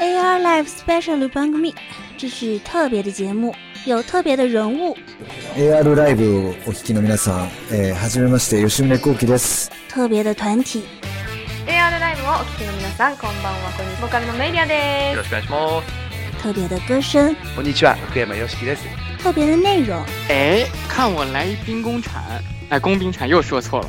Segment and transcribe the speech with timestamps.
[0.00, 1.72] AR Live Special Bang Me，
[2.18, 3.54] 这是特别的节目，
[3.86, 4.96] 有特别的人物。
[5.56, 9.70] AR ライブをお聞きの皆さん、えー、はじめまして吉宗幸喜です。
[9.88, 10.82] 特别的团体，
[11.66, 13.70] AR ライブをお聞きの皆さん、こんばんは。
[13.76, 14.00] こんにちは。
[14.02, 15.86] ボーカルのメイリアでよろしくお願いします。
[16.42, 18.82] 特别的歌声，こんにちは、福山よしきです。
[19.22, 20.02] 特别的内容。
[20.28, 22.20] 哎，看我来一兵工铲，
[22.70, 23.88] 哎，工兵铲又说错了。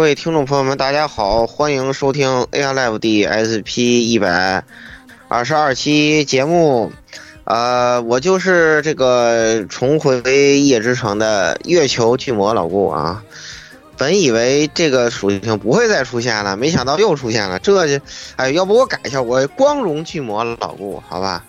[0.00, 4.64] 各位听众朋友们，大家好，欢迎收听 AI Live 第 SP 一百
[5.28, 6.90] 二十二期节目。
[7.44, 13.22] 呃，我就是这个重回夜之城的月球巨魔老顾啊。
[13.98, 17.58] 本以为这个属性不会再出现了，没想到又出现了。
[17.58, 18.02] 这就，
[18.36, 21.44] 哎，要不我改一下，我光荣巨魔老顾，好吧？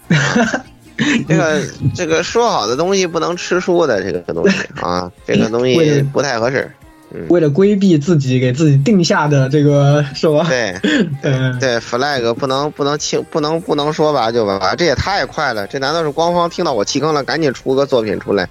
[1.25, 1.61] 这个
[1.95, 6.69] 这个说好的东西不能吃书的，这个东西啊，这个东西不太合适。
[7.13, 10.45] 嗯、为了规避自己给自己定下的这个是吧？
[10.47, 10.73] 对，
[11.23, 15.67] 嗯，对，flag 不能不能轻不能不能说吧就吧，这也太快了！
[15.67, 18.47] 这难道是官方听到我弃坑了，赶紧出个作品出来？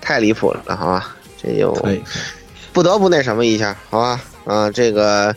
[0.00, 1.16] 太离谱了，好吧？
[1.42, 1.72] 这就
[2.72, 4.20] 不得不那什么一下，好吧？
[4.44, 5.34] 啊，这个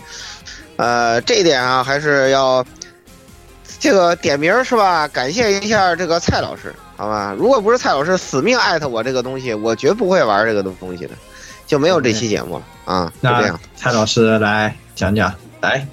[0.75, 2.63] 呃，这一点啊，还是要
[3.79, 5.07] 这个点名是吧？
[5.07, 7.35] 感谢一下这个蔡老师，好吧？
[7.35, 11.15] 如果不是蔡老师死命艾特我这个东西，我绝不会玩这个东西的。
[11.71, 13.13] 就没有这期节目了啊！
[13.21, 15.87] 那这样，蔡老师来讲讲，来，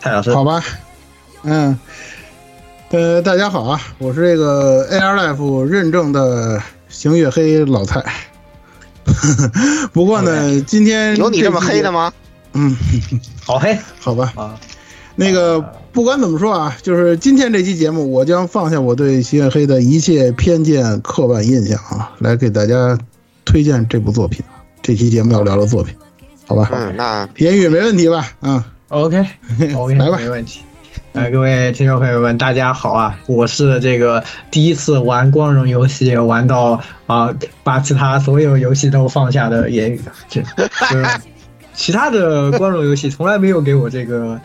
[0.00, 0.62] 蔡老师，好吧，
[1.42, 1.76] 嗯，
[2.90, 8.04] 呃，大家好啊，我是这个 AR Life 认证的行月黑老蔡。
[9.92, 12.12] 不过呢，今天有你这么黑的吗？
[12.52, 12.76] 嗯，
[13.44, 14.32] 好黑， 好吧。
[14.36, 14.54] 啊，
[15.16, 22.96] 那个不管怎么说啊，就是今天这期节目，我将放下我对行月黑的一切偏见、刻板印象啊，来给大家
[23.44, 24.40] 推荐这部作品。
[24.82, 25.94] 这期节目要聊的作品，
[26.46, 26.70] 好吧？
[26.72, 28.26] 嗯，那言语没问题吧？
[28.40, 30.60] 嗯，OK，OK， 来吧，没问题。
[31.12, 33.18] 来，各位听众朋友们，大家好啊！
[33.26, 40.00] 我是这个第一次玩光荣游戏玩到啊，把其他所有游戏都放下的言语。
[40.28, 40.42] 这，
[41.74, 44.38] 其他的光荣游戏从来没有给我这个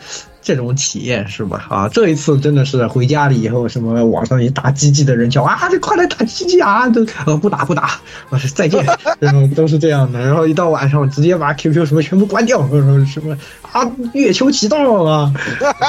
[0.44, 1.66] 这种体验，是吧？
[1.70, 6.86] 啊，这一次真的是回家了以后，什么网上一打鸡鸡的人叫啊，这快来打鸡鸡啊！
[6.90, 8.84] 都呃不打不打，我说再见，
[9.18, 10.20] 然后都是这样的。
[10.20, 13.34] 然后一到晚上，直接把 QQ 什么全部关掉，或者说什么
[13.72, 15.32] 啊，月球启动啊，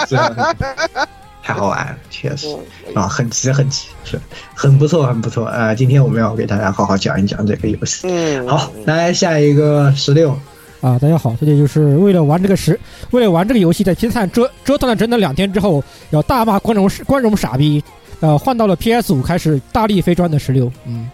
[0.07, 0.55] 这样
[1.43, 2.47] 太好玩了，确实
[2.95, 4.17] 啊，很急很急，是
[4.53, 5.75] 很不错很不错啊、呃！
[5.75, 8.07] 今天我们要给大家好好讲一讲这个游戏。
[8.07, 10.39] 嗯，好，来下一个十六。
[10.81, 17.83] 啊，大家好，这里就是为了玩这个十，为了玩这个游戏，在 PS 三折折腾了整整两天之后，要大骂观众观众傻逼，
[18.19, 21.09] 呃，换到了 PS 五开始大力飞砖的十六，嗯，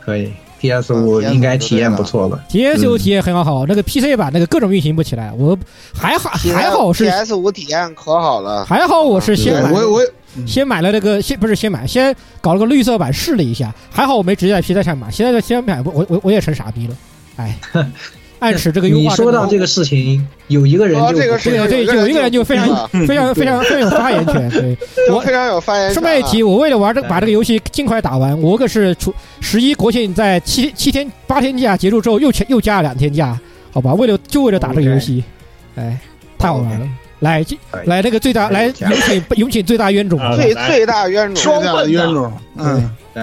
[0.00, 5.58] 可以，PS 五应该体验不错吧？PS 五体验很好，那个 PC 版那个各种运行不起来，我
[5.92, 10.02] 还好还好是 PS 五体验可好了，还好我是先买，我我
[10.46, 16.96] 先买了那个先不是先买，先搞了个绿色版试了一下，还好我没直接在 PC 上买，现在先买我我我也成傻逼了，
[17.36, 17.58] 哎。
[18.42, 19.02] 暗示这个优化。
[19.02, 24.50] 你说到这个事情，有一个人就这个对对，有一个人就非常非常非常非常有发言权。
[24.50, 24.76] 对，
[25.14, 25.94] 我非常有发言权。
[25.94, 33.38] 顺便一提，我为了玩这把这个游戏尽快打完，我可是除十一国庆在七七天八天假结束之后又又加了两天假，
[33.72, 33.94] 好吧？
[33.94, 35.22] 为了就为了打这个游戏，
[35.76, 35.96] 哎，
[36.36, 36.88] 太好玩了。
[37.20, 37.44] 来
[37.84, 43.22] 来，那个最大来有请有请最大冤种，最最大冤种，双份冤种，嗯，对。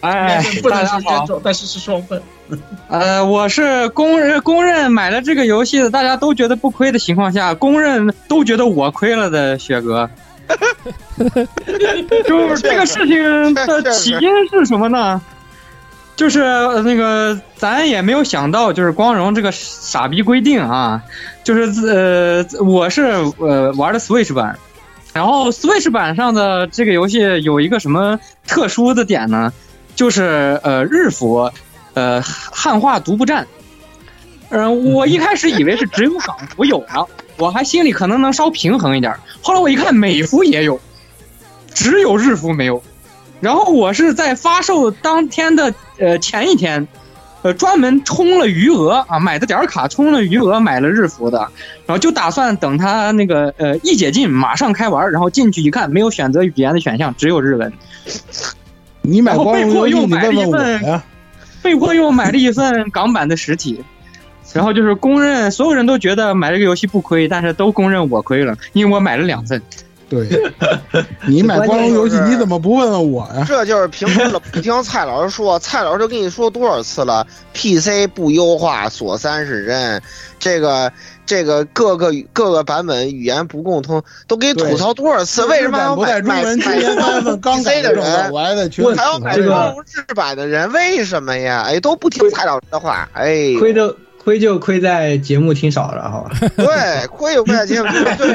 [0.00, 2.22] 哎，大家好，但是是双份。
[2.88, 10.08] 呃，我是公认公认买了这个游戏的，大家都觉得不亏的情况下，公认都觉得我亏了的雪哥。
[12.26, 15.20] 就是这个事情的起因是什么呢？
[16.16, 16.42] 就是
[16.82, 21.00] 那个咱也没有想到，就是光荣这个傻逼规定啊，
[21.44, 23.02] 就是呃，我是
[23.38, 24.58] 呃玩的 Switch 版，
[25.14, 29.52] 然后 Switch 版上的这个游戏有一个什么特殊的点呢？
[29.94, 31.48] 就是呃日服。
[32.00, 33.46] 呃汉化独步站。
[34.48, 37.06] 嗯、我一开始以为是只有港服有呢，
[37.36, 39.14] 我还心里可能能稍平衡一点。
[39.42, 40.80] 后来我一看美服也有，
[41.72, 42.82] 只有日服没有。
[43.40, 46.88] 然后我是在发售当天的呃前一天，
[47.42, 51.38] 呃专门充了余额啊，买的点卡充了余额买了日服的，
[51.86, 57.72] 然后就打算等它那个呃一解禁马上开玩，然后进去一看没有选择语言的选项，只有日文。
[59.02, 61.04] 你买光荣游戏，迫又买了你问问我一份呀？
[61.62, 63.82] 被迫又买了一份港版的实体，
[64.52, 69.60] 然后就是公认所有人都觉得买这个游戏不亏，但是都公认我亏了，因为我买了两份。
[70.08, 70.28] 对，
[71.28, 73.44] 你买光荣游戏，你怎么不问问我呀？
[73.46, 80.02] 这就是平时老不听蔡老师说，蔡老师都跟你说多少次了，PC 不优化，锁三是真，
[80.40, 80.92] 这个
[81.30, 85.44] 这个各个各个版本语言不共通，都给你吐槽多少次？
[85.44, 88.32] 为什么还要买买买中文刚改的人？
[88.32, 89.48] 我还在群还要买日
[90.12, 91.62] 版的人，为什么呀？
[91.64, 96.32] 哎，都不听蔡老师的话，哎，亏的亏就亏在节目听少了，好吧？
[96.56, 97.88] 对，亏就亏在节目，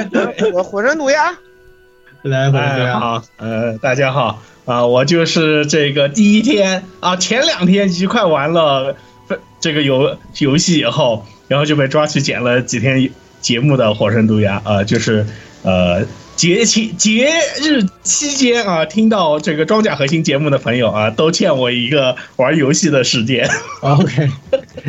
[0.09, 1.35] 对，我火神毒鸦。
[2.21, 8.95] 来，回哎，好，呃，大家好啊、我就是这个第一天啊，前两天愉快完了
[9.65, 13.09] 这个游游戏以后，然后就被抓去剪了几天
[13.41, 15.25] 节目的火神毒牙啊、就是
[15.63, 23.49] 呃节期节日期间啊，听到这个装甲核心节目的朋友啊，都欠我一个玩游戏的时间。
[23.81, 24.29] OK，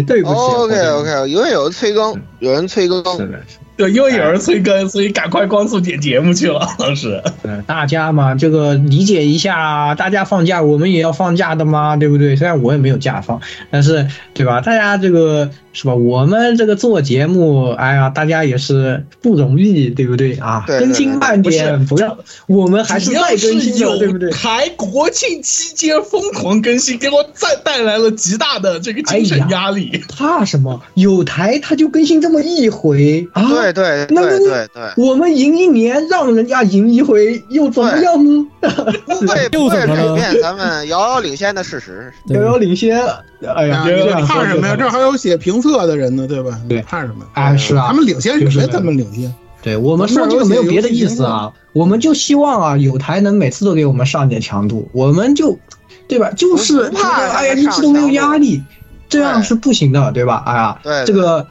[0.07, 0.35] 对不起。
[0.35, 3.43] OK OK，因为有人催更，有人催更，是的，
[3.79, 6.67] 对，因为有人催更，所以赶快光速剪节目去了。
[6.79, 12.37] 当时， 呃大家嘛，这个理解一下啊，大家放假，我们也要放假的嘛，对不对？
[12.37, 13.41] 虽然我也没有假放，
[13.71, 14.61] 但是对吧？
[14.61, 15.95] 大家这个是吧？
[15.95, 20.65] 我们这个做节目，哎呀，大家也是不容易，对不对啊？
[20.67, 24.31] 对对更新慢点，不要，我们还是再更新的，对不对？
[24.31, 30.03] 台国庆期间疯狂更新，给我再带来了极大的这个精神压力。
[30.17, 30.81] 怕什么？
[30.95, 33.66] 有台他就更新这么一回啊？
[33.73, 38.47] 对对对对对，我们赢一年，让人家赢一回，又怎么样呢？
[39.07, 42.13] 不会不会改变咱们遥遥领先的事实。
[42.27, 42.99] 遥遥领先，
[43.55, 43.85] 哎呀，
[44.27, 44.77] 怕什么呀？
[44.77, 46.59] 这还有写评测的人呢，对吧？
[46.69, 47.25] 对，怕什么？
[47.35, 48.67] 哎，是啊，他们领先就是谁？
[48.67, 49.33] 他们领先。
[49.63, 55.59] 对我们说这个没有别的意思啊，我们就希望啊，有台能每次都给我们上点强度，我们就，
[56.07, 56.31] 对吧？
[56.37, 58.63] 就是怕哎呀，一直都没有压力，
[59.09, 60.45] 这样是不行的，对吧？
[60.47, 61.45] 哎呀，对这个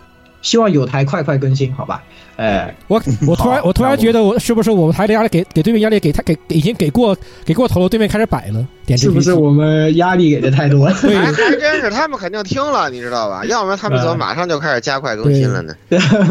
[0.45, 2.03] 希望有台快快更新，好吧？
[2.38, 10.95] 哎，我我突然我突然觉得我是不是我们台的压力给给对面压力给他给给已经给过给过头了，对面开始摆了，点是不是我们压力给的太多了？
[11.01, 13.44] 对还还真是，他们肯定听了，你知道吧？
[13.45, 15.74] 要不然他们怎么马上就开始加快更新了呢？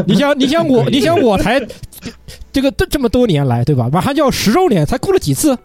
[0.06, 1.60] 你想，你想我， 你想我台
[2.52, 3.88] 这个这这么多年来，对吧？
[3.92, 5.58] 马上就要十周年，才过了几次？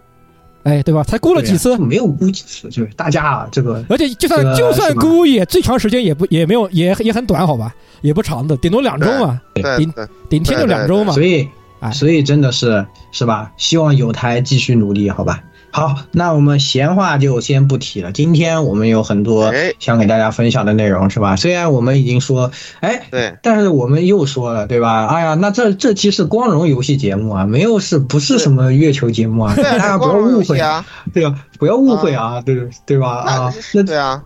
[0.64, 1.04] 哎，对吧？
[1.04, 1.78] 才过了几次？
[1.78, 7.76] 没有估几次，就是大家啊，这个，而且就算这个就算估也最长时间也不也没有也也很短，好吧？
[8.02, 9.94] 也不长的，顶多两周嘛，顶
[10.30, 11.14] 顶天就两周嘛。
[11.14, 11.48] 所以，
[11.80, 13.52] 哎所以真的是是吧？
[13.58, 15.42] 希望有台继续努力，好吧？
[15.72, 18.12] 好，那我们闲话就先不提了。
[18.12, 21.36] 今天我们有很多想给大家分享的内容，是吧？
[21.36, 22.50] 虽然我们已经说，
[22.80, 25.06] 哎，对，但是我们又说了，对吧？
[25.06, 29.54] 哎呀，那这这期是光荣游戏节目啊，没有是不是什么月球节目啊？
[29.56, 31.36] 大家不要误会啊，对吧？
[31.60, 33.08] 不要误会啊，对对吧？
[33.20, 34.24] 啊，那对啊，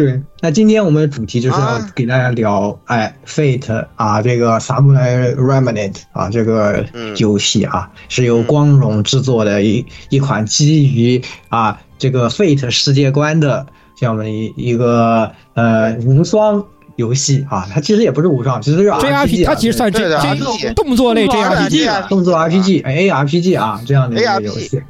[0.00, 6.82] 对，那今天我们的主题就是要给大家聊，哎，Fate 啊，这个 Samurai Remnant 啊，这个
[7.18, 16.64] 游戏啊，是由光荣制作的一一款基于啊这个 Fate 世界观的这样的一一个呃无双
[16.96, 24.80] 游戏啊，它其实也不是无双，其实是 JRPG，它其实算这 RPG 动作类 JRPG，动作 RPG，哎 ARPG 啊这样的一个游戏。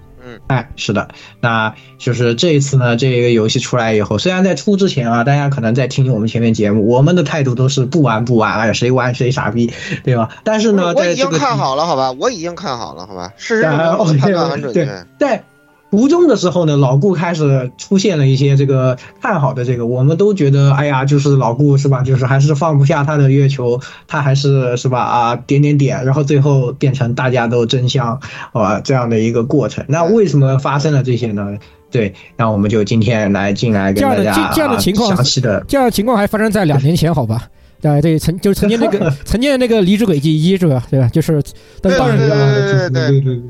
[0.48, 1.08] 哎，是的，
[1.40, 9.72] 那就是这一次呢，这个游戏出来以后，虽然在出之前啊，大家可能在听我们前面节目，我们的态度都是不玩不玩，哎，谁玩谁傻逼，
[10.04, 10.28] 对吧？
[10.44, 12.12] 但是呢，我已经看好了，好吧？
[12.12, 13.32] 我已经看好了，好吧？
[13.36, 15.44] 事实啊证明我哦判断很准对确。
[15.90, 22.02] 在途中的时候呢，老顾开始出现了一些这个看好的这个，我们都觉得，哎呀，就是老顾是吧？
[22.02, 25.02] 就是还是放不下他的月球，他还是是吧？
[25.04, 28.20] 啊，点点点，然后最后变成大家都真相，
[28.52, 29.84] 啊，这样的一个过程。
[29.88, 31.58] 那为什么发生了这些呢？
[31.90, 37.48] 对，那我们就今天来进来这样的跟大家这这样的情况啊详细的这样的情况还发生在两年前，好吧？
[37.82, 40.86] 对对，曾就是曾经那个 曾经的那个离职轨迹一是吧？
[40.88, 41.08] 对吧？
[41.08, 41.42] 就是，
[41.82, 43.42] 但是当然对对对对对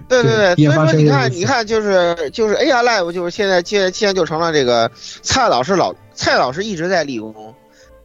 [0.08, 4.90] 对对对所以说你看，你看，就是就是 AI Live，就是现在现在现在就成了这个
[5.22, 7.54] 蔡老师老蔡老师一直在立功，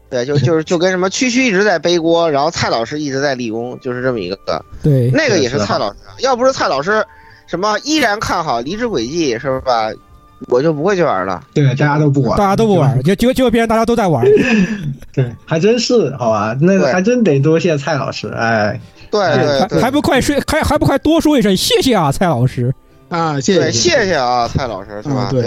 [0.10, 4.38] 对，就就是就跟什么区区一直在背锅，然后蔡老师一直在立功，就是这么一个。
[4.83, 7.05] 对，那个也是蔡老师，要不是蔡老师
[7.48, 9.91] 什么依然看好离职轨迹是吧？
[10.48, 11.43] 我就不会去玩了。
[11.53, 14.25] 对，大家都不玩，大家都不玩，就结果结果别人大家都在玩。
[15.13, 16.57] 对，还真是好吧？
[16.60, 18.81] 那个还真得多谢蔡老师，哎，
[19.12, 22.74] 对对对，还不快说，还还不快多说一声谢谢啊，蔡老师
[23.10, 25.27] 啊，谢谢谢谢啊，蔡老师是吧？
[25.30, 25.44] 对。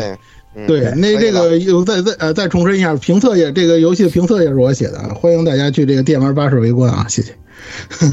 [0.56, 7.34] 嗯对，那这个有再再呃再重申一下，评测也这个游戏的评测也是我写的，欢迎大家去这个电玩巴士围观啊，谢谢。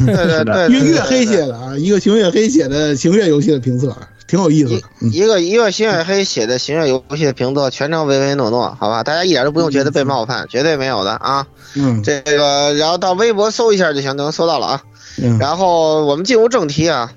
[0.07, 5.07] 对对对，月 月黑写的啊，一个行月黑写的行月游戏的评测，挺有意思的。
[5.11, 11.45] 一个一个行月黑写的行月游戏的评测，全程唯唯诺诺，好吧，大家一点都不用觉得被冒犯，绝对没有的啊。
[11.75, 14.81] 嗯，这个然后到微博搜一下就行，就能搜到了啊。
[15.17, 17.13] 嗯，然后我们进入正题啊。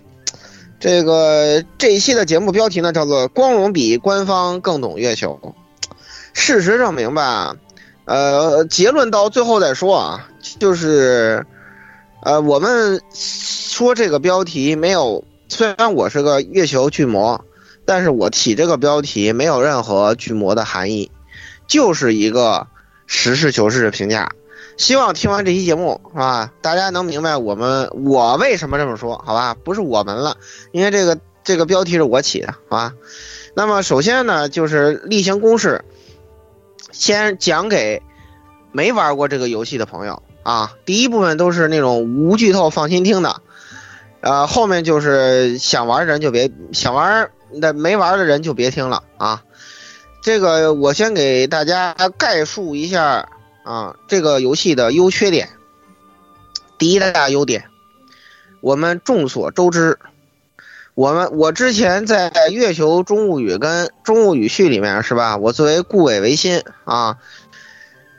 [0.80, 5.54] 这个这一期的节目标题呢叫做“光荣比官方更懂月球”。
[6.34, 7.56] 事实证明吧，
[8.04, 11.46] 呃，结论到最后再说啊，就是，
[12.22, 17.42] 呃，我们说这个标题没有，虽然我是个月球巨魔，
[17.86, 21.10] 但是我起这个标题没有任何巨魔的含义，
[21.66, 22.66] 就是一个
[23.06, 24.28] 实事求是的评价。
[24.76, 29.54] 希望听完这期节目是吧，大家能明白我们我为什么这么说，好吧？
[29.64, 30.36] 不是我们了，
[30.72, 32.92] 因为这个这个标题是我起的，好吧？
[33.54, 35.84] 那么首先呢，就是例行公事。
[36.92, 38.02] 先讲给
[38.70, 43.42] 没玩过这个游戏的朋友啊，第一部分都是那种无剧透放心听的，
[44.20, 47.28] 呃，后面就是想玩的人就别想玩
[47.60, 49.42] 的没玩的人就别听了啊。
[50.22, 53.28] 这个我先给大家概述一下
[53.64, 55.48] 啊，这个游戏的优缺点。
[56.78, 57.64] 第一大优点，
[58.60, 59.98] 我们众所周知，
[60.94, 65.36] 我们我之前在《月球中物语》跟《中物语序》里面是吧？
[65.36, 67.18] 我作为顾伟维新啊，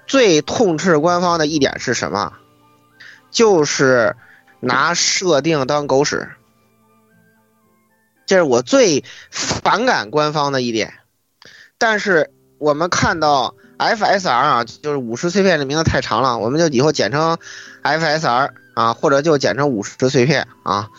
[0.07, 2.33] 最痛斥官方的一点是什么？
[3.29, 4.15] 就是
[4.61, 6.29] 拿设定当狗屎，
[8.25, 10.93] 这是我最反感官方的一点。
[11.77, 17.37] 但是我们看到 FSR 啊，就是五十碎片这名字太长了，我们就以后简称
[17.83, 20.89] FSR 啊，或者就简称五十碎片啊，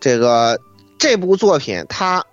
[0.00, 0.60] 这个。
[0.98, 2.24] 这部作品它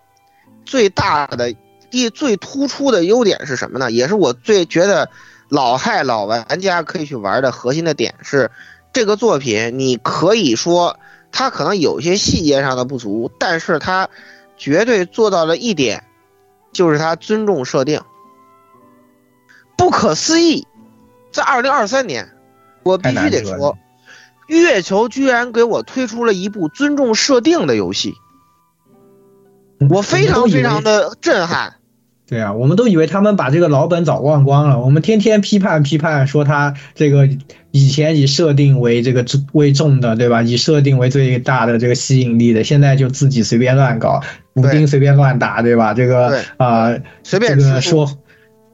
[0.63, 1.55] 最大的、
[1.89, 3.89] 第最突出的优点是什么呢？
[3.89, 5.09] 也是我最觉得
[5.47, 8.51] 老害老玩家可以去玩的核心的点是，
[8.93, 10.99] 这个作品你可以说
[11.31, 14.07] 它可能有些细节上的不足，但是它
[14.55, 16.03] 绝对做到了一点，
[16.71, 17.99] 就是它尊重设定。
[19.79, 20.67] 不可思议，
[21.31, 22.27] 在二零二三年，
[22.83, 23.77] 我必须得说，
[24.47, 28.13] 月球居然给我推出了一部尊重设定的游戏。
[29.89, 31.75] 我非常非常的震撼。
[32.27, 34.79] 对啊，我们都以为他们把这个老本早忘光了。
[34.81, 37.27] 我们天天批判批判，说他这个
[37.71, 40.41] 以前以设定为这个为重的，对吧？
[40.43, 44.21] 以设定为最大的这个吸引力的，现在就自己随便乱搞，
[44.53, 45.93] 补丁随便乱打，对吧？
[45.93, 48.05] 这个啊，随便这个说，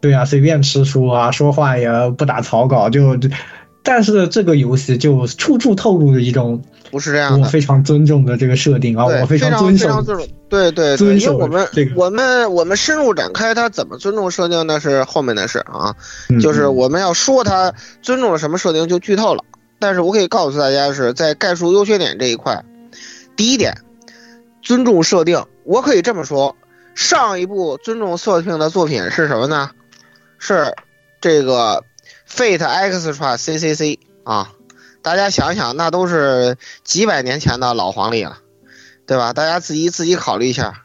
[0.05, 3.17] 对啊，随便吃书啊，说话也不打草稿，就。
[3.88, 6.59] 但是这个游戏就处处透露着一种
[6.89, 10.03] 不是这样我非常尊重的这个设定啊，我非常遵守，
[10.50, 15.95] 对对，对，因为我们这个我们我们深入展开它怎么尊重设定那是后面的事啊，
[16.41, 17.71] 就是我们要说它
[18.01, 19.43] 尊重了什么设定就剧透了。
[19.77, 22.65] 但是我可以告诉大家是在概述优缺点这一块，
[23.35, 23.77] 第一点，
[24.63, 26.55] 尊重设定，我可以这么说，
[26.95, 29.69] 上一部尊重设定的作品是什么呢？
[30.37, 30.75] 是
[31.19, 31.83] 这个。
[32.27, 34.51] Fate Extra CCC 啊，
[35.01, 38.39] 大家想想，那都是几百年前的老黄历了，
[39.05, 39.31] 对吧？
[39.31, 40.83] 大家自己自己考虑一下，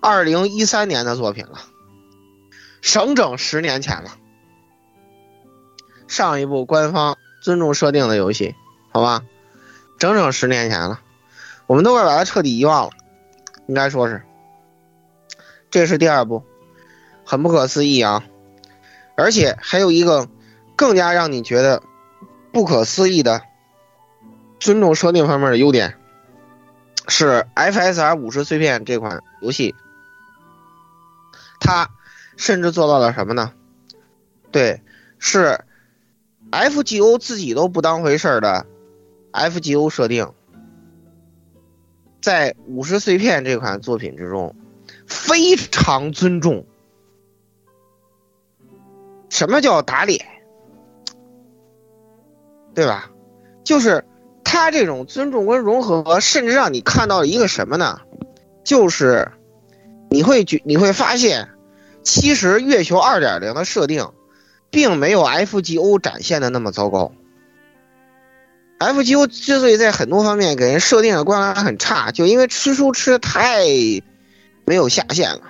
[0.00, 1.60] 二零一三年的作品了，
[2.82, 4.10] 整整十年前了。
[6.06, 8.54] 上一部官方尊重设定的游戏，
[8.92, 9.22] 好吧，
[9.98, 11.00] 整整十年前了，
[11.66, 12.90] 我们都快把它彻底遗忘了，
[13.68, 14.22] 应该说是。
[15.70, 16.44] 这是第二部，
[17.24, 18.24] 很不可思议啊！
[19.20, 20.28] 而且还有一个。
[20.76, 21.82] 更加让你觉得
[22.52, 23.42] 不可思议的
[24.58, 25.98] 尊重设定方面的优点，
[27.06, 29.74] 是 FSR 五十碎片这款游戏，
[31.60, 31.90] 它
[32.38, 33.52] 甚至做到了什么呢？
[34.50, 34.80] 对，
[35.18, 35.66] 是
[36.50, 38.64] FGO 自己都不当回事儿的
[39.32, 40.32] FGO 设定，
[42.22, 44.56] 在五十碎片这款作品之中
[45.06, 46.64] 非常尊重。
[49.30, 50.26] 什么叫打脸？
[52.74, 53.10] 对吧？
[53.64, 54.04] 就是
[54.44, 58.00] 他这种尊重跟融合，甚至让你看到了一个什么呢？
[58.64, 59.32] 就是
[60.10, 61.48] 你会觉你会发现，
[62.02, 64.10] 其实月球二点零的设定，
[64.70, 67.12] 并没有 FGO 展现的那么糟糕。
[68.78, 73.64] FGO 之所以在很多方面给人设定的观感很差，就因为吃书吃的太
[74.64, 75.42] 没有下限了。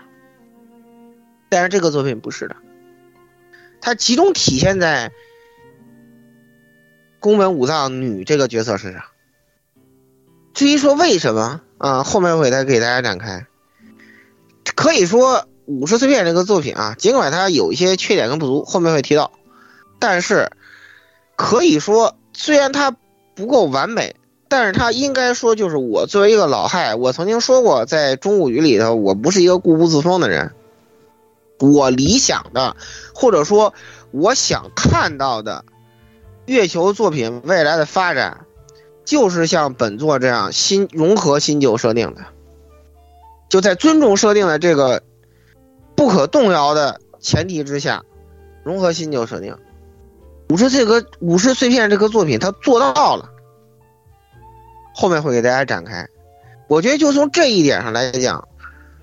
[1.48, 2.56] 但是这个作品不是的，
[3.80, 5.10] 它集中体现在
[7.18, 9.02] 宫本武藏女这个角色身上。
[10.52, 13.46] 至于说为什么啊，后面会再给大家展开。
[14.74, 19.32] 可以说《五十碎片》这个作品啊，尽管它有一些缺点跟不足，后面会提到，
[19.98, 20.50] 但是
[21.36, 22.94] 可以说虽然它
[23.34, 24.16] 不够完美，
[24.48, 30.52] 但是它应该说就是我作为一个老害，我曾经说过，在中物语里头，我不是一个固步自封的人。
[31.60, 32.74] 我理想的，
[33.14, 33.74] 或者说
[34.10, 35.64] 我想看到的
[36.46, 38.46] 月球作品未来的发展，
[39.04, 42.22] 就是像本作这样新融合新旧设定的，
[43.48, 45.02] 就在尊重设定的这个
[45.94, 48.02] 不可动摇的前提之下，
[48.64, 49.56] 融合新旧设定。
[50.48, 53.28] 五十这个五十碎片这个作品，它做到了，
[54.94, 56.08] 后面会给大家展开。
[56.68, 58.48] 我觉得就从这一点上来讲。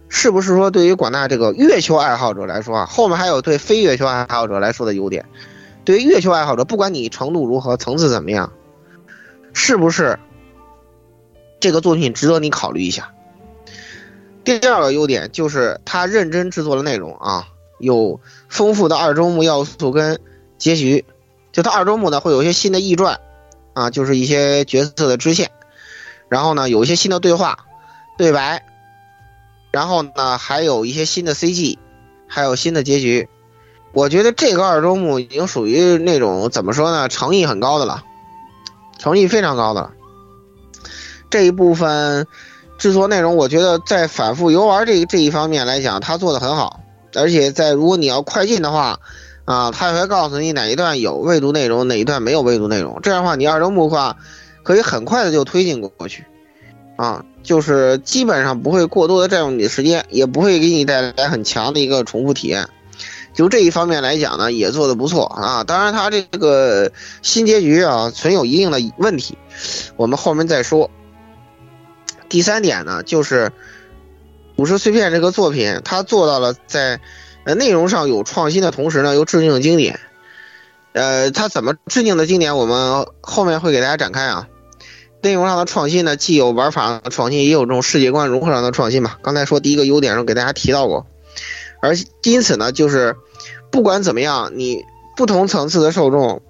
[0.10, 5.26] 是不是说对于广大这个月球爱好者来说啊，后面还有对非月球爱好者来说的优点？
[5.84, 8.52] 对于月球爱好者，不管你程度如何，层次怎么样，
[9.54, 10.18] 是不是
[11.60, 13.12] 这个作品值得你考虑一下？
[14.44, 17.48] 第二个优点就是他认真制作的内容啊，
[17.80, 20.20] 有丰富的二周目要素跟
[20.58, 21.04] 结局。
[21.52, 23.20] 就他二周目呢，会有一些新的异传
[23.74, 25.52] 啊，就是一些角色的支线，
[26.30, 27.66] 然后呢，有一些新的对话、
[28.18, 28.64] 对白。
[29.72, 31.78] 然后呢，还有一些新的 CG，
[32.28, 33.28] 还有新的结局。
[33.94, 38.04] 我觉得这个二周目已经属于那种怎么说呢，诚意很高的了，
[39.00, 39.92] 诚意非常高的了。
[41.30, 42.28] 这一部分
[42.78, 46.80] 制作内容，我觉得在反复游玩这这一方面来讲，他做的很好。
[47.16, 49.00] 而且在如果你要快进的话，
[49.46, 53.00] 啊，他会告诉你哪一段有未读内容，哪一段没有未读内容。
[53.02, 54.16] 这样的话，你二周目的话
[54.64, 56.26] 可以很快的就推进过去，
[56.98, 57.24] 啊。
[57.44, 62.68] 就是基本上不会过多的占用你的时间，也不会给你带来很强的一个重复体验。
[63.34, 65.64] 就这一方面来讲呢，也做的不错啊。
[65.64, 69.38] 当然，它这个新结局啊，存有一定的问题，
[69.96, 70.92] 我们后面再说。
[72.28, 73.46] 第三点呢，就是
[74.58, 77.00] 《五十碎片》这个作品，它做到了在
[77.46, 80.02] 呃内容上有创新的同时呢，又致敬经典。
[80.92, 84.50] 呃，它怎么致敬的经典，我们后面会给大家展开啊。
[85.28, 89.18] 内容上的创新呢，既有玩法的创新，也有这种世界观融合上的创新嘛。
[89.22, 91.06] 刚才说第一个优点上给大家提到过，
[91.82, 93.18] 而因此呢，就是
[93.70, 94.86] 不管怎么样，你
[95.18, 96.42] 不同层次的受众，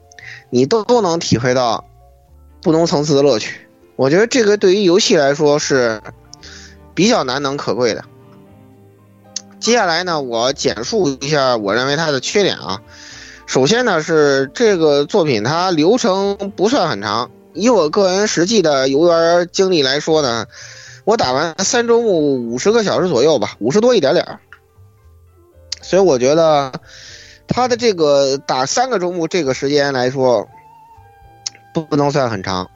[0.52, 1.86] 你都都能体会到
[2.62, 3.68] 不同层次的乐趣。
[3.96, 6.02] 我觉得这个对于游戏来说是
[6.94, 8.06] 比较难能可贵的。
[9.60, 12.80] 接下来呢，我简述一下我认为它的缺点啊。
[13.48, 17.32] 首先呢，是这个作品它流程不算很长。
[17.58, 20.46] 以我个人实际的游玩经历来说呢，
[21.04, 24.40] 我打完三周目五十个小时左右吧，五十多一点点
[25.82, 26.72] 所以我觉得
[27.48, 30.48] 他的这个打三个周目这个时间来说，
[31.74, 32.70] 不不能算很长。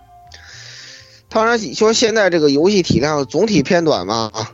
[1.30, 4.52] 当然说现在这个游戏体量总体偏短嘛啊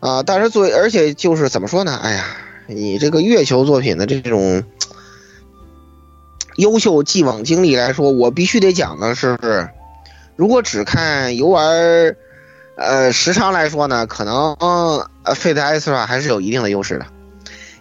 [0.00, 1.98] 啊，但是作为而且就是怎么说呢？
[2.02, 2.26] 哎呀，
[2.66, 4.64] 你这个月球作品的这种。
[6.56, 9.68] 优秀既往经历来说，我必须得讲的是，
[10.36, 12.16] 如果只看游玩，
[12.76, 17.06] 呃，时长来说呢，可能呃，Fate Extra 还是有一定的优势的，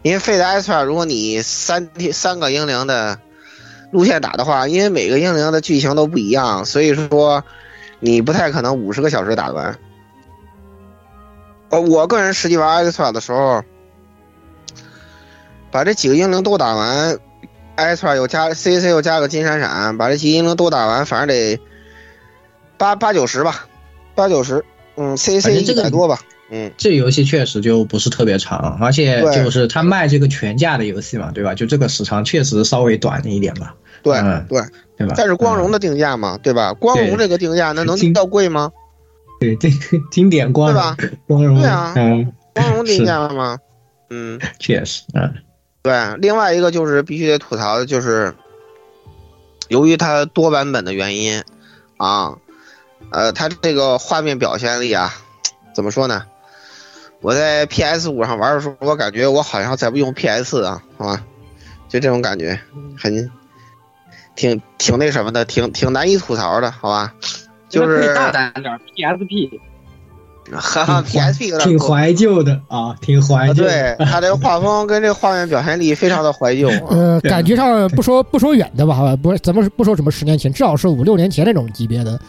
[0.02, 3.20] 因为 Fate Extra 如果你三天三个英灵的
[3.92, 7.44] 路线打的话，因为每个英灵的剧情都不一样，所以说
[8.00, 9.78] 你不太可能五十个小时打完。
[11.70, 13.64] 呃，我个人实际玩 Extra 的时候，
[15.72, 17.20] 把这几个英灵都打完。
[17.76, 21.60] 埃特又加 C C 又加个金闪闪，把这几英灵都打完，反正得
[22.78, 23.66] 八八九十吧，
[24.16, 24.64] 八九十，
[24.96, 26.20] 嗯，C C 一百多吧，
[26.52, 31.56] 嗯，这游戏确实就不是特别长，而且就是他卖这个全价的游戏嘛，对吧？
[31.56, 35.14] 就这个时长确实稍微短了一点吧，对对对吧？
[35.18, 36.74] 但是光荣的定价嘛，对吧？
[36.74, 38.72] 光荣这个定价那能到贵吗？
[39.42, 39.70] 对，这
[40.12, 40.96] 经典光对吧？
[41.28, 43.58] 光荣对啊，嗯光荣定价了吗？
[44.12, 45.34] 嗯，确实，嗯。
[45.84, 48.34] 对，另外一个就是必须得吐槽的，就是
[49.68, 51.44] 由于它多版本的原因，
[51.98, 52.38] 啊，
[53.12, 55.14] 呃，它这个画面表现力啊，
[55.76, 56.26] 怎么说呢？
[57.20, 61.22] 我在 PS 五上玩的时候，我感觉我好像在用 PS 啊，好吧？
[61.90, 62.60] 就这种感觉，
[62.98, 63.30] 很
[64.36, 67.14] 挺挺那什么的，挺挺难以吐槽的，好吧？
[67.68, 69.60] 就是大胆点，PSP。
[70.52, 73.64] 哈哈，PSP 有点挺怀旧的啊，挺怀旧。
[73.64, 76.70] 对，它这个画风跟这个画面表现力非常的怀旧。
[76.90, 82.20] 呃，感觉上不说 不说远的吧，好吧，不是咱们不说什么十年前，至少是五六年前那种级别的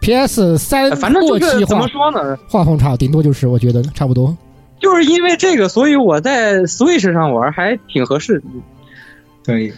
[0.00, 2.36] PS 三反正过期怎么说呢？
[2.48, 4.36] 画风差，顶多就是我觉得差不多。
[4.80, 8.46] 就是因为这个，所以我在 Switch 上玩还挺合适的。
[9.44, 9.72] 对，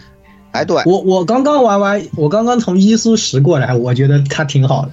[0.55, 4.93] 哎，对我我刚刚玩完，我刚刚从伊苏十过来，我觉得它挺好的。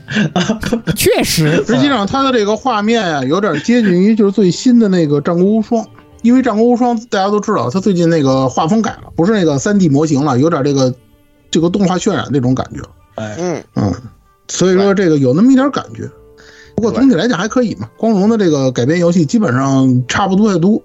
[0.97, 5.83] 确实，实际上它的这个画面啊，有点接近于就是最新的那个《战国无双》，
[6.23, 10.91] 因为《战国无双》大家都知道，它最近那个画风改了，不是那个三 D 模型了，有点这个
[11.51, 12.81] 这个动画渲染那种感觉。
[13.13, 13.93] 哎，嗯嗯，
[14.47, 16.09] 所以说这个有那么一点感觉。
[16.75, 20.81] 不过总体来讲还可以嘛，光荣的这个改编游戏基本上差不多太多。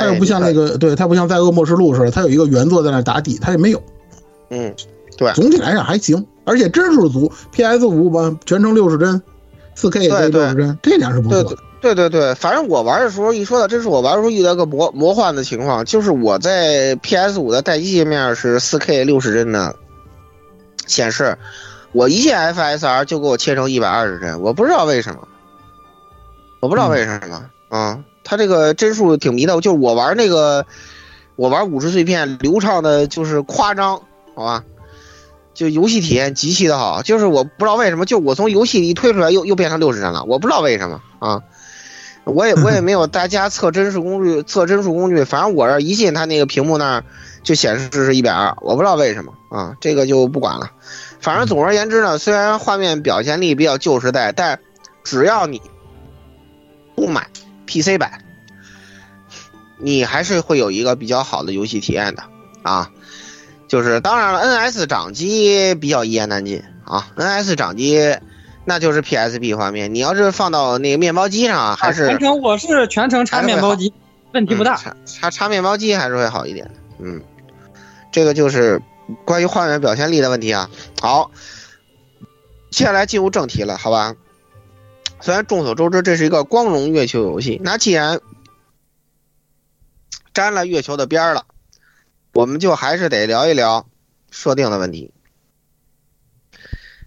[0.00, 3.82] 它又不像那个，对，它不像在《恶魔之路》似的，它有一个原作在那打底，它也没有。
[4.48, 4.74] 嗯，
[5.16, 9.22] 对，总体来讲还行，而且帧数足，PS 五吧，全程六十帧，
[9.74, 11.56] 四 K 六十帧，这点是不错的。
[11.80, 19.76] 对对对，反正我玩的时候，一说到这是我玩的时候遇到个魔魔幻的情况，就是我在 PS 五的待机界面是四 K 六十帧的
[20.86, 21.38] 显示，
[21.92, 25.26] 我一键 FSR 就给我切成一百二十帧，我不知道为什么，
[26.60, 27.98] 我不知道为什么啊。
[28.24, 30.66] 它这个帧数挺迷的，就是我玩那个，
[31.36, 34.02] 我玩五十碎片流畅的，就是夸张，
[34.34, 34.64] 好吧？
[35.52, 41.42] 就游戏体验极其的好，就是我不知道为什么，就我从游戏里推出来又又变成六十帧了，我不知道为什么啊。
[42.24, 47.04] 我也我也没有大家测帧数工具测帧数工具，反正我这一进它那个屏幕那儿
[47.42, 50.70] 就显示是一百二，我不知道为什么啊，这个就不管了。
[51.18, 54.60] 反正总而言之呢，虽然画面表现力比较旧时代，但
[55.02, 55.60] 只要你
[56.94, 57.26] 不买。
[57.70, 58.24] PC 版，
[59.78, 62.24] 你还是会有一个比较好的游戏体验的
[62.62, 62.90] 啊。
[63.68, 67.06] 就是当然了，NS 掌机比较一言难尽啊。
[67.16, 68.16] NS 掌机
[68.64, 73.92] 那就是 PSP 画面，你要是放到那个面包机上，还是全程我是全程插面包机，
[74.32, 74.76] 问题不大。
[74.76, 76.72] 插插插面包机还是会好一点的。
[76.98, 77.22] 嗯，
[78.10, 78.82] 这个就是
[79.24, 80.68] 关于画面表现力的问题啊。
[81.00, 81.30] 好，
[82.72, 84.16] 接下来进入正题了，好吧？
[85.22, 88.20] 虽然众所周知这是一个光荣月球游戏，那既然
[90.32, 91.46] 沾了月球的边儿了，
[92.32, 93.86] 我们就还是得聊一聊
[94.30, 95.12] 设定的问题。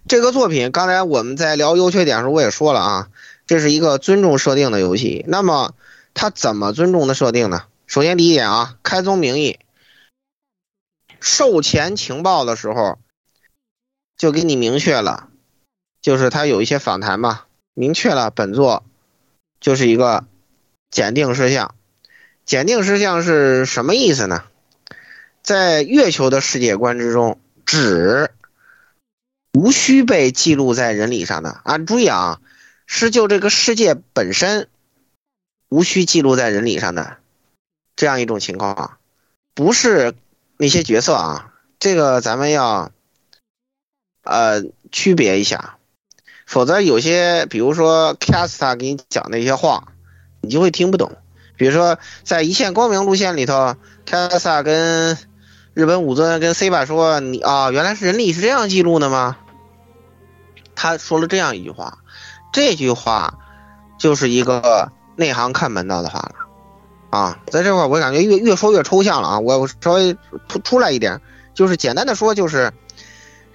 [0.06, 3.08] 这个作品刚才我们在聊优缺点的时候我也说了啊，
[3.46, 5.24] 这是一个尊重设定的游戏。
[5.26, 5.74] 那么
[6.12, 7.64] 它怎么尊重的设定呢？
[7.86, 9.58] 首先第一点啊，开宗明义，
[11.20, 12.98] 售前情报的时候
[14.16, 15.30] 就给你明确了，
[16.00, 17.44] 就是它有一些访谈嘛。
[17.74, 18.84] 明确了本作
[19.60, 20.24] 就是一个
[20.90, 21.74] 检定事项。
[22.44, 24.44] 检定事项是什么意思呢？
[25.42, 28.30] 在月球的世界观之中，纸
[29.52, 31.78] 无需被记录在人理上的啊！
[31.78, 32.40] 注意啊，
[32.86, 34.68] 是就这个世界本身
[35.68, 37.18] 无需记录在人理上的
[37.96, 38.98] 这样一种情况啊，
[39.54, 40.14] 不是
[40.56, 41.54] 那些角色啊。
[41.78, 42.92] 这个咱们要
[44.22, 45.78] 呃区别一下。
[46.46, 49.84] 否则有些，比如说 Casta 给你讲那些话，
[50.40, 51.12] 你就会听不懂。
[51.56, 53.76] 比如说在一线光明路线里头
[54.06, 55.16] ，Casta 跟
[55.72, 59.36] 日本武尊跟 C 巴说：“你啊，原来是人力是这样记录的吗？”
[60.76, 61.98] 他说了这样一句话，
[62.52, 63.38] 这句话
[63.98, 66.34] 就是一个内行看门道的话了。
[67.10, 69.38] 啊，在这块我感觉越越说越抽象了啊！
[69.38, 70.16] 我稍微
[70.48, 71.20] 出出来一点，
[71.54, 72.72] 就是简单的说，就是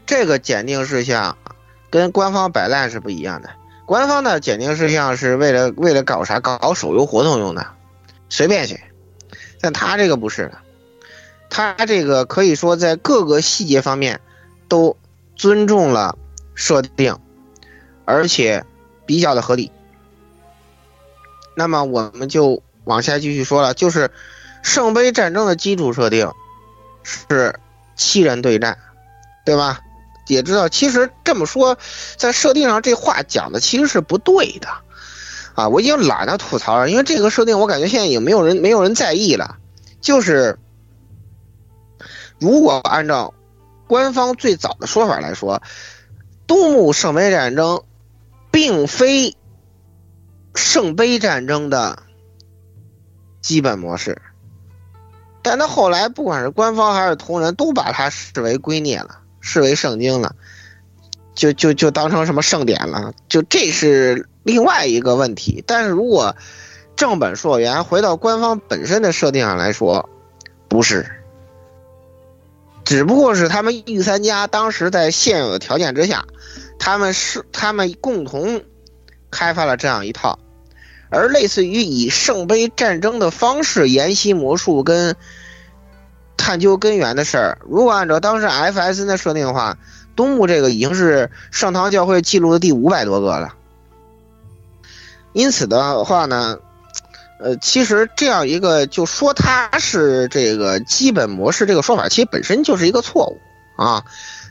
[0.06, 1.38] 这个检定事项。
[1.90, 3.50] 跟官方摆烂是不一样的。
[3.86, 6.40] 官方的检定事项是为了为了搞啥？
[6.40, 7.66] 搞手游活动用的，
[8.30, 8.82] 随便写。
[9.62, 10.60] 但他这个不是的，
[11.50, 14.22] 他这个可以说在各个细节方面
[14.68, 14.96] 都
[15.36, 16.18] 尊重了
[16.54, 17.18] 设定，
[18.06, 18.64] 而且
[19.06, 19.72] 比较的合理。
[21.56, 24.12] 那么我们就往下继续说了，就是
[24.62, 26.32] 圣杯战争的基础设定
[27.04, 27.60] 是
[27.96, 28.78] 七人对战，
[29.44, 29.82] 对吧？
[30.30, 31.78] 也知道，其实这么说，
[32.16, 34.70] 在设定上这话讲的其实是不对的，
[35.56, 39.58] 啊，我已经懒得吐槽了，因为这个设定我感觉现在已经没有人没有人在意了。
[40.00, 40.58] 就是
[42.40, 43.34] 如果按照
[43.88, 45.62] 官方最早的说法来说，
[46.48, 47.84] 东木圣杯战争
[48.52, 49.36] 并非
[50.56, 52.04] 圣杯战争的
[53.42, 54.22] 基本模式，
[55.42, 59.20] 但他后来不管是官方还是同人都把它视为圭臬了。
[59.42, 60.36] 视为圣经了，
[61.34, 65.64] 就就就当成什么圣典了，就这是另外一个问题。
[65.66, 66.36] 但是如果
[66.96, 70.10] 正本溯源，回到官方本身的设定上来说，
[70.68, 71.10] 不是，
[72.84, 76.26] 只不过是他们御三家当时在现有的条件之下，
[76.78, 78.62] 他们是他们共同
[79.32, 80.38] 开发了这样一套，
[81.10, 85.16] 而类似于以圣杯战争的方式研习魔术跟。
[86.40, 89.78] 探究根源的事儿，如果按照当时 FS 的设定的话，
[90.16, 93.54] 东木这个已经是上堂教会记录的第五百多个了。
[95.34, 96.58] 因此的话呢，
[97.40, 103.38] 呃，其实这样一个就说它是这个基本模式这个说法，其实本身就是一个错误
[103.76, 104.06] 啊。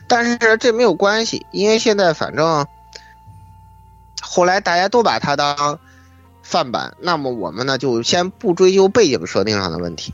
[0.07, 2.65] 但是这没有关系，因为现在反正
[4.21, 5.79] 后来大家都把它当
[6.43, 10.13] 范本，那么我们呢就先不追究背景设定上的问题。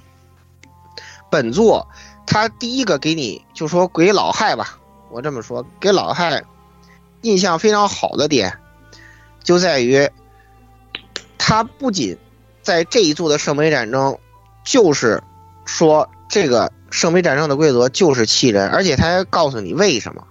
[1.29, 1.87] 本作
[2.25, 4.77] 他第一个给你就说给老害吧，
[5.11, 6.43] 我这么说给老害
[7.21, 8.57] 印象非常好的点，
[9.43, 10.09] 就在于
[11.37, 12.17] 他不仅
[12.61, 14.17] 在这一座的圣杯战争，
[14.63, 15.21] 就是
[15.65, 20.25] 说这个圣杯战争的规则就是气人，而且他还告诉你为什么。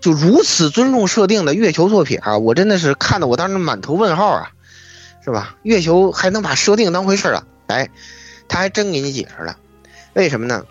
[0.00, 4.50] 就如此尊重设定的月球作品啊，我真的是看的我当时满头问号啊，
[5.24, 5.56] 是吧？
[5.62, 7.46] 月球还能把设定当回事啊？
[7.68, 7.88] 哎，
[8.48, 9.56] 他还真给你解释了，
[10.12, 10.64] 为什么呢？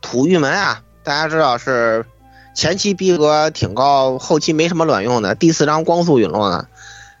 [0.00, 2.06] 土御门啊，大家知道是
[2.54, 6.66] 前期逼格挺高，后期没什么卵用的第四章光速陨落呢，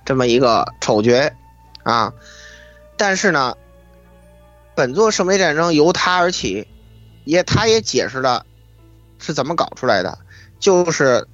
[0.04, 1.32] 这么一个丑角
[1.82, 2.12] 啊，
[2.96, 3.56] 但是呢，
[4.74, 6.66] 本作圣杯战争由他而起，
[7.24, 8.46] 也他也解释了
[9.18, 10.18] 是怎么搞出来的。
[10.60, 11.26] 就是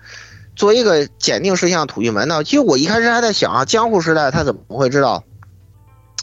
[0.56, 5.24] 作为一个检定事项，土御门呢，其实我一开始还在想啊，江户时代他怎么会知道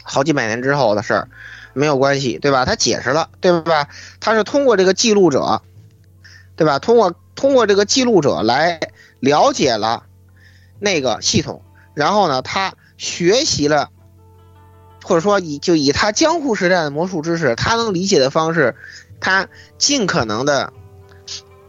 [0.02, 1.28] 好几百年之后的事儿？
[1.72, 2.64] 没有关系，对吧？
[2.64, 3.88] 他解释了，对吧？
[4.20, 5.62] 他是通过这个记录者，
[6.56, 6.78] 对吧？
[6.78, 8.80] 通过通过这个记录者来
[9.20, 10.04] 了解了
[10.78, 11.62] 那个系统，
[11.94, 13.90] 然后呢，他学习了，
[15.02, 18.74] 或者说以就以他江户时代的魔术知识，他能理解的方式，
[19.20, 20.72] 他尽可能的。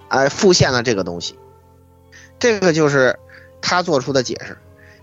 [0.10, 1.39] 哎，复现了这个东西，
[2.38, 3.18] 这个就是
[3.63, 4.56] 他做出的解释。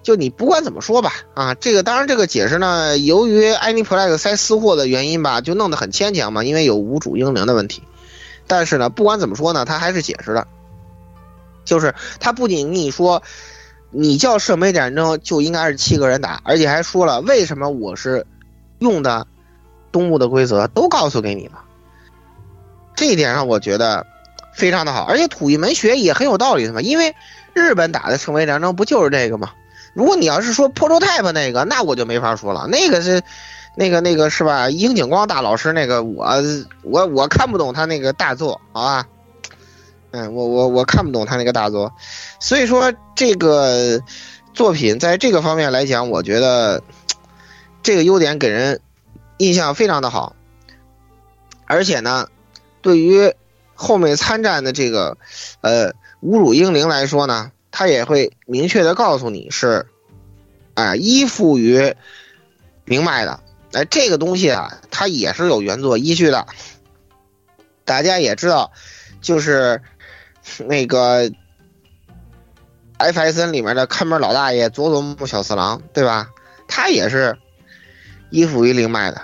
[0.03, 7.83] 就你不管怎么说吧，啊，这个当然这个解释呢，由于艾尼普莱克塞私货的原因吧，就弄得很牵强嘛，因为有无主英灵的问题。
[8.47, 10.47] 但是呢，不管怎么说呢，他还是解释了，
[11.65, 13.23] 就是他不仅跟你说，
[13.91, 18.27] 你叫圣杯战争就应该是七个人打，而且还说了为什么我是
[18.79, 19.27] 用的
[19.93, 21.63] 东部的规则，都告诉给你了。
[22.95, 24.07] 这一点上，我觉得。
[24.53, 27.15] 非常的好，而且土一门学也很有道理的嘛，因为
[27.55, 29.53] 日本打的圣杯战争不就是这个吗？
[29.95, 33.23] 如果你要是说 prototype 那个，那我就没法说了，那个是，
[33.77, 34.71] 那个那个是吧？
[34.71, 36.43] 樱井光大老师那个，我
[36.83, 39.07] 我我看不懂他那个大作，好吧？
[40.13, 41.93] 嗯，我我我看不懂他那个大作，
[42.39, 44.01] 所以说这个
[44.55, 46.83] 作品在这个方面来讲，我觉得
[47.83, 48.81] 这个优点给人
[49.39, 50.35] 印象非常的好，
[51.67, 52.27] 而且呢，
[52.83, 53.35] 对于。
[53.83, 55.17] 后面参战的这个，
[55.63, 59.87] 呃，侮辱英灵来说呢，他也会明确的告诉你是，
[60.75, 61.95] 啊，依附于
[62.85, 63.41] 灵脉的。
[63.73, 66.47] 哎，这个东西啊，它也是有原作依据的。
[67.85, 68.73] 大家也知道，
[69.21, 69.81] 就是
[70.67, 71.31] 那个
[72.99, 76.31] F.S.N 里面的看门老大爷佐佐木小次郎，对吧？
[76.67, 77.39] 他也是
[78.31, 79.23] 依附于灵脉的，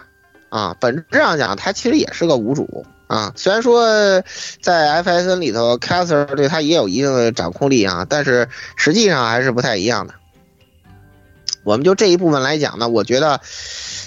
[0.49, 2.87] 啊，本质上讲，他其实也是个无主。
[3.07, 3.87] 啊，虽然说
[4.61, 10.15] 在 FSN 里头 c a s s e r 对他也有一定的掌控力啊，但是实际上还是不太一样的。
[11.63, 13.41] 我们就这一部分来讲呢，我觉得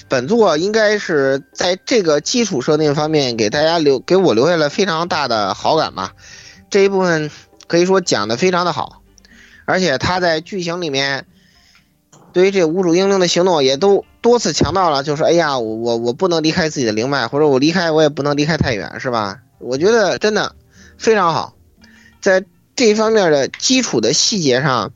[0.10, 6.14] 本作应该是在这个基础设定方面给大家留给我留下了非常大的好感吧。
[6.70, 7.32] 这一部分
[7.68, 9.02] 可以说讲的非常的好，
[9.66, 11.26] 而且他在剧情里面
[12.34, 14.04] 对于这无主英灵的行动也都。
[14.22, 19.40] 多次强调了，就是哎呀，我我我不能离开自己的灵脉，或者我离开我也不能离开太远，是吧？
[19.60, 20.56] 我觉得真的
[20.98, 21.54] 非常好，
[22.22, 22.44] 在
[22.76, 24.92] 这方面的基础的细节上，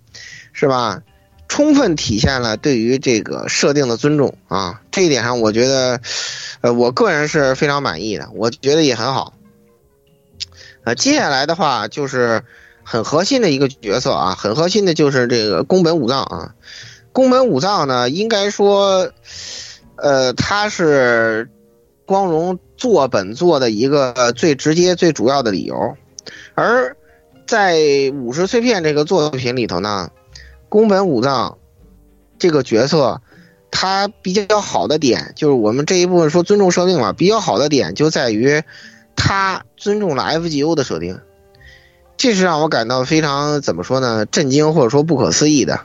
[0.51, 1.01] 是吧？
[1.49, 6.01] 充分体现了对于这个设定的尊重啊，这一点上我觉得，
[6.61, 9.33] 呃，我个人是非常满意的，我觉得也很好。
[10.83, 12.43] 呃，接下来的话就是
[12.83, 16.55] 很核心的一个角色啊，很核心的就是这个宫本武藏啊。
[17.13, 19.11] 宫本武藏呢，应该说，
[19.95, 21.47] 呃，他是
[22.05, 25.95] 光荣做本作的一个最直接、最主要的理由。
[26.55, 26.97] 而
[27.45, 27.77] 在
[28.15, 30.09] 武士碎片这个作品里头呢，
[30.69, 31.59] 宫本武藏
[32.39, 33.21] 这个角色，
[33.69, 38.63] 他比较好的点就是我们这一部分说尊重设定嘛，比较好的点就在于
[39.15, 41.19] 他尊重了 FGO 的设定，
[42.17, 45.81] 这是让我感到非常怎么说呢，震惊或者说不可思议的。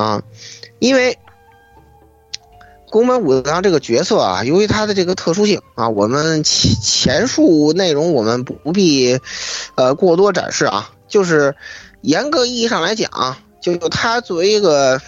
[0.00, 0.22] 啊，
[0.78, 1.18] 因为
[2.88, 9.18] 宫本武藏这个角色啊，由于他的这个特殊性啊，我们前前述内容我们不必
[9.74, 10.90] 呃过多展示啊。
[11.08, 11.56] 就是
[12.02, 15.00] 严格意义上来讲，就他作为一个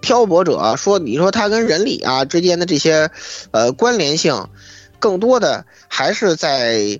[0.00, 3.10] 漂泊者，说你说他跟人里啊之间的这些
[3.50, 4.48] 呃关联性，
[4.98, 6.98] 更多的还是在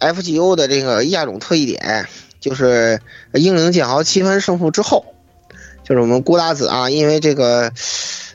[0.00, 2.08] FGO 的这个亚种特异点，
[2.40, 3.00] 就是
[3.32, 5.13] 英灵剑豪七分胜负之后。
[5.84, 7.70] 就是我们孤达子啊，因为这个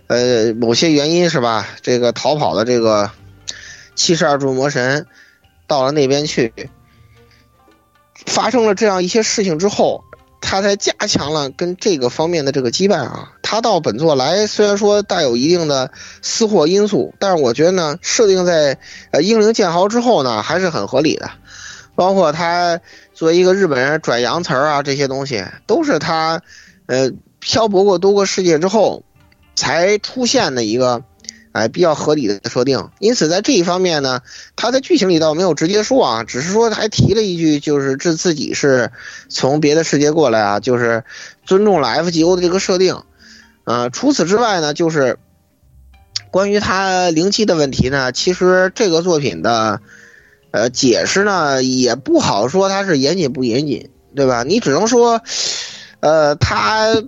[0.08, 3.12] 呃某些原因是吧，这个逃跑的这个
[3.96, 5.06] 七十二柱魔神
[5.68, 6.54] 到了那边去，
[8.26, 10.04] 发生了这样一些事情之后，
[10.42, 13.34] 他才加强了跟这个方面的这个羁绊啊。
[13.42, 18.78] 他到本作来，虽然说带有一定的私货因素，但是我觉得呢，设定在
[19.12, 21.32] 呃英灵剑豪之后呢，还是很合理的。
[21.96, 22.80] 包括他
[23.14, 26.42] 作为一个日本人转洋词儿啊，这些东西都是他
[26.86, 29.04] 呃漂泊过多个世界之后
[29.56, 31.04] 才出现的一个
[31.52, 32.90] 哎比较合理的设定。
[33.00, 34.22] 因此在这一方面呢，
[34.56, 38.92] 他在剧情里倒没有直接说啊，只是说还提了一句，就是这自己是
[39.30, 41.04] 从别的世界过来啊，就是
[41.46, 43.02] 尊重了 FGO 的这个设定。
[43.64, 45.18] 呃，除此之外呢，就是
[46.32, 49.82] 关于他灵气的问题呢，其实这个作品的。
[50.52, 54.42] 呃，解释呢也不好说，它是严谨不严谨，对吧？
[54.42, 55.22] 你只能说，
[56.00, 57.04] 呃，他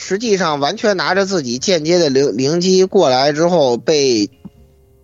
[0.00, 4.30] 实际上完全拿着自己间接的灵灵机过来之后，被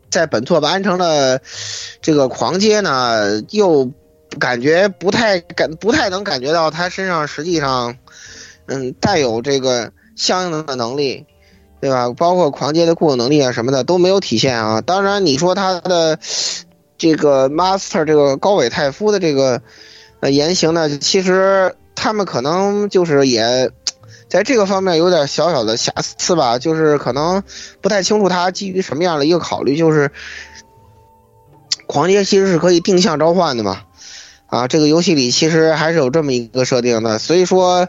[0.09, 1.41] 在本作完成了
[2.01, 3.91] 这个狂接呢，又
[4.39, 7.97] 感觉不太感不太能感觉到他身上实际上，
[8.67, 11.27] 嗯，带有这个相应的能力，
[11.81, 12.09] 对吧？
[12.13, 14.81] 包括狂接的固有能力啊什么的都没有体现啊。
[14.81, 16.19] 当然，你说他的。
[16.97, 19.61] 这个 master 这个高尾太夫的这个
[20.21, 23.69] 呃言行呢，其实他们可能就是也
[24.35, 27.45] 在这个方面有点小小的瑕疵吧，就是可能
[27.81, 30.11] 不太清楚他基于什么样的一个考虑，就是
[31.87, 33.83] 狂接其实是可以定向召唤的嘛，
[34.47, 37.89] 啊，这个游戏里其实还是有这么一个设定的，所以说，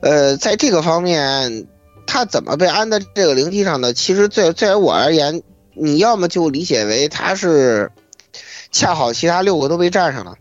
[0.00, 1.68] 呃，在这个方面，
[2.08, 3.94] 他怎么被安在这个灵梯上的？
[3.94, 7.92] 其实在在我而言，你要么就理解为他是。
[8.70, 10.34] 恰好其他六个都被占上了，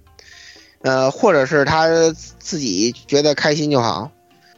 [0.82, 1.88] 呃，或者是他
[2.40, 4.12] 自己觉得开心就好，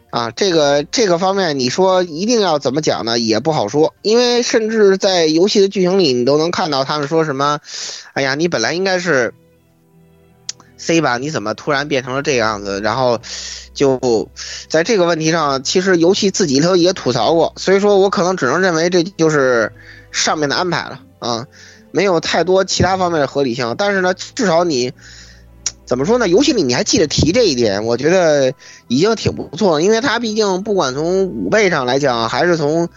[0.10, 3.20] 啊，这个这个方面你说一定要怎么讲呢？
[3.20, 7.60] 也不好说，因为甚至在游戏的剧情里，你都能看到他们说什么，
[8.14, 9.34] 哎呀，你本来应该是
[10.78, 12.82] C 吧，你怎么突然变成了这样子？
[12.82, 13.20] 然后
[13.74, 14.30] 就
[14.68, 19.72] 在这个问题上，其实游戏自己头也吐槽过，所以说我可能只能认为这就是
[20.12, 21.46] 上面的安排了啊。
[21.92, 24.94] 没有太多其他方面的合理性，但是呢，至少你
[25.90, 26.28] 怎么说呢？
[26.28, 28.54] 游戏里你还记得提这一点，我觉得
[28.88, 32.90] 已经挺不错的，因为他毕竟不管从武备上来讲，还是从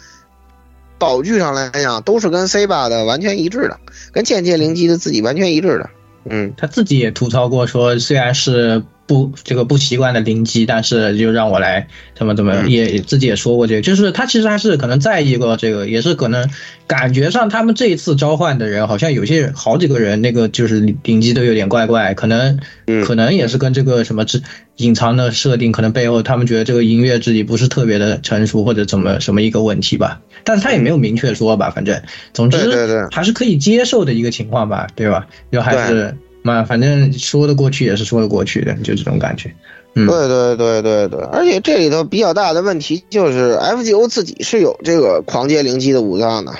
[0.99, 3.79] 宝具上来讲，都是跟 C 八的完全一致的，
[4.13, 5.89] 跟间接灵机的自己完全一致的。
[6.29, 8.83] 嗯，他自己也吐槽过，说虽然是。
[9.13, 16.49] 不，这个不习惯的灵机，但是就让我来怎么怎么，也自己也说过这个，就是他其实还是可能在意过这个，也是可能
[16.87, 22.59] 感觉上他们这一次召唤的人，好像有些好几个人那个就是灵机都有点怪怪，可能
[23.05, 24.43] 可能也是跟这个什么之
[24.79, 32.01] 隐藏的设定，可能背后他们觉得这个音乐自己不是特别的成熟或者怎么什么一个问题吧，但是他也没有明确说吧，反正
[32.33, 35.27] 总之还是可以接受的一个情况吧，对吧？
[35.53, 36.17] 就还是。
[36.43, 39.53] 嘛，反正说得过去也是说得过去的，就这种感觉。
[39.95, 46.53] 对对对对对，而且这里头比较大的问题就是，FGO 自己是有这个狂接灵机的武藏的，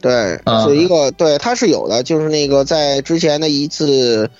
[0.00, 4.30] 对，是一个对，它是有的，就是那个在之前的一次，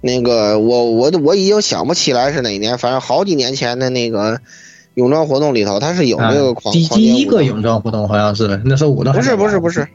[0.00, 4.38] 那个我我我已经想不起来是哪年，反正好几年前的那个
[4.94, 6.72] 泳装活动里头，它是有那个狂。
[6.72, 9.88] 第第一个泳装活动好像是，那时候我的不是不是不是。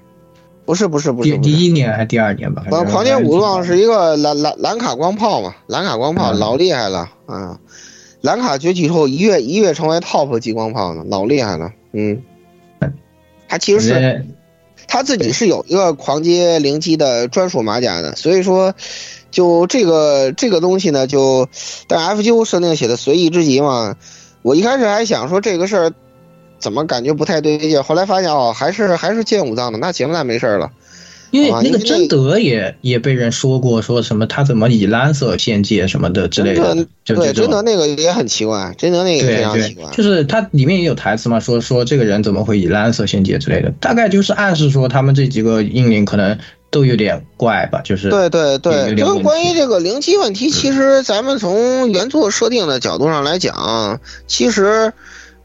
[0.67, 2.65] 不是不是不是，第第一年还是第二年吧？
[2.69, 7.58] 狂狂剑武装是一个蓝蓝蓝卡光炮嘛，蓝卡光炮老厉害了啊！
[8.19, 11.71] 蓝卡崛起后一跃一跃成为 top 激光炮呢，老厉害了。
[11.93, 12.21] 嗯，
[13.47, 14.25] 他其实是
[14.89, 18.73] 他自己是有一个狂接灵机的专属马甲的，所以说
[19.32, 21.47] 就这个这个东西呢，就
[21.88, 23.95] 但 F G O 设定写的随意之极嘛。
[24.41, 25.93] 我一开始还想说这个事儿。
[26.60, 27.82] 怎么感觉不太对劲？
[27.84, 30.72] 后来发现哦，还是还是剑武藏的，那行，那没事了。
[31.30, 36.74] 因为那个贞德也也被人说过，说什么他怎么以蓝色献界什么的之类的。
[37.04, 39.91] 对，贞德那个也很奇怪，贞德那个非常奇怪。
[39.91, 46.39] 就是他里面也有台词嘛，说说这个人怎么会以蓝色献界之类的，大概就是暗示说他们这几个英灵可能
[46.72, 48.95] 都有点怪吧，就是对对对。
[48.95, 54.93] 这个关于这个灵机问题，其实咱们从原作设定的角度上来讲，其实。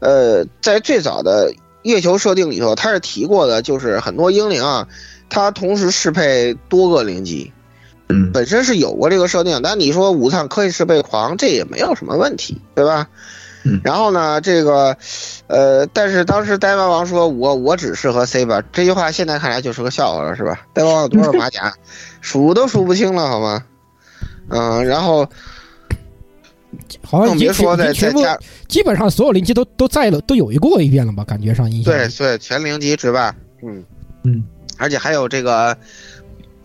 [0.03, 4.85] 呃，在最早的月球设定里头，他是提过的，就是很多英灵啊，
[5.29, 7.53] 它同时适配多个灵机，
[8.09, 9.61] 嗯，本身是有过这个设定。
[9.63, 13.07] 但你说武藏可以适配狂，这也没有什么问题，对吧？
[13.63, 13.79] 嗯。
[13.81, 14.97] 然后呢，这个，
[15.47, 20.59] 呃，但是当时呆毛王说我我只适合 C 吧，这句话现在看来就是个笑话了，是吧？
[20.73, 21.73] 呆毛王有多少马甲，
[22.19, 23.63] 数都数不清了，好吗？
[24.49, 25.29] 嗯，然后。
[27.01, 31.23] 好像已经更别说全已经全部基本上所有灵机都都在了，都有一过一遍了吧？
[31.23, 33.83] 感觉上印象对对，全灵级值吧，嗯
[34.23, 34.43] 嗯，
[34.77, 35.77] 而且还有这个，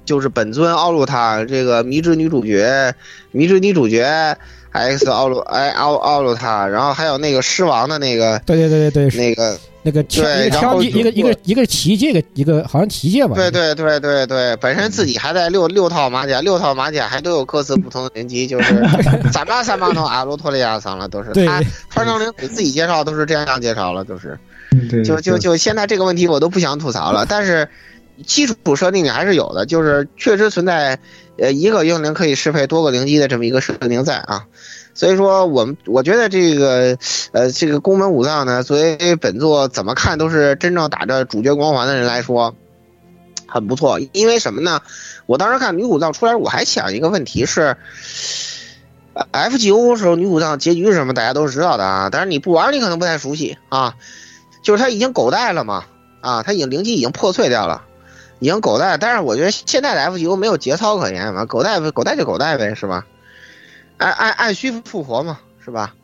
[0.04, 2.94] 就是本尊奥鲁塔这个迷之女主角，
[3.32, 4.36] 迷之女主角
[4.78, 13.34] X 奥鲁哎奥奥鲁塔，然后还有那个狮王的那个，对对对对对，那个那个枪对一个枪击，然后一个一个一个旗阶，一个一个好像旗阶吧？
[13.34, 18.74] 对对对对对，本身自己还带六六套马甲，六套马甲还都有各自不同的零级，就是
[19.32, 24.38] 三八三八头阿罗托利亚桑了，都是对他穿成零给自己介绍都是这样介绍了，都是。
[24.90, 27.66] 对，就就就现在这个问题我都不想吐槽了，但是
[28.26, 30.98] 基础设定里还是有的，就是确实存在，
[31.38, 34.46] 呃，一个英灵可以适配多个灵机的这么一个设定在啊，
[34.94, 36.98] 所以说我们我觉得这个
[37.32, 42.54] 呃这个宫本武藏呢，作为本作怎么看都是真正打着主角光环的人来说。
[43.50, 44.82] 很不错，因为什么呢？
[45.24, 47.78] 我当时看女武藏出来，我还想一个问题是
[49.14, 52.10] ，FGO 时候女武藏结局是什么，大家都是知道的啊。
[52.12, 53.94] 但是你不玩，你可能不太熟悉啊。
[54.62, 55.86] 就是他已经狗带了嘛，
[56.20, 57.86] 啊，他已经灵机已经破碎掉了，
[58.38, 58.96] 已经狗带。
[58.96, 63.06] 但是我觉得现在的 FGO 没有节操可言嘛，狗带狗带就狗带呗，是吧？
[63.96, 65.94] 按按按需复活嘛，是吧？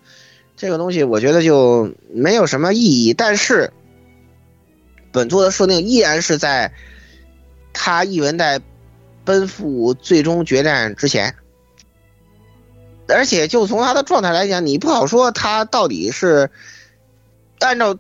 [0.57, 3.15] 这个东西我觉得就没有什么意义。
[3.15, 3.73] 但是
[5.13, 6.73] 本作的设定依然是在
[7.73, 8.61] 他一文代
[9.25, 11.35] 奔赴最终决战之前。
[13.07, 16.51] 而且就从他的状态来讲，你不好说他到底是
[17.61, 17.97] 按照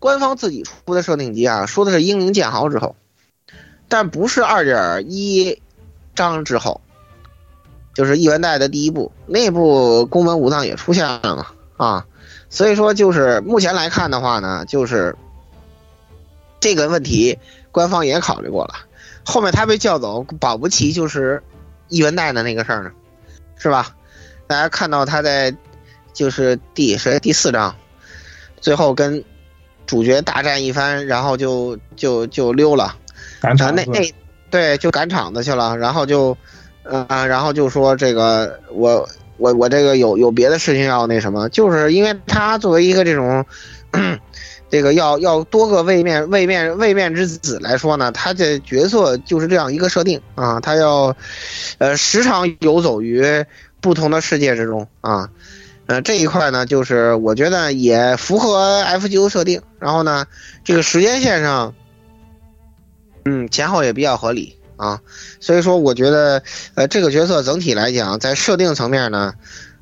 [0.00, 2.96] 官方自己出的设定集啊，说的是英灵剑豪之后，
[3.92, 5.60] 但不是二点一
[6.14, 6.80] 章之后，
[7.92, 12.06] 就是一文代的第一部，那部宫本武藏也出现了嘛啊，
[12.48, 15.14] 所以说就是目前来看的话呢，就是
[16.58, 17.38] 这个问题
[17.70, 18.76] 官方也考虑过了，
[19.26, 21.42] 后面他被叫走，保不齐就是
[21.88, 22.90] 一文代的那个事儿呢，
[23.58, 23.94] 是吧？
[24.46, 25.54] 大家看到他在
[26.14, 27.76] 就是第谁第四章，
[28.58, 29.22] 最后跟
[29.84, 32.96] 主角大战一番，然后就就就溜了，
[33.42, 34.00] 赶场那那
[34.50, 36.34] 对就赶场子去了，然后就
[36.84, 43.44] 呃然后就说这个我我我这个有有别的事情要那什么，就是因为他作为一个这种。
[44.70, 51.14] 这个要要多个位面位面位面之子来说呢，他的角色就是这样一个设定啊，他要，
[51.76, 53.22] 呃，时常游走于
[53.82, 55.28] 不同的世界之中啊，
[55.84, 60.24] 呃，这一块呢，就是我觉得也符合 FGO 设定，然后呢，
[60.64, 61.74] 这个时间线上，
[63.24, 65.00] 嗯，前后也比较合理啊，
[65.40, 66.42] 所以说我觉得，
[66.74, 69.34] 呃，这个角色整体来讲，在设定层面呢，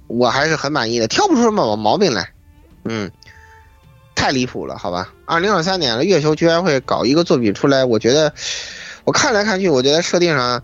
[0.07, 2.31] 我还是很满意的，挑不出什么毛病来，
[2.85, 3.11] 嗯。
[4.17, 5.15] 太离谱了，好吧？
[5.25, 8.35] 二零二三年了，月球居然会搞一个作品出来，我觉得，
[9.05, 10.63] 我看来看去，我觉得设定上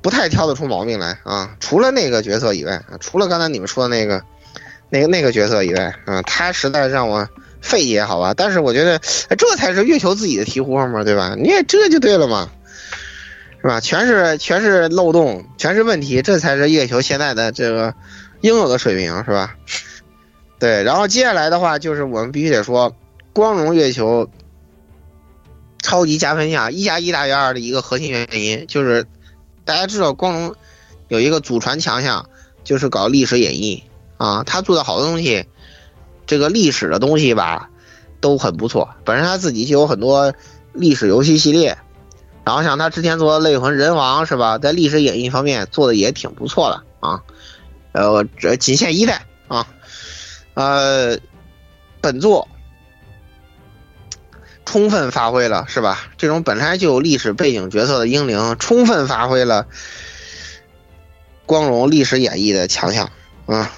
[0.00, 1.54] 不太挑得出毛病来啊。
[1.60, 4.20] 除了那个角色以外啊，除了刚才你们说的那个、
[4.90, 7.28] 那个、那个角色以外，啊，他实在让我
[7.62, 8.34] 费解，好吧？
[8.34, 11.34] 但是我觉得这才是月球自己的醍醐嘛，对吧？
[11.38, 12.50] 你也这就对了嘛，
[13.62, 13.80] 是吧？
[13.80, 17.94] 全是全是漏洞，全是问题，这才是月球现在的这个
[18.42, 19.56] 应有的水平，是吧？
[20.58, 22.94] 对，然后接下来的话就是我们必须得说，
[23.32, 24.28] 光荣月球
[25.82, 29.06] 超级加分项一加一大于二的一个核心原因，就是
[29.64, 30.54] 大家知道光荣
[31.08, 32.28] 有一个祖传强项，
[32.64, 33.82] 就是搞历史演绎
[34.18, 35.44] 啊，他做的好多东西，
[36.26, 37.70] 这个历史的东西吧
[38.20, 38.88] 都很不错。
[39.04, 40.32] 本身他自己就有很多
[40.72, 41.76] 历史游戏系列，
[42.44, 47.22] 然后像他之前做的《泪魂人王》是吧，在历史演绎方面做的也挺不错的啊。
[47.92, 49.66] 呃，这仅限一代啊。
[50.54, 51.18] 呃，
[52.00, 52.48] 本作
[54.64, 56.06] 充分发挥了是吧？
[56.16, 59.66] 这种本来就有历史背景角色的英灵，充分发挥了
[61.44, 63.10] 光荣历史演绎的强项
[63.46, 63.70] 啊。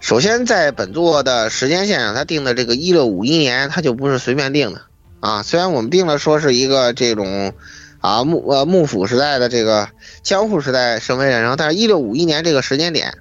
[0.00, 4.82] 首先，在本作的时间线上，他定的这个一六五一年，他就不是随便定的
[5.20, 5.42] 啊。
[5.42, 7.52] 虽然我们定了说是一个这种
[8.00, 9.88] 啊幕呃幕府时代的这个
[10.22, 13.18] 江户时代圣杯战争，但是一六五一年这个时间点。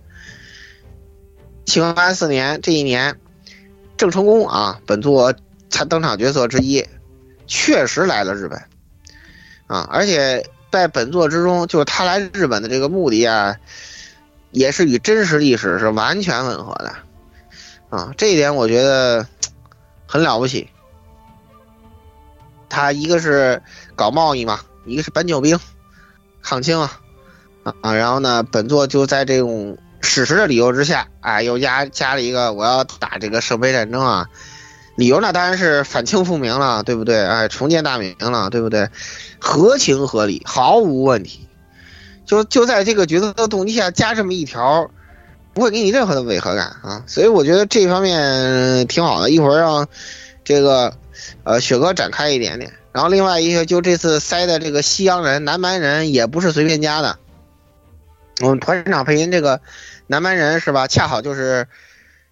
[1.66, 3.20] 清安四年这一年，
[3.98, 5.34] 郑成功啊，本作
[5.70, 6.86] 才登场角色之一，
[7.46, 8.58] 确实来了日本，
[9.68, 13.58] 啊，而且在本作之中，就是他来日本的这个目的啊，
[14.52, 16.94] 也是与真实历史是完全吻合的，
[17.90, 19.26] 啊，这一点我觉得
[20.06, 20.70] 很了不起。
[22.70, 23.62] 他一个是
[23.96, 25.60] 搞贸易嘛，一个是搬救兵，
[26.42, 27.00] 抗清啊，
[27.82, 29.78] 啊，然后呢，本作就在这种。
[30.00, 34.30] 史实的理由之下，哎，又加加了一个我要打这个圣杯战争啊，
[34.96, 37.26] 理由那当然是反清复明了，对不对？
[37.26, 38.90] 哎，重建大明了，对不对？
[39.40, 41.47] 合情合理，毫无问题。
[42.28, 44.92] 就就在这个角色的动机下加这么一条，
[45.54, 47.02] 不会给你任何的违和感啊。
[47.08, 49.32] 所以我觉得这方面挺好的。
[49.32, 49.88] 一会儿让
[50.44, 50.94] 这个
[51.44, 52.72] 呃雪哥展开一点点。
[52.92, 57.18] 然后另外一个就这次塞的这个西洋人、南蛮人也不是随便加的。
[58.42, 59.62] 我们团长配音这个
[60.06, 60.88] 南蛮人是吧？
[60.88, 61.68] 恰好就是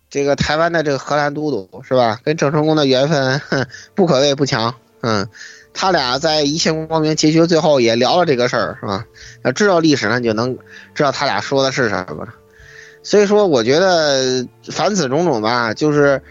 [0.10, 2.20] 这个台湾的这个荷兰都督是吧？
[2.24, 3.42] 跟郑成功的缘分
[3.96, 4.76] 不可谓不强。
[5.02, 5.30] 嗯，
[5.78, 9.06] 他俩在一切光明结局最后也聊了这个事儿是吧？
[9.44, 10.58] 要知道历史呢，你就能
[10.94, 12.26] 知道他俩说的是什么。
[13.04, 16.24] 所以说，我觉得凡此种种吧，就是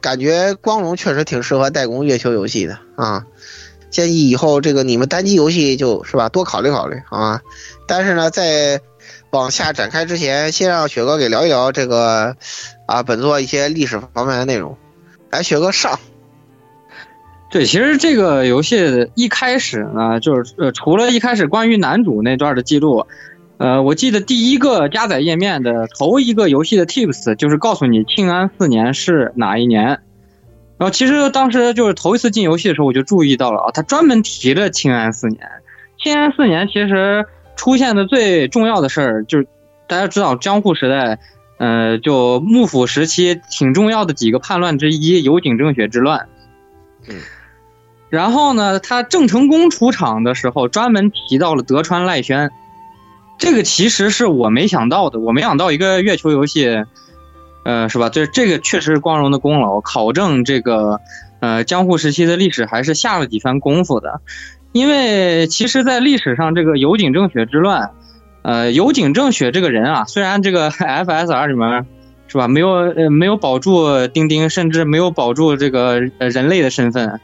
[0.00, 3.24] 感觉光荣确实挺适合代工月球游戏的啊。
[3.90, 7.40] 建议以后这个你们单机游戏就是吧，多考虑考虑啊。
[7.86, 8.80] 但是呢，在
[9.30, 12.36] 往下展开之前，先让雪哥给聊一聊这个
[12.86, 14.76] 啊本作一些历史方面的内容。
[15.30, 15.98] 来，雪哥上。
[17.54, 23.06] 对，其实这个游戏一开始呢，就是呃，除了一开始关于男主那段的记录，
[23.58, 30.00] 呃，我记得第一个加载页面的头一个游戏的 tips 就是告诉你庆安四年是哪一年。
[30.78, 35.38] 然后其实当时就是头一次进游戏的时候，我就注意到了啊，他专门提了庆安四年。
[36.02, 37.24] 庆安四年其实
[37.54, 39.46] 出现的最重要的事儿就是
[39.86, 41.20] 大家知道江户时代，
[41.58, 46.26] 呃，就幕府时期挺重要的几个叛乱之一有井正雪之乱。
[47.08, 47.14] 嗯。
[48.10, 52.50] 然后呢，他郑成功出场的时候专门提到了德川赖宣，
[53.38, 56.84] 这个其实是我没想到的，我没想到一个月球游戏。
[57.66, 58.10] 呃，是吧？
[58.10, 61.00] 这这个确实是光荣的功劳，考证这个，
[61.40, 64.20] 呃，江户时期的历史还是下了几番功夫的。
[64.72, 67.92] 因为其实，在历史上，这个有井正雪之乱，
[68.42, 71.86] 呃，有井正雪这个人啊，虽然这个 FSR 里面
[72.28, 77.18] 是吧，没有呃没有保住丁丁，甚至没有保住这个呃人类的身份，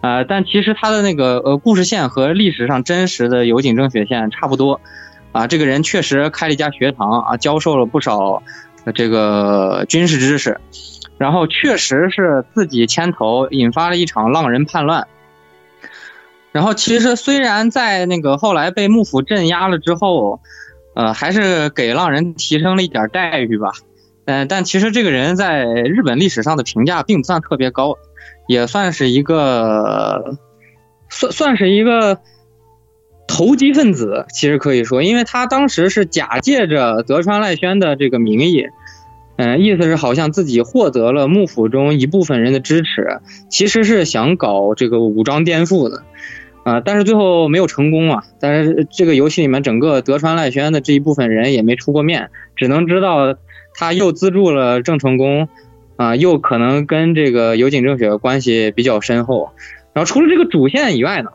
[0.00, 4.80] 啊，但其实他的那个呃故事线和历史上真实的有井正雪线差不多，
[5.32, 8.42] 啊，这个人确实开了一家学堂啊，教授了不少。
[8.94, 10.60] 这个军事知识，
[11.18, 15.08] 然后确实是自己牵头引发了一场浪人叛乱。
[16.52, 20.40] 然后其实虽然在那个后来被幕府镇压了之后，
[20.94, 23.72] 呃，还是给浪人提升了一点待遇吧。
[24.24, 27.98] 嗯，但其实这个人在日本历史上的评价并不算特别高，
[28.46, 30.38] 也算是一个，
[31.08, 32.20] 算算是一个。
[33.28, 38.66] 投机分子其实可以说，因为他当时是假借着德川赖宣的这个名义，
[39.34, 43.20] 嗯，意思是好像自己获得了幕府中一部分人的支持，
[43.50, 46.04] 其实是想搞这个武装颠覆的，
[46.62, 48.22] 啊，但是最后没有成功啊。
[48.38, 53.36] 但是这个游戏里面整个德川赖宣的这一部分人也没出过面，只能知道
[53.74, 55.48] 他又资助了郑成功，
[55.96, 59.50] 啊，又可能跟这个有井正雪关系比较深厚。
[59.92, 61.30] 然后除了这个主线以外呢？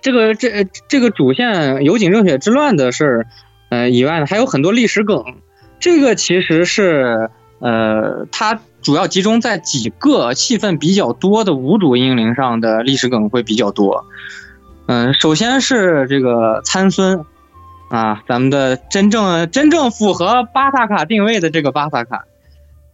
[0.00, 3.26] 这个这这个主线有井正雪之乱的事儿，
[3.68, 5.22] 呃以外呢，还有很多历史梗。
[5.78, 7.30] 这个其实是
[7.60, 14.04] 呃，它主要集中在几个戏份比较多的无主英灵上的历史梗会比较多。
[14.86, 17.24] 嗯，首先是这个参孙
[17.88, 22.24] 啊，咱们的真正真正符合巴萨卡定位的这个巴萨卡，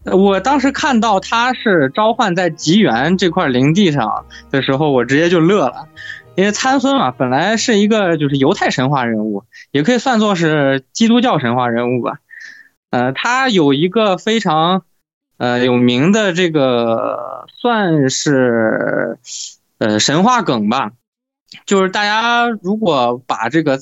[0.04, 5.88] 我当时看到他是召唤在吉原这块灵地上的时候，我直接就乐了。
[6.36, 12.18] 因为参孙嘛，本来是一个就是犹太神话人物，也可以算作是基督教神话人物吧。
[12.90, 14.84] 呃，他有一个非常
[15.36, 19.18] 呃有名的这个算是
[19.78, 20.92] 呃神话梗吧，
[21.66, 23.78] 就是大家如果把这个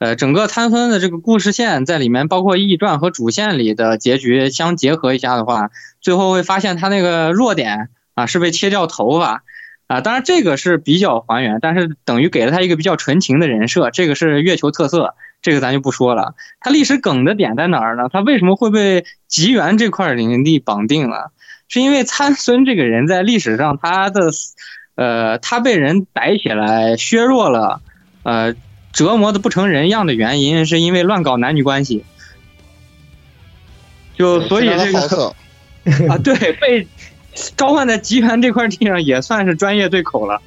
[0.00, 5.70] 呃整个参孙的这个故事线在里面，包括异传和主线里的结局相结合一下的话，
[6.00, 9.44] 最后会发现他那个弱点啊是被切掉头发。
[9.86, 16.36] 啊，当然这个是比较还原，但是等于给了他一个比较纯情的人设，这个是月球特色，这个咱就不说了。
[16.60, 18.08] 他历史梗的点在哪儿呢？
[18.08, 21.32] 他为什么会被吉原这块领地绑定了？
[21.66, 24.30] 是因为参孙这个人在历史上他的，
[24.94, 27.80] 呃，他被人逮起来削弱了，
[28.22, 28.54] 呃，
[28.92, 32.04] 折磨的不成人样的原因，是因为乱搞男女关系，
[34.16, 35.34] 就所以这个
[36.08, 36.86] 啊，对被。
[37.56, 40.42] 召唤在吉原这块地上也算是专业对口了，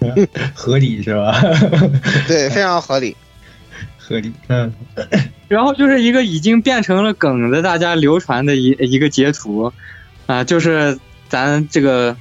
[0.54, 1.38] 合理是吧？
[2.26, 3.14] 对，非常合理，
[3.98, 4.32] 合理。
[4.48, 4.72] 嗯，
[5.46, 9.70] 然后就是一个已经变成了梗的，大家流传的一一个截图
[10.26, 12.16] 啊，就是咱这个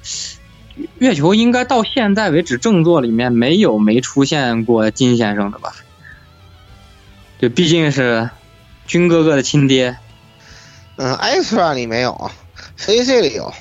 [1.00, 5.74] 月球应该到现在为止正作里面没有没出现过金先生的吧？
[7.40, 8.30] 就毕竟是
[8.86, 9.98] 军哥哥的亲爹。
[10.98, 12.32] 嗯，X 里没有
[12.78, 13.54] ，CC 里有。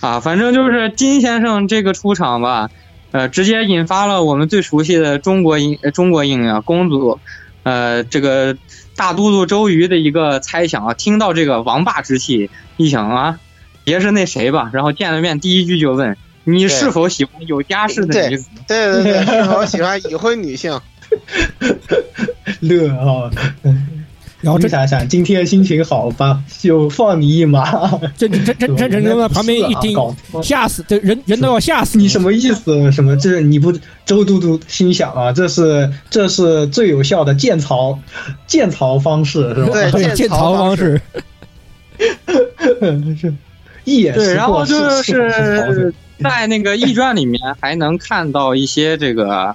[0.00, 2.70] 啊，反正就是金先生这个出场吧，
[3.12, 7.20] 呃，直接引发了我们最熟悉的中国英中国英啊，公主，
[7.62, 8.56] 呃，这个
[8.96, 13.38] 大都督周瑜的一个猜想啊，听到这个王霸之气，一想啊，
[13.84, 18.48] 别是那谁吧，然后见了面第一句就问你是否喜欢有家室的女子？
[18.66, 20.80] 对对对，是否喜欢已婚女性？
[22.60, 23.30] 乐啊！
[24.40, 27.88] 然后这想想，今天心情好吧，就放你一马。
[28.16, 29.96] 这这这这这这旁边一听，
[30.42, 32.08] 吓死，这人人都要吓死你。
[32.08, 32.90] 什么意思？
[32.90, 33.16] 什么？
[33.16, 33.72] 这你不
[34.04, 35.32] 周都督心想啊？
[35.32, 38.00] 这是这是最有效的建曹
[38.48, 39.72] 建曹方式是吧？
[39.72, 41.00] 对，建曹方式。
[43.20, 43.32] 是
[43.84, 49.54] 一眼对，然后就是 在那个易传里面还能看到一些这个。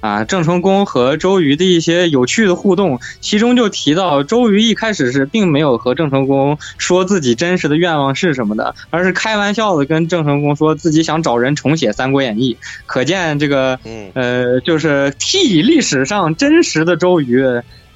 [0.00, 12.54] 啊，郑成功和周瑜的一些有趣的互动，其中就提到周瑜一开始是并没有和郑成功说自己真实的愿望是什么的，而是开玩笑的跟郑成功说自己想找人重写《三国演义》，
[12.84, 13.80] 可见这个，
[14.12, 17.42] 呃，就是替历史上真实的周瑜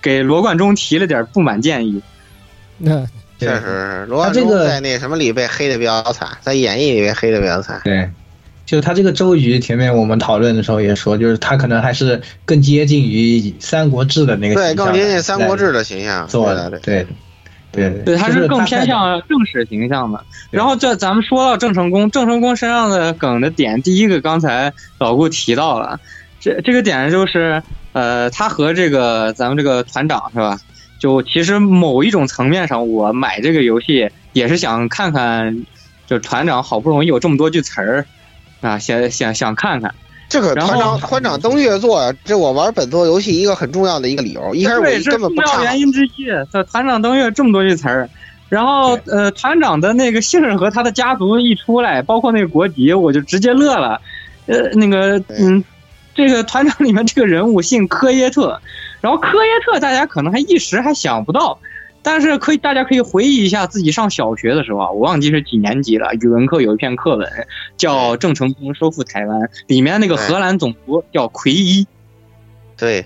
[0.02, 2.02] 给罗贯中提了点不满建议。
[2.78, 3.06] 那
[3.40, 7.80] 确实，罗贯中在那什么里被黑的比较惨，在演义里被黑的比较惨。
[7.82, 8.08] 对。
[8.66, 17.04] 就是他这个周瑜，前面我们讨论的时候也说，就是他可能还是更接近于《三国志》的那个对，更接近《三国志》的形象做的，对，
[17.72, 20.24] 对，对，他是更偏向正史形象的。
[20.52, 25.98] 然后这咱们说到郑成功，郑成功身上的梗的点，第一个刚才老顾提到了，
[26.38, 27.60] 这这个点就是，
[27.92, 30.56] 呃，他和这个咱们这个团长是吧？
[31.00, 35.66] 就其实某一种层面上，我买这个游戏也是想看看，
[36.06, 38.06] 就团长好不容易有这么多句词儿。
[38.60, 39.94] 啊，想想想看看
[40.28, 44.54] 这个团长团长登月做，这我玩本作游戏一个很重要的一个理由。
[44.54, 45.46] 一开始我根本不看。
[45.46, 48.10] 重要原因之一，这团长登月这么多句词儿，
[48.50, 53.98] 然后呃，团长的那个姓和他的家族一出来，包括那个国籍，我就直接乐了。
[54.44, 55.64] 呃，那个嗯，
[56.14, 58.60] 这个团长里面这个人物姓科耶特，
[59.00, 61.58] 然后科耶特大家可能还一时还想不到。
[62.02, 66.14] 但是可以，大家可以回忆一下自己上小学的时候啊，我忘记是几年级了。
[66.14, 67.28] 语文课有一篇课文
[67.76, 71.86] 叫《郑成功收复台湾》，里面那个荷兰总督叫奎伊。
[72.78, 73.04] 对，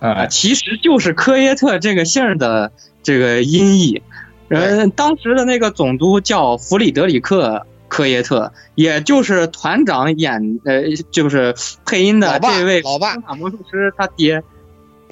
[0.00, 2.72] 啊，其实就是科耶特这个姓的
[3.04, 4.02] 这个音译。
[4.48, 10.82] 嗯，当时的那个总督叫弗里德里克科耶特，也就是团长演呃，
[11.12, 11.54] 就是
[11.86, 14.42] 配音的这位老爸魔术师他爹。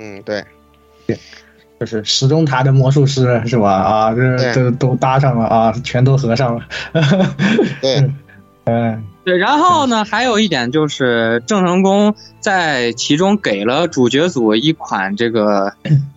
[0.01, 0.43] 嗯，对。
[1.07, 1.19] 对
[1.79, 3.73] 就是时钟塔的魔术师是吧？
[3.73, 6.67] 啊，这都都搭上了啊，全都合上了。
[7.81, 8.11] 对，
[8.65, 9.39] 嗯，对。
[9.39, 15.73] 然后呢，还有一点就是郑成功在其中给了主角组一款这个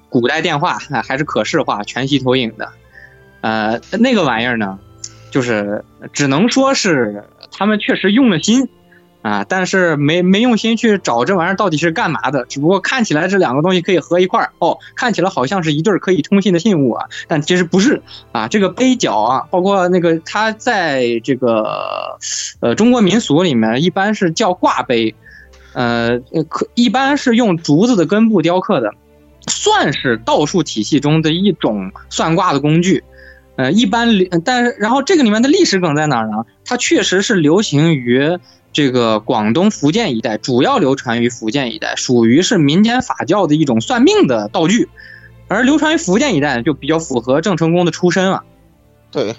[0.09, 0.77] 古代电话，
[1.07, 2.69] 还是可视化、全息投影的。
[3.39, 4.77] 呃，那个玩意儿呢，
[5.31, 8.67] 就是只能说是他们确实用了心。
[9.23, 18.01] 啊，但是没没用心去找这玩意儿到底是干嘛的，只不过看起来这两个东西可以合一块儿哦，看起来好像是一对可以通信的信物啊，但其实不是
[18.33, 18.49] 啊。
[18.49, 22.17] 这个杯角啊，包括那个它在这个
[22.59, 25.15] 呃中国民俗里面一般是叫挂杯，
[25.73, 26.19] 呃
[26.49, 28.93] 可一般是用竹子的根部雕刻的，
[29.47, 33.01] 算是道术体系中的一种算卦的工具。
[33.55, 34.09] 呃，一般
[34.43, 36.43] 但是然后这个里面的历史梗在哪儿呢？
[36.65, 38.37] 它确实是流行于。
[38.73, 44.89] 这个广东、福建一带主要流传于福建一带，属于是民间法教的一种算命的道具，
[45.47, 48.43] 而流传于福建一带就比较符合郑成功的出身了。
[49.11, 49.35] 对。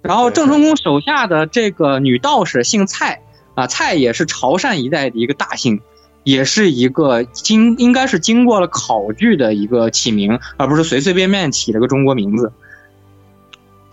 [0.00, 3.20] 然后郑成功手下的这个女道士姓蔡
[3.54, 5.80] 啊，蔡也是潮汕一带的一个大姓，
[6.24, 12.52] 也是一个经应该是经过了考据的一个起名，而不是随随便便起了个中国名字。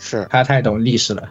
[0.02, 1.28] 是他太懂历史了，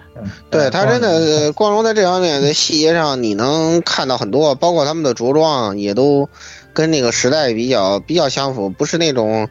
[0.51, 6.29] 对他真的光荣在这方面的细节上，你能看到很多，包括他们的着装也都
[6.71, 9.49] 跟那个时代比较比较相符，不是那种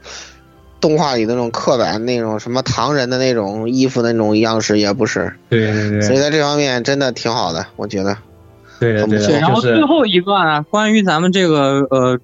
[0.81, 5.33] 动画里的那种刻板那种什么唐人的那种衣服的那种样式，也不是。
[5.49, 6.01] 对对对。
[6.01, 8.17] 所以在这方面真的挺好的，我觉得。
[8.79, 9.41] 对对对。
[9.41, 12.21] 然后最后一段呢，关于咱们这个呃，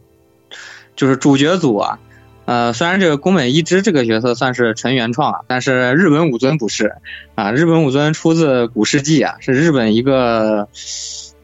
[0.95, 1.99] 就是主角组啊。
[2.47, 6.97] 呃，虽然这个宫本一之这个角色算是纯原创啊，但是日本武尊不是
[7.35, 7.53] 啊。
[7.53, 10.69] 日本武尊出自古世纪啊，是日本一个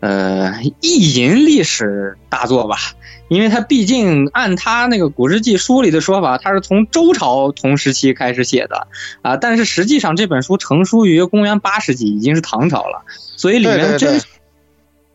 [0.00, 2.76] 呃意淫历史大作吧。
[3.28, 8.88] 因为他毕竟按他那个古世纪书里的说法，他是从周朝同时期开始写的
[9.22, 9.36] 啊。
[9.36, 13.04] 但是实际上这本书成书于公元八世纪，已经是唐朝了，
[13.36, 14.20] 所以里面真。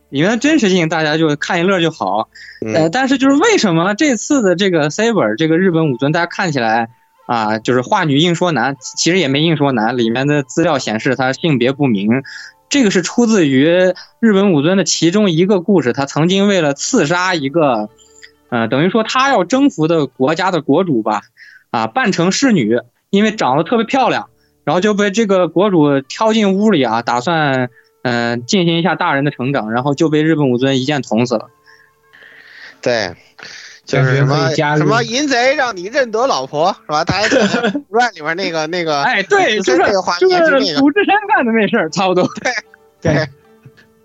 [0.09, 2.29] 里面的真实性大家就看一乐就好，
[2.73, 6.89] 呃，但是就是为什么这次的这个 Saber 这个日本武尊，大家看起来
[7.25, 12.23] 啊，就是话女硬说男，其实也没硬说男，里面的资料显示他性别不明，
[12.69, 13.65] 这个是出自于
[14.19, 17.89] 日本武尊的其中一个故事，他曾经为了刺杀一个
[18.49, 21.21] 呃，等于说他要征服的国家的国主吧，
[21.71, 22.79] 啊，扮成侍女，
[23.09, 24.29] 因为长得特别漂亮，
[24.63, 27.69] 然后就被这个国主挑进屋里啊，打算
[28.05, 31.49] 嗯、呃进行一下大人的成长，然后就被日本武尊一剑捅死了。
[32.81, 33.15] 对，
[33.83, 37.03] 就是什么什么淫贼让你认得老婆是吧？
[37.03, 37.39] 大家看
[37.89, 42.29] 《传》里面那个那个，哎，对，就是这个画就面，就是鲁智深干的那事儿，差不多。
[43.01, 43.27] 对对，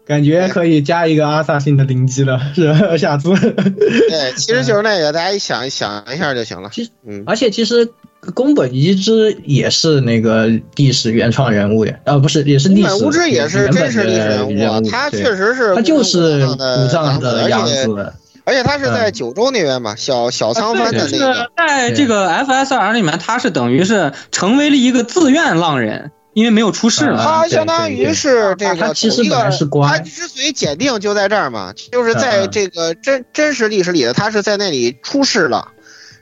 [0.07, 2.97] 感觉可以加一个阿萨辛的灵机了，是吧？
[2.97, 3.29] 下次。
[3.35, 6.71] 对，其实就是那个，大家一想想一下就行了。
[6.73, 7.93] 其实，嗯，而且其实
[8.35, 10.47] 宫本一之也是那个
[10.77, 12.89] 历史原创人物呀，呃，不是，也是历史。
[12.89, 18.13] 宫本无之也是真实历史人物，啊他确实是他就是古古藏的样子。
[18.45, 27.23] 而且他是在九州那边嘛，小小仓藩的那个，在这个 FSR 里面，他是等于是成为了一个自愿浪人，因为没有出事嘛。
[27.23, 29.89] 他相当于是这个，他其实本来是官。
[29.89, 35.69] 他之所以检定就在这儿嘛，就是在这个真真实历史里的，他是在那里出事了。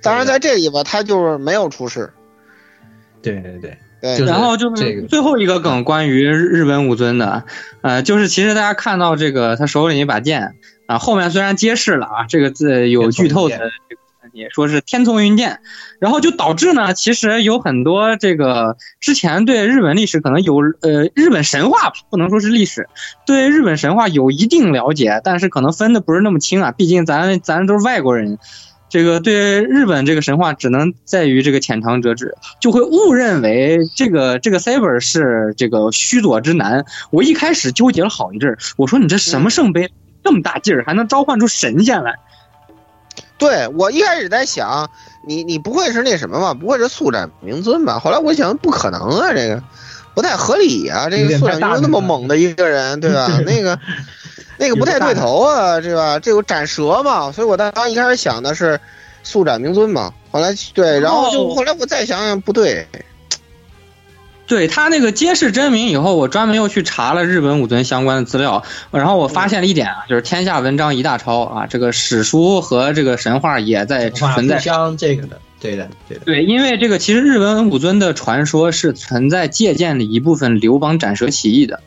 [0.02, 2.12] 当然，在这里吧，他就是没有出世。
[3.22, 3.76] 对对对。
[4.00, 7.42] 对，然后就是最后一个梗，关于日本武尊的，
[7.80, 10.54] 呃，就是其实大家看到这个他手里那把剑
[10.86, 15.58] 啊，后面虽然揭示了啊，这个字有剧透的这个问题，说是天丛云剑，
[15.98, 22.88] 然后就导致呢，其实有很多这个之前对日本历史可能有呃日本神话不能说是历史，
[23.26, 28.38] 对日本神话有一定了解，但是可能分的不是那么清啊，毕竟咱咱都是外国人。
[28.88, 36.84] 这个对日本这个神话只能在于这个浅尝辄止，就会误认为这个这个 Saber 是这个须佐之男。
[37.10, 39.90] 我一开始纠结了好一阵，我说你这什么圣杯
[40.24, 42.14] 这么大劲儿，还能召唤出神仙来？
[43.36, 44.90] 对我一开始在想，
[45.26, 46.54] 你你不会是那什么吧？
[46.54, 47.98] 不会是速斩明尊吧？
[47.98, 49.62] 后来我想不可能啊，这个
[50.14, 53.28] 不太合理啊，这个速斩明尊那么猛的一个人，对吧？
[53.44, 53.78] 那个。
[54.58, 56.18] 那个不太对头啊，对吧？
[56.18, 58.80] 这有斩蛇嘛，所以我当时一开始想的是
[59.22, 62.86] 速斩明尊嘛，后来对，然后就后来我再想想不对，
[64.46, 81.80] 对他那个揭示真名以后，我专门又去查了日本武尊相关的资料，然后我发现了一点啊，就是天下文章一大抄啊，这个史书和这个神话也在存在相这个的，对的，对的，对，因为这个其实日本武尊的传说是存在借鉴了一部分刘邦斩蛇起义的。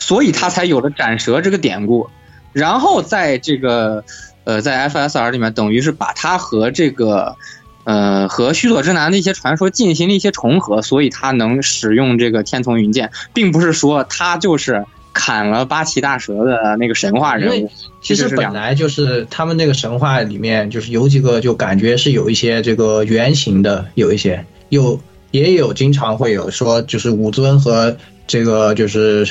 [0.00, 2.08] 所以他才有了斩蛇这个典故，
[2.52, 4.02] 然后在这个，
[4.42, 7.36] 呃，在 FSR 里面，等于是把他和这个，
[7.84, 17.70] 呃，和须佐之男的一些传说进行了一些重合，所以他能使用这个天丛云剑，并不是说他就是砍了八岐大蛇的那个神话人物。
[18.00, 24.98] 其实本来就是他们那个神话里面，就是有几个就感觉是有一些这个原型的，有一些有
[25.30, 27.96] 也有经常会有说，就是武尊和
[28.26, 29.28] 这个就是。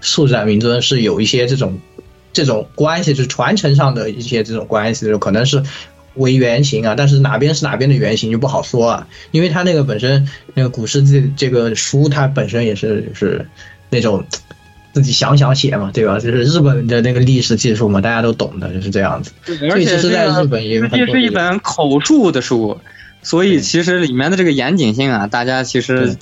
[0.00, 1.78] 速斩明尊是有一些这种
[2.32, 5.62] 这种关系，就是传承上的一些这种关系，就可能是
[6.14, 13.46] 为原型啊，但是哪边是哪边的原型就不好说啊，因为他那个本身那个古诗这这个书，它本身也是就是
[13.90, 14.24] 那种
[14.92, 16.18] 自己想想写嘛，对吧？
[16.18, 19.32] 就是日本的那个历史技术嘛，大家都懂的，就是这样子。
[19.70, 22.78] 而且是在日本也这是一本口述的书，
[23.22, 26.16] 所以其实里面的这个严谨性啊，大家其实。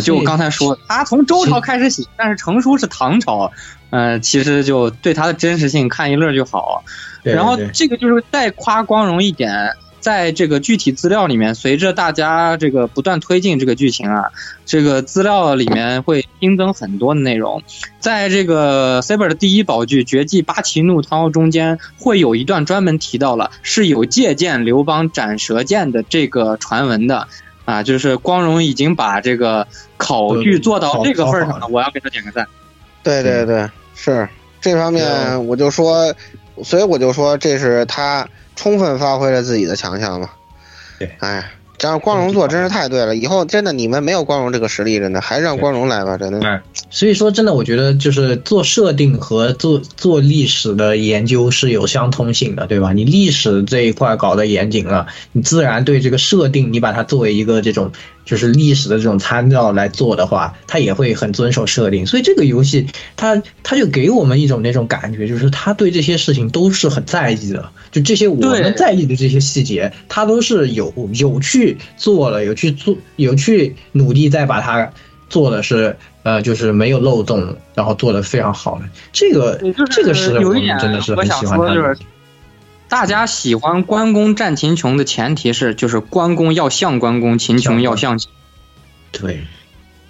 [0.00, 3.52] 就我刚才说，他从周朝开始写，但是成书是唐朝，
[3.90, 6.82] 呃，其实就对他的真实性看一乐就好。
[7.22, 9.70] 然后这个就是再夸光荣一点，
[10.00, 14.24] 在这个具体资料里面，随着大家这个不断推进这个剧情啊，
[14.64, 17.62] 这个资料里面会新增很多的内容。
[18.00, 27.28] 在这个 Saber 的第一宝具《绝技八旗怒涛》中间，会有一段专门提到了是有借鉴刘邦斩蛇剑的这个传闻的。
[27.64, 32.46] 啊，就是光荣已经把这个考据做到这个份上了，我要给他点个赞。
[33.02, 34.28] 对对对，是。
[34.60, 36.14] 这方面我就说，
[36.62, 40.30] 所以我就说这是他充分发挥了自己的强项嘛。
[41.00, 41.50] 对，哎，
[41.82, 46.62] 这样光荣做真是太对了，以后真的你们没有光荣这个实力，真的还是让光荣来吧，真的。
[46.90, 52.92] 所以说，真的我觉得就是做设定和做做历史的研究是有相通性的，对吧？
[52.92, 57.90] 你历史这一块搞得严谨了，你自然对这个设定，你把它作为一个这种。
[58.24, 74.90] 就是历史的这种参照来做的话，他也会很遵守设定，所以这个游戏它它就给我们一种那种感觉，就是他对这些事情都是很在意的，就这些我们在意的这些细节，他都是有有去做了，有去做，有去努力再把它
[75.28, 78.84] 做的是呃，就是没有漏洞，然后做的非常好的。
[79.12, 79.60] 这个
[79.90, 81.96] 这个是我们真的是很喜欢他。
[82.92, 88.20] 大家喜欢关公战秦琼的前提是，就是关公要像关公，秦琼要像。
[89.10, 89.42] 对，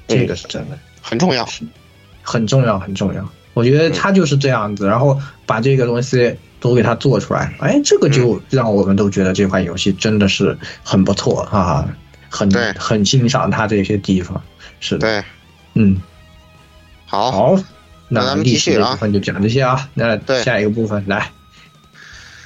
[0.09, 0.77] 这个是真的。
[1.01, 1.49] 很重要，
[2.23, 3.25] 很重要，很重要。
[3.55, 5.17] 我觉得他就是这样子，然后
[5.47, 11.89] 把这个东西都给他做出来，哎，这个就让我们都觉得这款游戏真的是很不错啊，
[12.29, 14.43] 很很欣赏他这些地方。
[14.81, 15.25] 是的，对，
[15.75, 16.03] 嗯，
[17.07, 17.55] 好，好，
[18.09, 21.31] 那咱们继续啊，部分就讲这些啊，那下一个部分来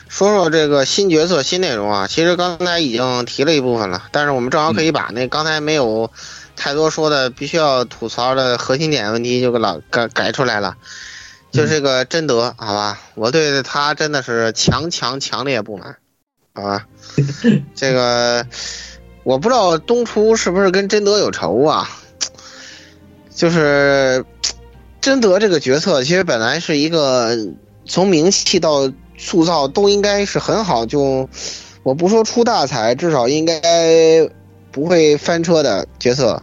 [0.09, 2.07] 说说这个新角色、新内容啊。
[2.07, 6.11] 其实刚才已经提了一部分了，但是我们正好可以把那刚才没有
[6.57, 10.77] 太多说的、必须要吐槽的核心点问题就给老改改出来了。
[11.53, 15.97] 就这个贞德，好吧，我对他真的是强强强烈不满，
[16.55, 16.87] 好吧，
[17.75, 18.47] 这个
[19.25, 21.89] 我不知道东初是不是跟贞德有仇啊。
[23.35, 24.25] 就是
[25.03, 27.37] 贞德这个角色，其实本来是一个
[27.87, 31.29] 从名气到塑造都应该是很好，就
[31.83, 33.61] 我不说出大彩，至少应该
[34.71, 36.43] 不会翻车的角色。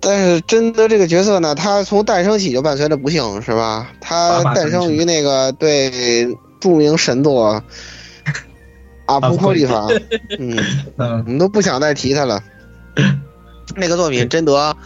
[0.00, 3.90] 但是贞德这个角色呢，他从诞生起就伴随着不幸，是吧？
[4.00, 7.62] 他诞生于那个对著名神作
[9.06, 9.86] 阿布库利法，
[10.38, 10.56] 嗯，
[10.96, 12.42] 我们都不想再提他了。
[13.76, 14.76] 那个作品贞德。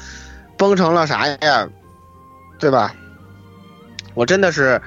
[0.56, 1.68] 崩成了啥样，
[2.60, 2.94] 对吧？
[4.14, 4.80] 我真的是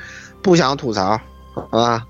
[0.48, 1.20] 不想吐槽，
[1.54, 2.06] 好吧？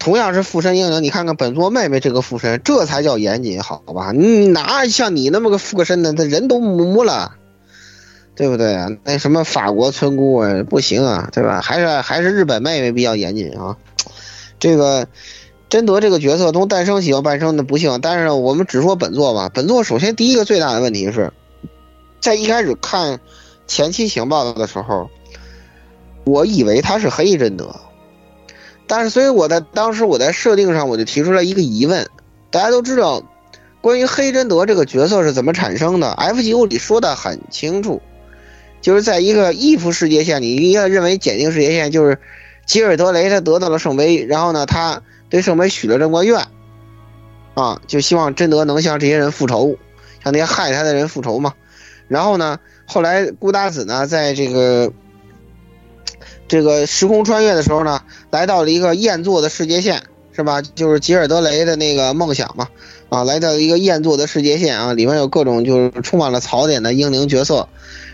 [0.00, 4.10] 同样是附身英雄，你看看本座妹妹这个附身，这才叫严谨，好吧？
[4.10, 7.36] 你哪像你那么个附个身的，他人都木了，
[8.34, 8.88] 对不对啊？
[9.04, 11.60] 那什么法国村姑啊，不行啊，对吧？
[11.60, 13.76] 还是还是日本妹妹比较严谨啊。
[14.58, 15.06] 这个
[15.68, 19.48] 贞德这个角色从诞生起到半生的不幸，但是我们只说本作吧。
[19.54, 21.32] 本作首先第一个最大的问题是。
[22.18, 23.20] 在一开始看
[23.68, 25.08] 前期情报的时候，
[26.26, 27.72] 我以为他是黑贞德，
[28.88, 32.04] 但是所以我在当时我在设定上我就提出来一个疑问：
[32.50, 33.22] 大家都知道，
[33.80, 38.02] 关于黑贞德这个角色是怎么产生的？F G O 里说的很清楚，
[38.80, 42.18] 就是在一个 if 世界线里，应该认为检定世界线就是
[42.66, 45.00] 吉尔德雷他得到了圣杯，然后呢，他
[45.30, 46.44] 对圣杯许了这么个愿，
[47.54, 49.76] 啊，就希望贞德能向这些人复仇，
[50.24, 51.54] 向那些害他的人复仇嘛。
[52.08, 52.58] 然后呢？
[52.88, 54.92] 后来孤达子呢，在这个
[56.48, 60.62] 这个时空穿越的时候呢，来到了一个燕座的世界线，是吧？
[60.62, 62.68] 就是吉尔德雷的那个梦想嘛，
[63.08, 67.68] 啊，来到了一个燕座的世界线啊，里面有各种就是充满了槽点的英灵角色。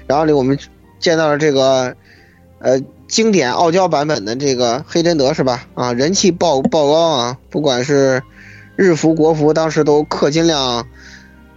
[0.07, 0.59] 然后里我们
[0.99, 1.95] 见到了这个
[2.59, 5.67] 呃经典傲娇版本的这个黑贞德，是吧？
[5.75, 7.39] 啊，人气爆爆高啊！
[7.51, 8.23] 不管是
[8.77, 10.87] 日服、国服，当时都氪金量。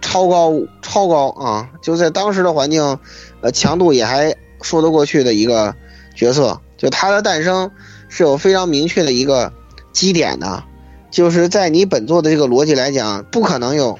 [0.02, 0.52] 超高
[0.82, 1.68] 超高啊！
[1.82, 2.98] 就在当时的环境，
[3.40, 5.74] 呃，强度也还说得过去的一个
[6.14, 6.60] 角色。
[6.76, 7.70] 就它的诞生
[8.08, 9.52] 是有非常明确的一个
[9.92, 10.62] 基点的，
[11.10, 13.98] 就是在你本作的这个逻辑来讲，不可能有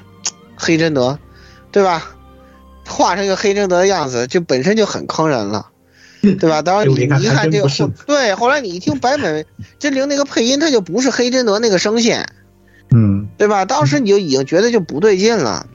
[0.55, 1.17] 黑贞德，
[1.71, 2.11] 对吧？
[2.87, 5.67] 画成一个黑贞德的样子，就本身就很坑人了，
[6.21, 6.61] 对吧？
[6.61, 7.69] 当然你一看这个，
[8.05, 9.45] 对，后来你一听白本
[9.77, 12.29] 真灵那个配音，他就不是黑贞德那个声线，
[12.91, 13.65] 嗯，对吧？
[13.65, 15.67] 当时你就已经觉得就不对劲了。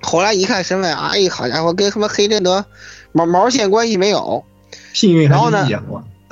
[0.00, 2.66] 后来一看身份，哎，好家伙，跟什么黑贞德
[3.12, 4.44] 毛毛线关系没有。
[4.92, 5.78] 幸运还是 E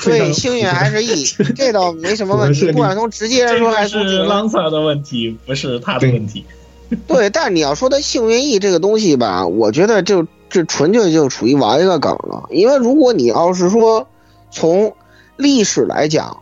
[0.03, 2.73] 对，幸运还是 E， 这倒没什么问题。
[2.73, 6.45] 不管从直接来说还是 Lancer 的问题，不是他的问题。
[7.07, 12.49] 对，但你要说他幸运 E 这个东西吧，我觉得就这纯粹就处于玩一个梗了。
[12.51, 14.09] 因为如果你要是说
[14.51, 14.93] 从
[15.37, 16.37] 历史来讲，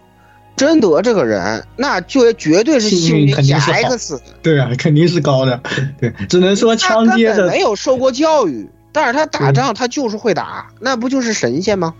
[0.56, 5.60] 贞德这个人，那就绝对是幸运加 X，对啊，肯定是高的，
[6.00, 11.92] 对，只能说枪接的没有受过教育，但是他打仗他就是会打，那不就是神仙吗？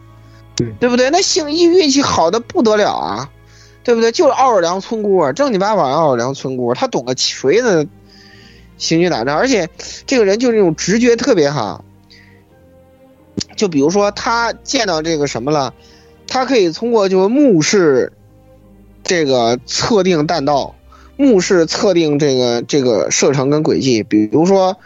[0.80, 1.08] 对，不对？
[1.10, 3.30] 那幸运运气好的不得了啊，
[3.84, 4.12] 对不对？
[4.12, 7.86] 就是奥尔良村姑，正经八百奥尔良村姑，他懂个锤子，
[8.76, 9.68] 行军打仗，而且
[10.06, 11.84] 这个人就是那种直觉特别好，
[13.56, 15.72] 就比如说他见到这个什么了，
[16.26, 18.12] 他可以通过就目视。
[19.04, 20.74] 这个测定弹道，
[21.16, 24.02] 目视测定这个这个射程跟轨迹。
[24.02, 24.76] 比如说，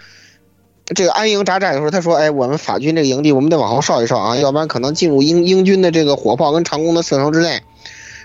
[0.94, 7.62] 这个安营扎寨的时候，他说：“哎，我们法军这个营地，我们得往后稍一稍啊，要不然可能进入英英军的这个火炮跟长弓的射程之内。”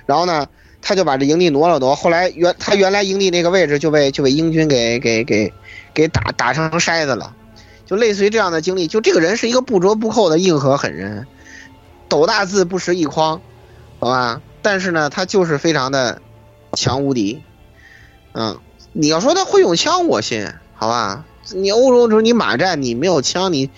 [0.06, 0.48] 然后呢，
[0.82, 1.96] 他就把这营地挪了挪。
[1.96, 5.52] 后来原他原来营地那个位置就被就被英军给给给
[5.94, 7.36] 给打打成筛子了，
[7.86, 8.88] 就类似于这样的经历。
[8.88, 11.28] 就这个人是一个不折不扣的硬核狠人，
[12.08, 13.42] 斗大字不识一筐，
[14.00, 14.42] 好吧？
[14.62, 16.22] 但是呢，他就是非常的
[16.74, 17.42] 强无敌，
[18.34, 18.58] 嗯，
[18.92, 21.26] 你要说他会用枪，我信，好吧？
[21.52, 23.70] 你欧洲时候你马战，你没有枪，你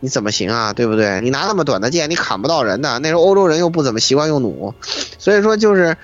[0.00, 0.72] 你怎么行啊？
[0.72, 1.20] 对不对？
[1.20, 2.98] 你拿那么短的剑，你砍不到人的。
[2.98, 4.74] 那时候欧洲人又不怎么习惯用弩，
[5.18, 5.96] 所以说就是，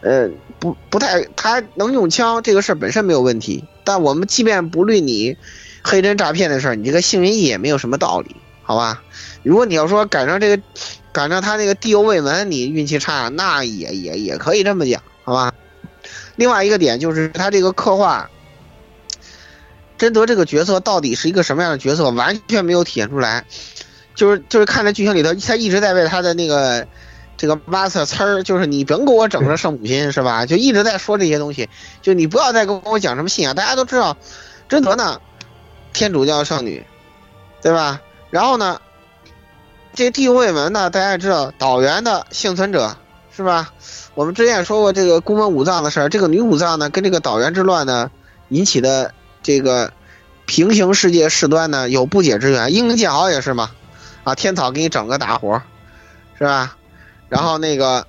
[0.00, 3.64] 呃，不不太，他能用枪这个事儿本身没有问题。
[3.84, 5.36] 但我们即便不论你
[5.82, 9.02] 黑人诈骗的事儿，你这个幸运翼也没有什么道理，好吧？
[9.42, 10.62] 如果你要说赶上这个。
[11.12, 15.52] 赶上他那个地犹未门，你运气差，那也也也可以这么讲，好吧？
[16.36, 18.30] 另外一个点就是他这个刻画，
[20.00, 23.44] 贞德这个角色到底是一个什么样的角色，完全没有体现出来。
[24.14, 26.86] 就是就是看在剧情里头，他一直在为他的那个
[27.36, 30.46] 这个 master 呲儿，就是你甭给我整这圣母心是吧？
[30.46, 31.68] 就一直在说这些东西，
[32.00, 34.16] 就你不要再跟我讲什么信仰，大家都知道，
[34.70, 35.20] 贞德呢，
[35.92, 36.82] 天主教圣女，
[37.60, 38.00] 对吧？
[38.30, 38.80] 然后呢，
[39.92, 42.96] 这地狱未门呢，大家也知道岛原的幸存者
[43.36, 43.70] 是吧？
[44.14, 48.10] 我们之前也说过这个宫本武藏的事儿，这个女武藏呢，跟这个岛原之乱呢
[48.48, 49.92] 引起的这个
[50.46, 52.72] 平行世界事端呢有不解之缘。
[52.72, 53.70] 英灵剑豪也是嘛，
[54.24, 55.62] 啊，天草给你整个大活，
[56.38, 56.76] 是吧？
[57.28, 58.06] 然后那个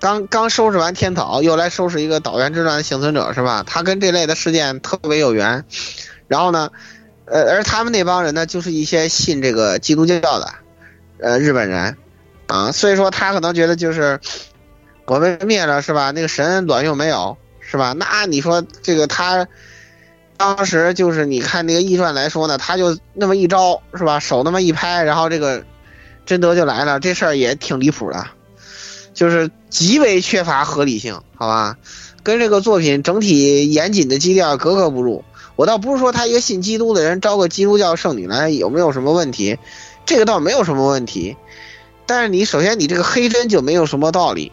[0.00, 3.62] 刚刚收拾完天草，又来收拾一个岛原之乱的幸存者，是吧？
[3.66, 5.64] 他跟这类的事件特别有缘。
[6.28, 6.70] 然后呢，
[7.26, 10.50] 呃，而他们那帮人呢，就是一些信这个基督教的，
[11.20, 11.96] 呃，日本人，
[12.46, 14.20] 啊，所以说他可能觉得就是
[15.06, 16.10] 我被灭了，是吧？
[16.10, 17.92] 那个神卵用没有，是吧？
[17.92, 19.46] 那你说这个他
[20.38, 24.18] 当时就是你看那个易传来说呢，他就那么一招，是吧？
[24.18, 25.62] 手那么一拍，然后这个
[26.24, 28.24] 贞德就来了，这事儿也挺离谱的，
[29.12, 31.76] 就是极为缺乏合理性，好吧？
[32.22, 35.24] 跟这个作品整体严谨的基调格格不入。
[35.56, 39.58] 我倒不是说他一个信基督的人招个基督教圣女来有没有什么问题，
[40.06, 41.36] 这个倒没有什么问题。
[42.06, 44.52] 但是你首先你这个黑针就没有什么道理，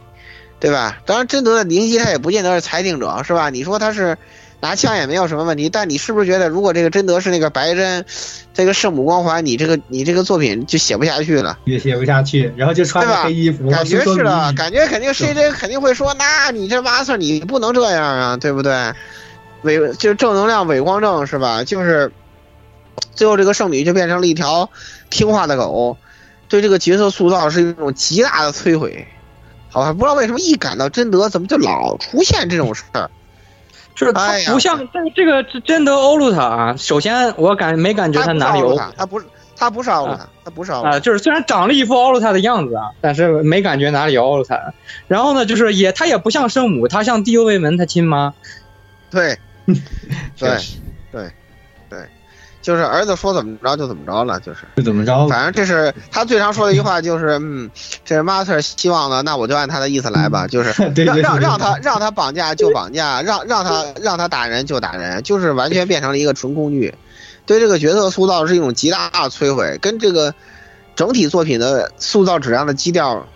[0.60, 0.98] 对吧？
[1.06, 3.52] 当然贞德的灵机他也不见得是裁定者，是吧？
[3.52, 4.18] 你说他是
[4.62, 8.04] 拿枪也没有什么问题，但你是不是觉得如果这个贞德是那个白真，
[8.54, 18.94] 这个圣母光环，你这个你这个作品就写不下去了，也写不下去，然后就穿着黑衣服，感觉是的，感觉肯定黑针肯定会说，那你这 master 你不能这样啊，对不对？
[19.62, 21.64] 伪就是正能量伪光正是吧？
[21.64, 22.12] 就是
[23.14, 24.70] 最后这个圣女就变成了一条
[25.10, 25.98] 听话的狗，
[26.48, 29.08] 对这个角色塑造是一种极大的摧毁。
[29.70, 33.10] 好吧，不知道为什么一感到贞德，怎么就老出现这种事儿？
[33.96, 36.76] 就是他不像这这个真德欧鲁塔啊。
[36.78, 39.26] 首先我感没感觉他哪里有，他不是
[39.56, 44.74] 他不是奥鲁塔，他不是奥鲁塔，就是虽然长了一副奥鲁塔的样子啊，但是没感觉哪里有奥鲁塔。
[45.08, 48.34] 然后呢，就是也他也不像圣母，他像地狱卫门他亲妈。
[49.10, 49.40] 对，
[50.38, 50.58] 对，
[51.12, 51.32] 对，
[52.66, 55.28] 就是儿子说怎么着就怎么着了，就是就怎么着。
[55.28, 57.70] 反正这是他最常说的一句话，就是嗯，
[58.04, 60.74] 这是 master 希望的，那我就按他的意思来吧，就是
[61.06, 66.96] 让让让他让他绑架就绑架，让让他让他打人就打人，就是完全变成了一个纯工具，
[67.46, 70.34] 对这个角色塑造是一种极大的摧毁，跟这个
[70.96, 73.28] 整体作品的塑造质量的基调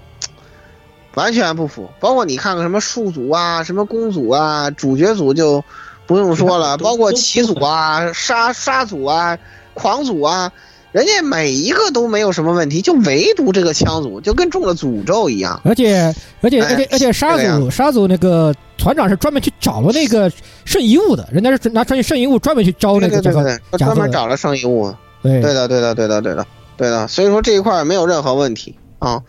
[1.13, 1.91] 完全不符。
[1.99, 5.63] 包括你看看什么术组啊，什么公主啊，主角组就。
[6.10, 9.38] 不用说了， 包括骑组啊、杀杀组啊、
[9.76, 10.51] 狂组啊，
[10.91, 15.62] 人家每一个都没有什么问题，就唯独这个枪组就跟中了诅咒一样。
[15.64, 20.32] 而且而且而且而且杀组杀组那个团长是专门去找了那个
[20.66, 24.91] 圣遗物的，人家是拿穿圣遗物专门去招那个这个，专门找了圣遗物。
[25.22, 29.22] 对对的对的对的对的对的，所以说这一块没有任何问题啊，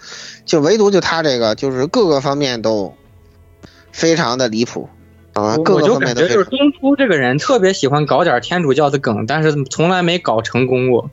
[0.47, 2.95] 就唯独就他这个就是各个方面都
[3.93, 4.89] 非常的离谱。
[5.43, 11.11] 啊，我就感觉就是东初这个人特别喜欢搞点天主教的梗，但是从来没搞成功过。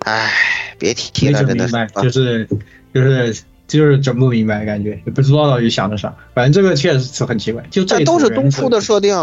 [0.00, 0.30] 唉，
[0.78, 2.48] 别提了，真的，就是
[2.94, 3.34] 就是
[3.68, 6.14] 就是整不明白，感觉也不知道到底想的啥。
[6.34, 9.14] 反正这个确实是很奇怪，就这都是东初的设定，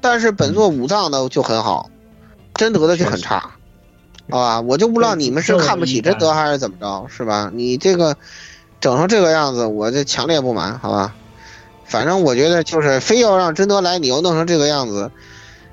[0.00, 1.90] 但是本作武藏的就很好，
[2.54, 3.50] 真德的就很差，
[4.30, 4.60] 好吧？
[4.62, 7.50] 我就不知道你们是看不起贞德还是怎么着，是吧？
[7.52, 8.16] 你这个
[8.80, 11.14] 整成这个样子，我这强烈不满，好吧？
[11.92, 15.10] 反正我觉得就是非要让贞德来，你又弄成这个样子，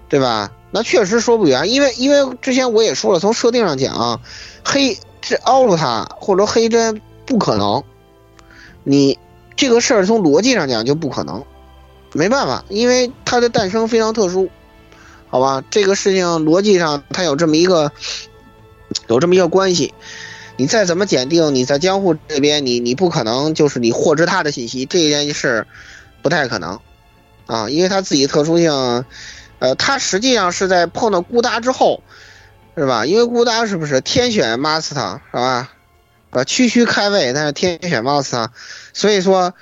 [0.09, 0.51] 对吧？
[0.69, 4.19] 那确实说不圆，因为因为之前我也说了，从设定上讲，
[4.65, 7.81] 黑这奥鲁塔或者黑针不可能，
[8.83, 9.17] 你
[9.55, 11.45] 这个事儿从逻辑上讲就不可能，
[12.11, 14.49] 没办法，因为它的诞生非常特殊，
[15.29, 15.63] 好吧？
[15.71, 17.93] 这个事情逻辑上它有这么一个
[19.07, 19.93] 有这么一个关系，
[20.57, 25.65] 你再怎么检定，你在江户这边，你你不可能就是你获知他的信息这件事。
[26.21, 26.79] 不太可能，
[27.45, 28.71] 啊，因为他自己特殊性，
[29.59, 32.03] 呃，他实际上是在碰到孤达之后，
[32.75, 33.05] 是吧？
[33.05, 35.69] 因为孤达是不是天选 master 是吧？
[36.31, 38.47] 呃，区区开位，但是天选 master，
[38.93, 39.53] 所以说，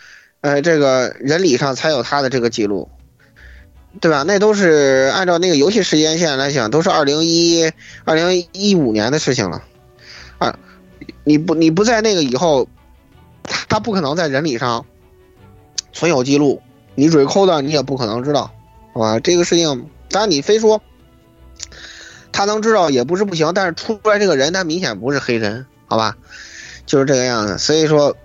[0.41, 2.89] 呃，这个人理上才有他的这个记录，
[4.01, 4.23] 对吧？
[4.23, 7.71] 那都是按照那个游戏时间线来讲，都是二零一
[8.03, 9.63] 二零一五年的事情了，
[10.39, 10.57] 啊，
[11.23, 12.67] 你不你不在那个以后，
[13.69, 14.85] 他不可能在人理上。
[15.93, 16.61] 存有记录，
[16.95, 18.51] 你蕊扣的你也不可能知道，
[18.93, 19.19] 好吧？
[19.19, 20.81] 这个事情，当然你非说
[22.31, 26.15] 他能知道也不是不行，但是出来这个人他明显不是黑人，好吧？
[26.85, 27.57] 就是这个样子。
[27.57, 28.15] 所以说，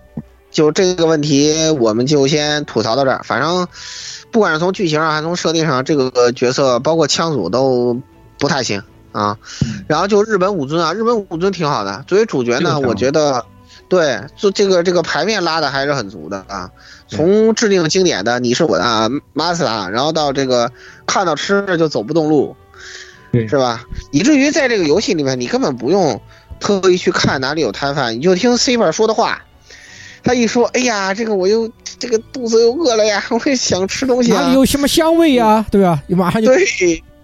[0.50, 3.22] 就这个问题，我们就先吐槽到这儿。
[3.24, 3.66] 反正
[4.30, 7.98] 不管是从剧情上还是从设定上，这个角色包括枪组都
[8.38, 8.82] 不太行
[9.12, 9.36] 啊。
[9.86, 12.04] 然后就日本武尊啊，日本武尊挺好的。
[12.06, 13.44] 作为主角呢，我觉得
[13.92, 16.70] 对，就这个这个牌面拉的还是很足的啊。
[17.08, 20.72] 从制定经典的你是我的啊马斯达，然后到这个
[21.04, 22.56] 看到吃的就走不动路，
[23.34, 23.84] 是吧？
[24.10, 26.18] 以至于在这个游戏里面，你根本不用
[26.58, 29.42] 特意去看哪里有摊贩，你就听 C 本说的话。
[30.24, 34.40] 他一说，哎呀，这个我又这个肚子又饿了呀， 我也想吃东西啊。
[34.40, 35.66] 哪里有什么香味呀？
[35.70, 36.02] 对吧？
[36.06, 36.64] 你马上就对，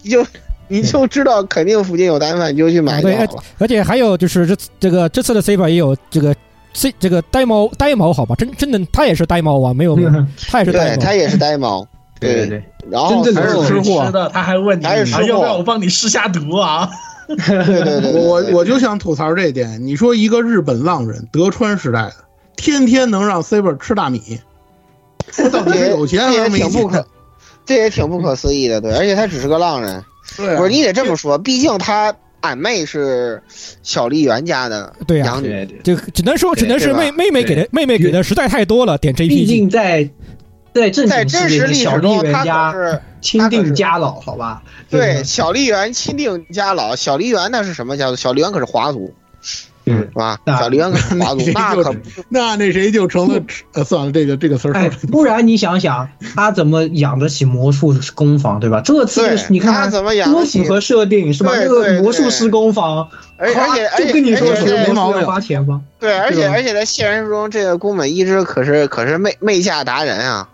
[0.02, 0.26] 你就
[0.66, 6.36] 你就知道肯定附近有摊贩，你就去买就对，好了而且还有就是这这个这次的 C 本也有这个
[6.74, 8.34] C 这个呆猫呆猫好吧？
[8.36, 10.10] 真真的他也是呆猫啊，没有没有，
[10.48, 11.86] 他也是呆对猫，他也是呆猫，
[12.20, 12.62] 对对对。
[12.90, 16.88] 然后真正的还是吃吃的，他还问你，还是吃货啊要不要我帮你试下毒啊？
[17.28, 19.84] 对对对，我我就想吐槽这一点。
[19.84, 22.14] 你说一个日本浪人，德川时代的，
[22.56, 24.40] 天天能让 Saber 吃大米，
[25.44, 26.70] 我到底是有钱还这也是没钱？
[26.70, 27.06] 挺不可，
[27.66, 30.02] 这也挺不可思议的，对，而且他只是个浪人，
[30.38, 33.42] 对啊不是你得这么说，毕竟他俺妹是
[33.82, 39.46] 小丽媛家的对呀养女，就只能说只能是妹妹妹给的妹妹给的实在太多了，点毕 JPG。
[39.46, 40.08] 竟在
[40.72, 44.62] 在正在真实历史中，他家可是钦定家老，好吧？
[44.88, 48.16] 对小丽媛钦定家老，小丽媛那是什么家族？
[48.16, 49.12] 小丽媛可是华族，
[49.90, 50.38] 嗯，是吧？
[50.46, 58.80] 小笠原可是华族，那可不那那谁就成了呃，算了，这个这个词儿哎，不然你想想，他怎么养得起魔术工坊，对吧？
[58.84, 61.52] 这次你看他怎么养得起多符合设定是吧？
[61.54, 65.82] 这个魔术师工坊，而且而且哗就跟你说是而且而且魔术要花钱吗？
[65.98, 70.48] 对，而且而且在现实中，这个宫本一之可是可是媚媚下达人啊，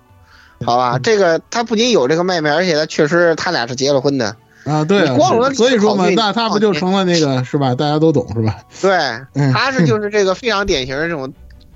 [0.64, 0.98] 好吧？
[1.02, 4.36] 这个他不仅有这个妹妹，而且他确实他俩是结了婚的。
[4.64, 7.74] 啊，对啊光荣，所以说嘛那他不就成了那个是吧？
[7.74, 8.58] 大家都懂是吧？
[8.80, 8.90] 对，
[9.34, 11.32] 嗯他是就是这个非常典型的这种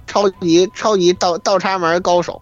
[0.07, 2.41] 超级超级倒倒插门高手，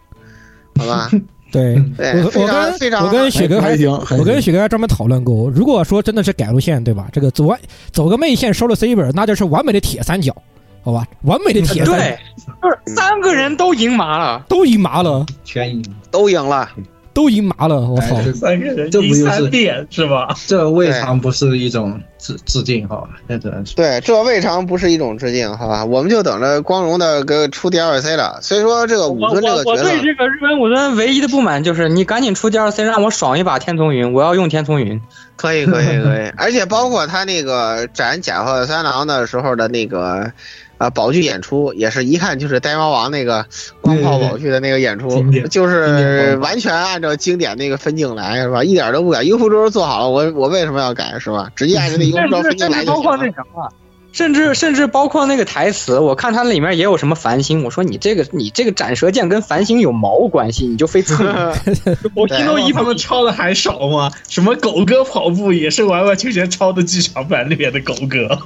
[0.79, 1.11] 好吧？
[1.53, 7.09] 对，对，我我跟非常我跟雪哥还还行我跟雪哥还专门讨论过，如果说真的是改路线，对吧？
[7.13, 7.59] 这个走完
[7.93, 10.35] 走个妹线收了 C 本，那就是完美的铁三角，
[10.83, 11.07] 好吧？
[11.23, 12.19] 完美的铁三角对，
[12.63, 16.69] 就是三个人都赢麻了，都赢麻了，全赢，都赢了，
[17.17, 18.21] 都赢麻了，我操！
[18.35, 20.37] 三个人赢这不就是三遍是吧？
[20.47, 23.09] 这未尝不是一种致致敬，好吧？
[23.27, 25.83] 那只能是对，这未尝不是一种致敬，好吧？
[25.83, 28.39] 我们就等着光荣的给出 DLC 了。
[28.43, 35.01] 所以说，这个武尊这个角色，对这个日本武尊唯一的不满就是你赶紧出 DLC 让我爽一把天丛云，我要用天丛云。
[35.37, 40.31] 可以可以可以，而且包括他那个斩甲贺三郎的时候的那个。
[40.79, 43.47] 啊，宝具演出也是一看就是呆猫王那个
[43.81, 48.63] 光靠宝具的那个演出，就是完全按照经典那个分镜来，是吧？
[48.63, 51.51] 一点都不改，优酷轴做好了，我我为什么要改，是吧？
[51.57, 53.73] 直接按照那优酷轴分镜来就包括那什么，
[54.13, 60.67] 甚至甚至包括那个台词，我看它里面也有什么繁星，我说你这个你这个斩蛇剑跟繁星有毛关系？
[60.67, 61.27] 你就非蹭。
[62.15, 64.11] 我听到一他们抄的还少吗？
[64.29, 68.39] 什么狗哥跑步也是完完全全抄的剧场版里面的狗哥。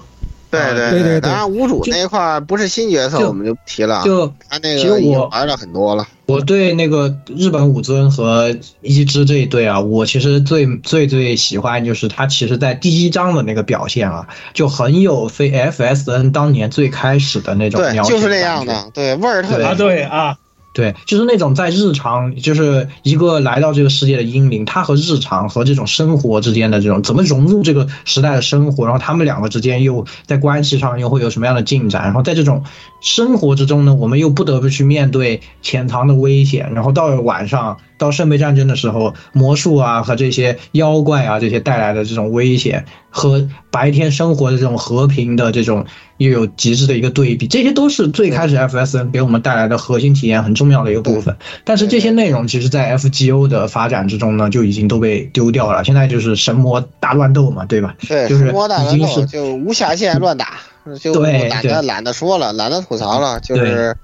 [0.50, 4.02] 对对对对当然无主那一块不是新角色，我们就不提了。
[4.04, 6.06] 就他那个其实我玩了很多了。
[6.26, 20.36] 我对那个日本武尊和一之这一对啊，我其实最最最喜欢就是他其实在第一章的那个表现啊，就很有非 FSN 当年最开始的那种对，描写，就是那样的，对味儿特别啊，对啊。
[20.72, 32.62] 对，就是那种在日常，就是一个来到这个世界的英灵，他和日常和这种生活之间的这种怎么融入这个时代的生活，然后他们两个之间又在关系上又会有什么样的进展，然后在这种
[33.00, 45.84] 生活之中呢，我们又不得不去面对潜藏的危险，然后到了晚上到圣杯战争的时候，魔术啊和这些妖怪啊这些带来的这种危险，和白天生活的这种和平的这种
[46.16, 51.36] 又有极致的一个对比，这些都是最开始 FSN 给我们带来的核心体验很重要的一个部分。
[51.62, 55.84] 但是这些内容其实，在 FGO 的发展之中呢，就已经都被丢掉了。
[55.84, 57.94] 现在就是神魔大乱斗嘛，对吧？
[58.08, 60.54] 对，就是神魔大乱斗已经是就无下限乱打，
[60.98, 63.94] 就懒得懒得说了，懒得吐槽了，就是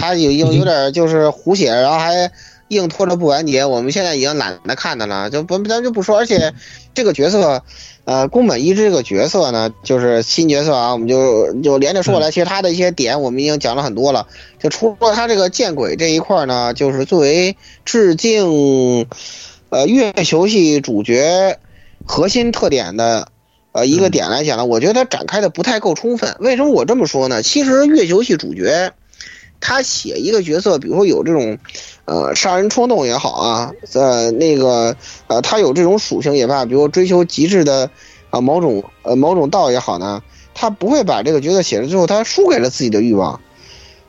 [0.00, 2.28] 他有有有点就是胡写，然后还
[2.68, 3.64] 硬拖着不完结。
[3.64, 6.18] 我们现在已经懒得看他了，就不咱就不说。
[6.18, 6.54] 而且
[6.94, 7.62] 这个角色，
[8.04, 12.30] 呃，宫本一之这个角色呢，就是新角色啊，我们就就连着说来。
[12.30, 14.26] 其实他的一些点我们已经讲了很多了。
[14.60, 19.06] 就除了他这个见鬼这一块呢，就是作为致敬，
[19.70, 21.58] 呃，月球系主角
[22.04, 23.28] 核心特点的。
[23.72, 26.34] 呃，一个点来讲呢，我觉得他展开的不太够充分。
[26.40, 27.42] 为什么我这么说呢？
[27.42, 28.94] 其实月球系主角，
[29.60, 31.58] 他写一个角色，比如说有这种，
[32.04, 34.96] 呃，杀人冲动也好啊，呃，那个
[35.26, 37.90] 呃，他有这种属性也罢，比如追求极致的
[38.30, 40.22] 啊、某种呃某种道也好呢，
[40.54, 43.40] 他不会把这个角色写了之后，他输给了自己的欲望。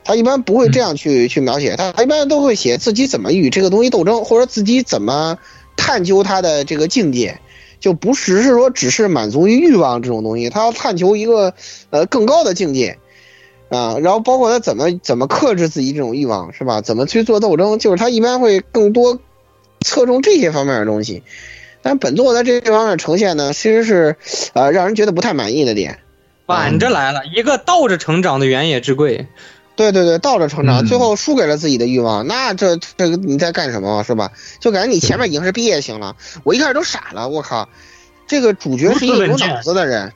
[0.04, 5.36] 他一般不会这样去、去描写，他他一般都会写自己怎么与这个东西斗争，或者自己怎么
[5.76, 7.38] 探究他的这个境界，
[7.78, 11.52] 就不只是说只是满足于欲望这种东西，他要探求一个
[11.90, 12.98] 呃更高的境界。
[13.68, 16.80] 啊，然后包括他怎么怎么克制自己这种欲望，是吧？
[16.80, 19.18] 怎么去做斗争，就是他一般会更多
[19.80, 21.22] 侧重这些方面的东西。
[21.82, 24.16] 但本作在这方面呈现呢，其实是
[24.52, 25.98] 呃让人觉得不太满意的点。
[26.46, 29.26] 反着来了，一个倒着成长的原野之贵。
[29.76, 34.32] 对对对，倒着成嗯长，最后输给了自己的欲望，那这这个你在干什么是吧？
[34.58, 37.68] 就感觉你前面已经是毕业型了，我一开始都傻了，我靠，
[38.26, 40.12] 这个主角是一个有脑子的人，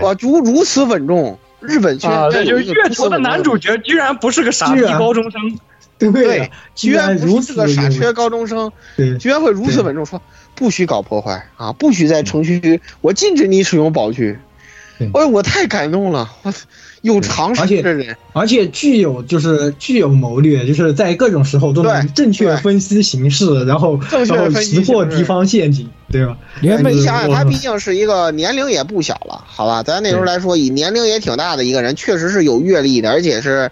[0.00, 5.58] 哇，如如此稳重，日本圈啊，就是月球的男主角居然不是个傻逼高中生，
[5.98, 8.72] 对，居然不如是个傻缺高中生，
[9.18, 10.20] 居然会如此稳重，说
[10.54, 14.38] 不许搞破坏啊，不许在城区，我禁止你使用宝具。
[15.12, 16.52] 哎，我太感动了，我
[17.04, 26.34] 有常识的人，而且具有就是具有谋略，就是在各种时候都能正确分析形势，然后然后识破敌方陷阱，对吧？
[26.62, 26.70] 你
[27.02, 29.82] 想想，他毕竟是一个年龄也不小了，好吧？
[29.82, 33.70] 咱那时候来说，以年龄也挺大的一个人，确实是有阅历的，而且是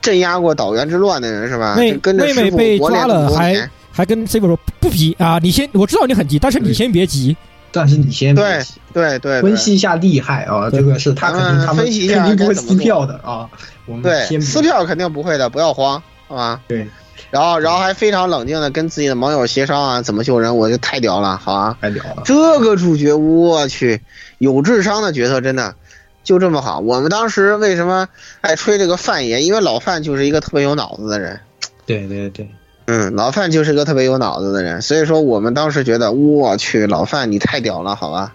[0.00, 1.76] 镇压过岛原之乱的人，是吧？
[1.76, 7.36] 妹妹妹被抓了，还还跟 C 傅说不急啊，你先我知道你很急，但是你先别急。
[7.72, 8.62] 但是你先对
[8.92, 13.48] 对对，分析一下厉害啊，这个是他肯定他们分析一下肯定不会该怎么做撕票的啊。
[13.86, 16.60] 我们对，先撕票肯定不会的，不要慌，好吧？
[16.68, 16.86] 对。
[17.30, 21.74] 然后，然后还非常冷静的跟自己的盟友协商啊，怎么救人，我就太屌了，好啊？
[21.80, 22.22] 太屌了！
[22.26, 23.98] 这个主角，我去，
[24.36, 25.74] 有智商的角色真的
[26.22, 26.80] 就这么好。
[26.80, 28.06] 我们当时为什么
[28.42, 29.42] 爱吹这个范爷？
[29.42, 31.40] 因为老范就是一个特别有脑子的人。
[31.86, 32.46] 对对对，
[32.86, 38.34] 嗯，老范就是个特别有脑子的人，所以说我们当时觉得，我去，老范你太屌了，好吧？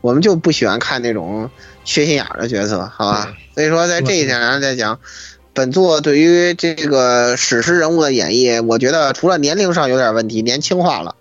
[0.00, 1.48] 我们就不喜欢看那种
[1.84, 3.32] 缺心眼儿的角色，好吧？
[3.54, 4.98] 所以说在这一点上来讲，
[5.52, 11.14] 本作对于这个史诗人物的演绎，我觉得除了年龄上有点问题，年轻化了，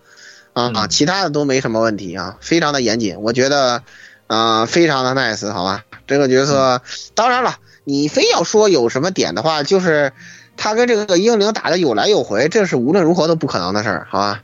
[0.53, 3.83] 啊，其他的都没什么问题啊，非常的严谨，我觉得，
[4.27, 5.83] 啊，非常的 nice，好吧？
[6.07, 6.81] 这个角色，
[7.13, 10.11] 当然了，你非要说有什么点的话，就是。
[10.55, 14.41] 他跟这个英灵打的有来有回，这是无论如何都不可能的事儿，好吧？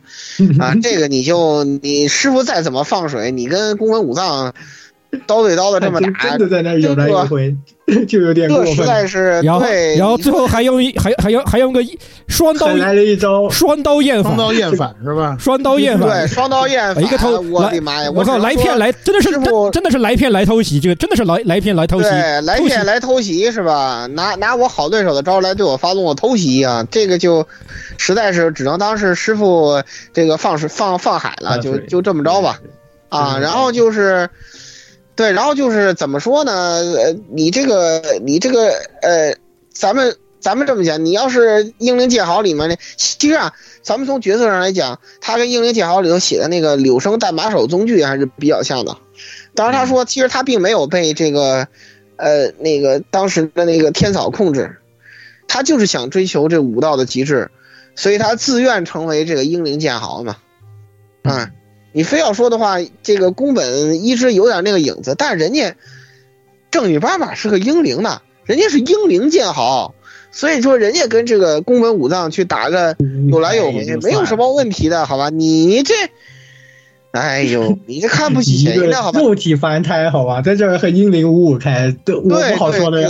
[0.60, 4.54] 啊， 这个你就你师傅再怎么放水，你跟宫本武藏
[5.26, 7.56] 刀对刀的这么打， 真的在那有来有回，
[8.08, 8.66] 就有点过分。
[8.68, 9.66] 这实在是然后，
[9.98, 11.82] 然后最后还用一还还用还用个
[12.28, 15.38] 双刀来了一招双刀厌反，双刀厌反是吧？
[15.40, 18.12] 双刀厌反，对，双刀厌反，一个偷，我的妈呀！
[18.14, 24.08] 我靠，来片来真的是真真的是来片来偷袭，这个真的是来来片来偷袭，对，来片来偷袭是吧？
[24.14, 26.86] 拿拿我好对手的招来对我发动我偷袭啊！
[26.92, 27.46] 这个就
[27.98, 29.82] 实在是只能当是师傅
[30.14, 32.60] 这个放水放放海了，就就这么着吧，
[33.10, 34.30] 啊，然后就是。
[35.20, 36.54] 对，然后就是怎么说呢？
[36.54, 38.70] 呃，你这个，你这个，
[39.02, 39.36] 呃，
[39.70, 43.52] 咱们咱们这么讲，你要是《英灵剑豪》里面的，其实啊，
[43.82, 48.96] 咱们从角色上来讲，他跟《英灵剑豪》里头写的那个柳生弹把手宗具还是比较像的。
[49.54, 51.68] 当然，他说其实他并没有被这个，
[52.16, 54.78] 呃，那个当时的那个天草控制，
[55.50, 57.52] 他就是想追求这武道的极致，
[57.94, 60.38] 所以他自愿成为这个英灵剑豪嘛，
[61.24, 61.52] 啊。
[61.92, 65.76] 你非要说的话，这个宫本一直有点那个影子，但人家
[66.72, 69.96] 正经八百是个英灵呢，人家是英灵剑豪，
[70.32, 72.96] 所以说人家跟这个宫本武藏去打个
[73.32, 75.30] 有来有回，没有什么问题的，好吧？
[75.30, 75.96] 你这，
[77.12, 78.98] 哎呦，你这看不起谁呢？
[79.02, 79.20] 好吧？
[79.20, 83.10] 肉体凡胎，好吧，在这儿和英灵五五开，对我不好说的呀。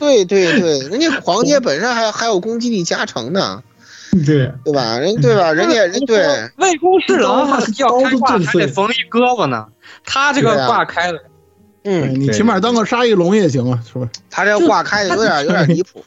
[0.00, 3.62] 对对对，人家 黄阶本身还还有攻击力加成呢。
[4.24, 4.98] 对对吧？
[4.98, 5.52] 人对吧？
[5.52, 6.18] 人家人对
[6.56, 9.66] 魏公侍郎他要开挂还得缝一胳膊呢，
[10.04, 11.18] 他这个挂开了，
[11.84, 14.08] 嗯，你起码当个杀一龙也行啊，是吧？
[14.30, 16.04] 他这挂开的有点有点离谱。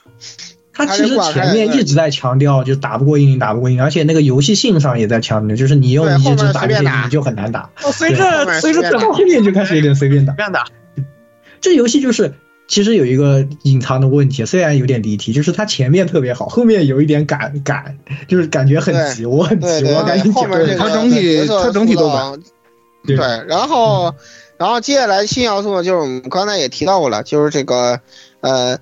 [0.74, 7.70] 他其实前面一直在强调，就打不过英灵，打不过英灵，而且那个游戏性上也在强调，就是你用一只打这些你就很难打。
[7.92, 10.66] 随着随着后面就开始有点随便打，随便打。
[11.60, 12.34] 这游戏就是。
[12.70, 17.98] 其实有一个隐藏的问题，虽然有点离题，就是它前面特别好，后面有一点赶赶，
[18.28, 22.40] 就是感觉很急，我很急，我赶紧后面这它整体它整体都赶。
[23.08, 23.18] 对，
[23.48, 24.14] 然后
[24.58, 28.00] 然后接下来新要素呢，就是我们刚才也提到过了，就是这个
[28.42, 28.78] 呃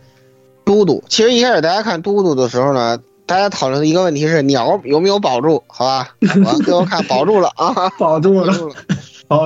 [0.65, 1.01] 嘟嘟。
[1.07, 6.09] 其实一开始大家看嘟嘟的时候呢，大家讨论的一个问题是鸟有没有保住，好吧？
[6.45, 8.53] 我最后看保住了啊， 保住了，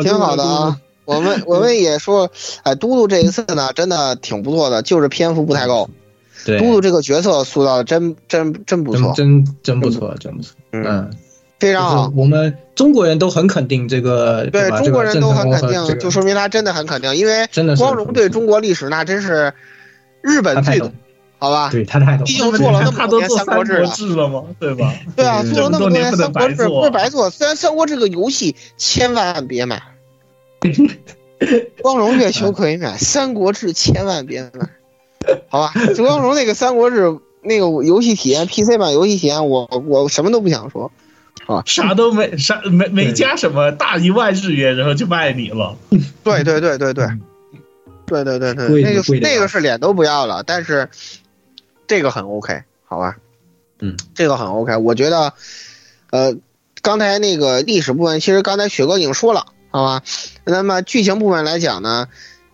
[0.01, 0.77] 挺好的啊。
[1.15, 2.31] 我们 我们也说，
[2.63, 5.89] 哎，嘟嘟这一次呢，真的挺不错的，就是篇幅不太够。
[6.45, 10.55] 对，嘟嘟这个角色塑造的真真真不错，真真不错，真不错。
[10.71, 11.11] 嗯，
[11.59, 12.11] 非常好。
[12.15, 19.53] 我们中国人都很肯定这个，对中国人都很肯定，就说明他真的很肯定，因为真的光荣对中国历史那真是
[20.21, 20.91] 日本最懂，
[21.37, 21.69] 好吧？
[21.69, 23.83] 对他太懂，毕竟做了那么多年《他都做三国志》
[24.15, 24.91] 了嘛，对吧？
[25.15, 27.29] 对啊， 做了那么多年《三国志》不是白做。
[27.29, 29.79] 虽然《三国志》这个游戏千万别买，
[31.81, 34.69] 光荣月球可以买，《三国志》千万别买，
[35.49, 35.73] 好吧？
[35.95, 37.05] 就光荣那个《三国志》
[37.41, 40.91] 那个游戏体验，PC 版游戏体验，我我什么都不想说，
[41.47, 41.63] 啊？
[41.65, 45.75] 啥都没啥没没加什么大一万日元，然后就卖你了。
[46.23, 47.07] 对对对对对，
[48.05, 50.89] 对对对对，那个那个是脸都不要了，但是
[51.87, 53.17] 这个很 OK，好吧？
[53.79, 55.33] 嗯，这个很 OK，我觉得，
[56.11, 56.35] 呃，
[56.83, 60.03] 刚才那个历史部分，其实刚才雪哥已经说了，好吧？
[60.43, 62.07] 那么剧情部分来讲呢，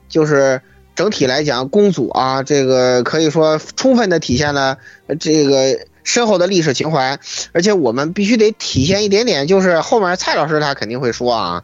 [0.07, 0.61] 就是
[0.95, 4.77] 整体来讲，公主啊，这个可以说充分的体现了
[5.19, 7.19] 这个深厚的历史情怀，
[7.51, 11.63] 而且我们必须得体现一点点，就是后面蔡老师他肯定会说啊，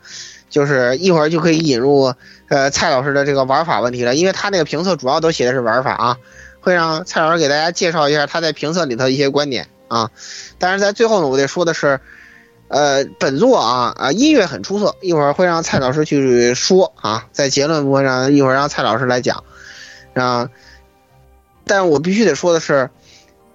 [0.50, 2.14] 就是一会儿就可以引入
[2.50, 6.18] 呃蔡老师的这个玩法问题了，因为他那个评测主要都写的是玩法啊，
[6.60, 10.10] 会让蔡老师给大家介绍一下他在评测里头一些观点啊。
[10.58, 12.00] 但是在最后呢，我得说的是，
[12.68, 19.44] 呃，本作啊啊音乐很出色，一会儿会让蔡老师去说啊，在结论部分上一会儿让蔡老师来讲
[20.14, 20.49] 啊。
[21.65, 22.90] 但我必须得说的是，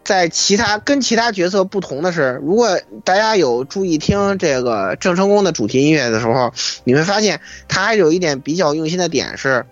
[0.05, 6.53] 在其他跟其他角色不同的是，如果大家有注意听这个郑成功的主题音乐的时候，
[6.85, 9.67] 你会发现他还有一点比较用心的点是，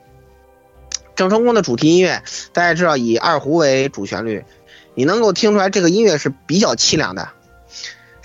[1.15, 2.23] 郑成功的主题音乐，
[2.53, 4.45] 大家知道以二胡为主旋律，
[4.95, 7.31] 你能够听出来这个音乐是比较凄凉的，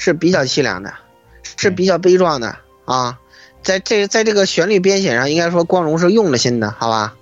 [0.01, 0.91] 是比较凄凉的，
[1.57, 2.55] 是比较悲壮的
[2.85, 3.19] 啊。
[3.61, 7.13] 在这在这个旋律编写上，应该说光荣是用了心的，好吧？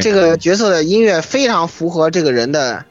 [0.00, 2.84] 这个角色的音乐非常符合这个人的，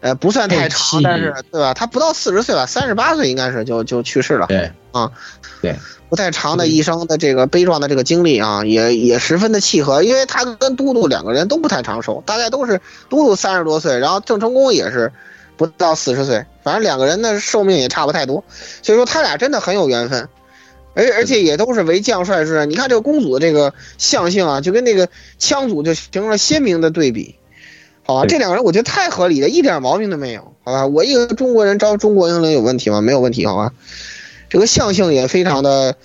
[0.00, 1.74] 呃，不算太长，但是对吧？
[1.74, 4.46] 他不到四十岁吧，三十八岁应该是就就去世了。
[4.48, 5.12] 对啊，
[5.62, 5.76] 对，
[6.08, 15.12] 不太长的一生的这个悲壮的这个经历啊，也也十分的契合，因为他跟都督两个人都不太长寿，大概都是都督三十多岁，然后郑成功也是
[15.56, 18.44] 不到四十岁，反正两个人的寿命也差不太多，
[18.82, 20.28] 所以说他俩真的很有缘分。
[20.96, 25.08] 而而且也都是为将帅之人，你看这个公主的这个相性啊，就跟那个
[25.40, 27.34] 羌族就形成了鲜明的对比，
[28.04, 28.26] 好吧？
[28.28, 30.86] 这两个人我觉得太合理了，一点毛病都没有，好吧？
[30.86, 33.00] 我一个中国人招中国英灵有问题吗？
[33.00, 33.72] 没有问题，好吧？
[34.48, 35.96] 这个相性也非常的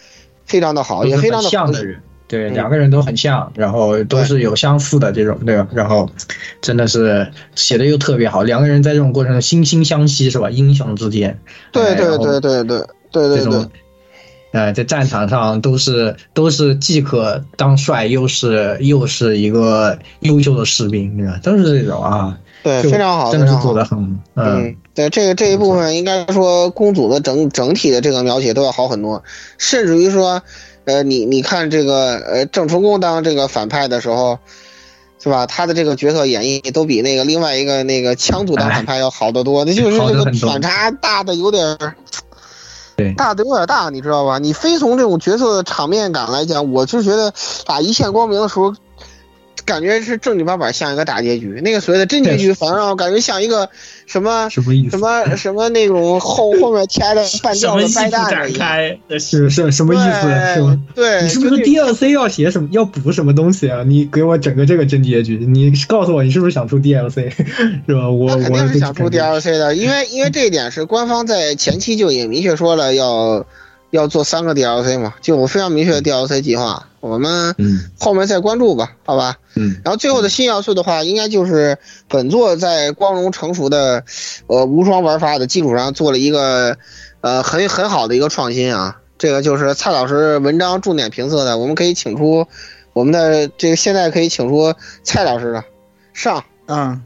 [0.48, 5.68] 非常的好，也非常的像的人，对，两个人都很像，然后都是有相似的这种，对吧？
[5.74, 6.08] 然后
[6.62, 10.50] 真的是写的又特别好，两个人在这种过程中惺惺相惜，是吧？
[10.52, 11.40] 英雄之间，
[11.74, 13.66] 对对对对对对对对。
[14.52, 21.40] 呃，在战场上都是都是既可当帅，又是又是一个优秀的士兵，对吧？
[21.44, 29.24] 都是这种啊，对，非常好，真的是做的很，嗯，对，这个这一部分应该说公主的整整体的这个描写都要好很多，
[29.60, 30.42] 甚至于说，
[30.90, 34.40] 呃，你你看这个呃郑成功当这个反派的时候，
[35.22, 35.46] 是吧？
[35.46, 41.78] 他的这个角色演绎都比那个另外一个那个羌族当反派要好得多，那就是这个反差大的有点。
[43.16, 44.40] 大的有点大，你知道吧？
[44.40, 47.32] 你非从这种角色的场面感来讲，我就觉得
[47.66, 48.74] 打一线光明的时候，
[49.70, 51.62] 感觉是正经八百像一个大结局。
[51.64, 53.70] 那个所谓的真结局，反而让我感觉像一个
[54.08, 54.74] 什么什么？
[54.90, 60.56] 什么什么那种后后面添的半吊子掰蛋展开是是什么意思？
[60.56, 60.80] 是吗？
[60.96, 63.84] 对，你是不是 DLC 要写什么要补什么东西啊？
[63.86, 67.30] 你给我整个这个真结局，你告诉我你是不是想出 DLC
[67.86, 68.10] 是吧？
[68.10, 73.46] 我肯定是想出 DLC 的，因为因为这一点是官方在前期就已经明确说了要
[73.92, 76.86] 要做三个 DLC 嘛，就我非常明确的 DLC 计划。
[77.00, 77.56] 我们
[77.98, 79.38] 后面再关注吧，好吧？
[79.56, 79.80] 嗯。
[79.86, 84.04] 然后最后的新要素的话，应该就是本作在光荣成熟的
[84.48, 86.78] 呃无双玩法的基础上做了一个
[87.22, 88.98] 呃很很好的一个创新啊。
[89.18, 92.46] 这个就是蔡老师文章重点评测的，我们可以请出
[92.94, 95.64] 我们的这个现在可以请出蔡老师了，
[96.14, 97.00] 上啊。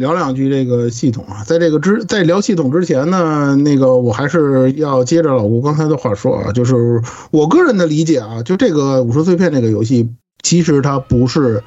[0.00, 10.08] 聊两句这个系统啊，在这个之在聊系统之前呢，那个我还是要接着老吴刚才的话说啊，就是我个人的理解啊，就这个武术碎片这个游戏，
[10.42, 11.62] 其实它不是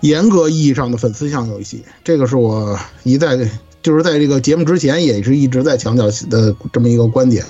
[0.00, 3.38] 严格意义上的粉丝向游戏，这个是我一再
[3.80, 7.44] 就是在这个节目之前也是一直在强调的这么一个观点，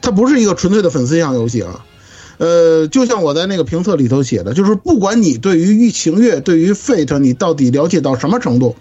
[0.00, 1.84] 它不是一个纯粹的粉丝向游戏啊。
[2.38, 8.74] 呃，就像我在那个评测里头写的，就是不管你对于御情乐、对于 Fate 你到底了解到什么程度。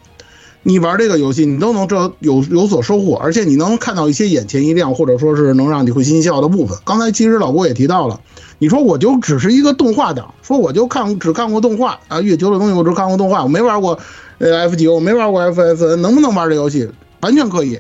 [0.63, 6.77] 你玩这个游戏，你都能这有有所收获，而且你能看到一些眼前一亮，或者说是能让你会心笑的部分。
[6.85, 8.19] 刚才其实老郭也提到了，
[8.59, 13.97] 你说我就只是一个动画党，说我就看只看过动画啊，月球的东西我只看过动画，我没玩过
[14.37, 16.89] 呃 F 九，我没玩过 FSN，能不能玩这游戏？
[17.21, 17.79] 完全可以。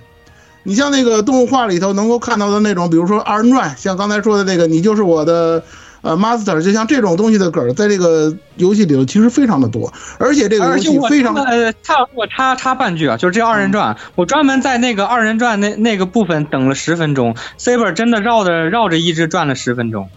[0.63, 5.63] 你像那个动画里头能够看到的那种，比如说二人转，像刚才说的那个，你就是我的
[6.01, 20.09] 呃，master 就像这种东西的梗儿，在这个游戏里头其实非常的多，而且这个游戏非常呃，插我插插半句啊，就是这二人转，我专门在那个二人转那那个部分等了十分钟，Saber 真的绕着绕着一直转了十分钟。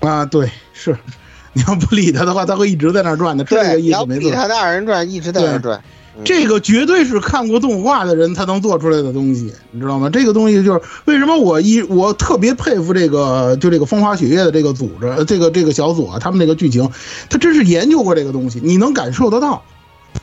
[0.00, 0.96] 啊，对，是，
[1.52, 4.30] 你要不理他的话，他会一直在那儿转的，这个意思没错要不理。
[4.30, 5.82] 他的二人转一直在那儿转。
[6.22, 10.08] 这个绝对是看过动画的人才能做出来的东西，你知道吗？
[10.10, 16.88] 这个东西就是为什么我一我特别佩服这个就这个风花雪月的这个组织，呃这个这个小组啊，他们这个剧情，
[17.28, 19.62] 他真是研究过这个东西，你能感受得到。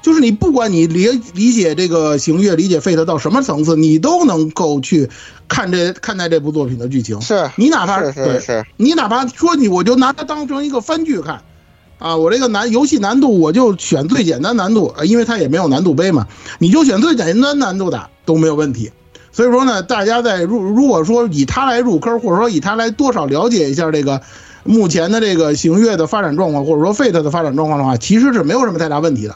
[0.01, 5.09] 就是你不管你理理解这个行月，理解 Fate 到什么层次，你都能够去
[5.49, 7.19] 看这看待这部作品的剧情。
[7.19, 11.43] 是你哪怕是是对是，你哪怕说你我就拿它当成一个番剧看，
[12.01, 18.91] 啊，我这个难游戏难度我就选最简单难度，因为它也没有难度杯嘛，你就选最简单难度的都没有问题。
[19.31, 24.19] 所以说呢，大家在入如果说以它来入坑，或者说以它来多少了解一下这个
[24.63, 29.35] 目前的这个行月的发展状况，或者说 Fate 的发展状况的话，其实是没有什么太大问题的。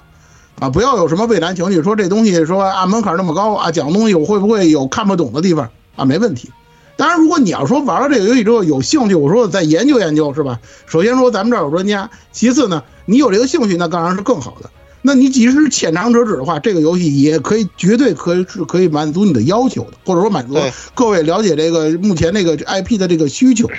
[0.60, 6.04] 啊，不要有什么畏难情绪，说这东西说啊门槛那么高啊，讲东西我会不会有看不懂的地方啊？
[6.04, 6.50] 没问题。
[6.98, 10.60] 当然，如果你要说玩了这个游戏之后有兴趣，我说我再研究研究是吧？
[10.86, 14.70] 首先说咱们这儿有专家，其次呢，你有这个兴趣，那当然是更好的。
[15.02, 20.56] 那你即使是浅尝辄止的话，这个游戏也可以绝对可以是可以满足你的要求的，或者说满足
[20.96, 23.70] 各位了解这个目前这个 IP 的这个需求。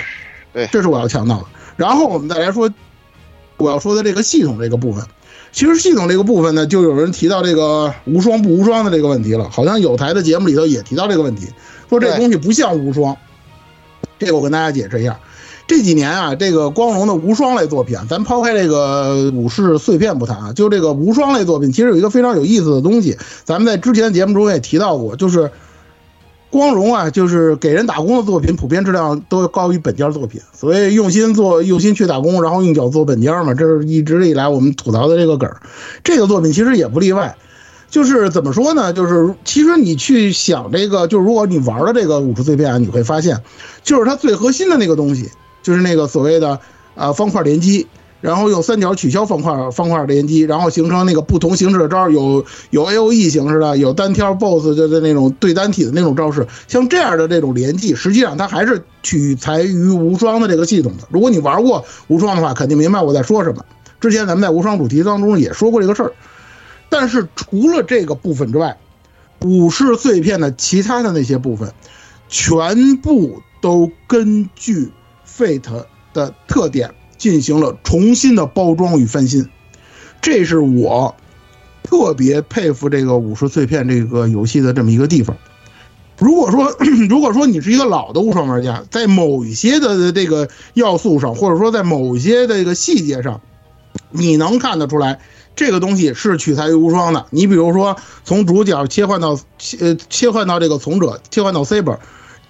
[0.53, 1.47] 对，这是我要强调的。
[1.77, 2.71] 然后我们再来说
[3.57, 5.05] 我要说的这个系统这个部分。
[5.57, 9.49] 其实系统这个部分呢，就有人提到这个无双不无双的这个问题了。
[9.51, 11.47] 好像有台的节目里头也提到这个问题，
[11.89, 13.17] 说这东西不像无双。
[14.19, 15.19] 这个我跟大家解释一下，
[15.67, 25.51] 这几年啊，这个光荣的无双类作品，咱抛开这个武士碎片不谈啊，就这个无双类作品，其实有一个非常有意思的东西，咱们在之前的节目中也提到过，就是。
[26.51, 30.41] 光荣啊，就是给人打工的作品，普遍质量都高于本家作品。
[30.53, 35.61] 所谓用心做，用心去打工，然后用脚做本家嘛，这是一直以来我们吐槽的这个梗儿。
[36.05, 37.37] 这个作品其实也不例外。
[37.89, 38.93] 就是怎么说呢？
[38.93, 43.41] 就是其实你去想这个，就是如果你玩了这个武术碎片啊，你会发现，
[43.83, 45.31] 就是它最核心的那个东西，
[45.63, 46.59] 就是那个所谓的
[46.95, 47.87] 啊方块连击。
[48.21, 61.07] 然后用三角取消方块方块连击，然后形成那个不同形式的招，有有 A O E 形式的，有单挑 BOSS 的的那种对单体的那种招式，像这样的这种连击，实际上它还是取材于无双的这个系统的。
[61.11, 63.65] 如果你玩过无双的话，肯定明白我在说什么。
[64.01, 66.13] 之前咱们在无双主题当中也说过这个事儿。
[66.89, 68.79] 但是除了这个部分之外，
[69.43, 71.73] 武士碎片的其他的那些部分，
[72.29, 74.91] 全部都根据
[75.29, 75.85] Fate
[76.15, 76.95] 的特点。
[77.19, 79.49] 进行了重新的包装与翻新，
[80.21, 81.15] 这是我
[81.83, 85.37] 特别佩服这个武术碎片这个游戏的这么一个地方。
[86.19, 86.75] 如果说，
[87.09, 93.41] 如果说你是一个老的无双玩家，在某一些的这个要素上，或者说在某些的这个细节上，
[94.11, 95.21] 你能看得出来
[95.55, 97.27] 这个东西是取材于无双的。
[97.31, 99.39] 你比如说，从主角切换到
[99.81, 101.99] 呃切换到这个从者，切换到 Saber，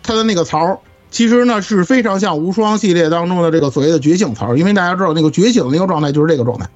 [0.03, 0.81] 它的那个槽。
[1.11, 6.69] 其实呢是非常像无双系列当中的这个所谓的觉醒槽，因为大家知道那个觉醒的那个状态就是这个状态，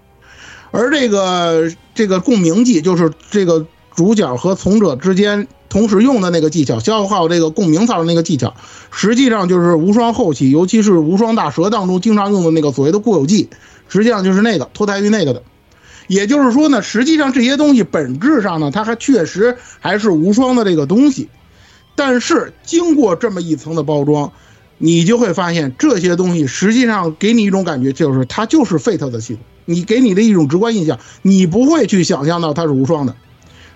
[0.70, 8.54] 而这个这个共鸣技就是这个主角和从者之间同时用的那个技巧，消耗这个共鸣槽的那个技巧，
[8.90, 13.50] 实际上就是无双后期，尤其是无双大蛇当中经常用的那个所谓的固有技，
[13.88, 15.42] 实际上就是那个脱胎于那个的。
[16.06, 21.28] 也就是说呢，实际上这些东西本质上呢，它还确实还是无双的这个东西。
[21.94, 24.32] 但是经过这么一层的包装，
[24.78, 29.42] 你就会发现这些东西实际上给你一种感觉，就是它就是 Fate 的系统。
[29.66, 33.14] 你给你的一种直观印象，你不会去想象到它是无双的。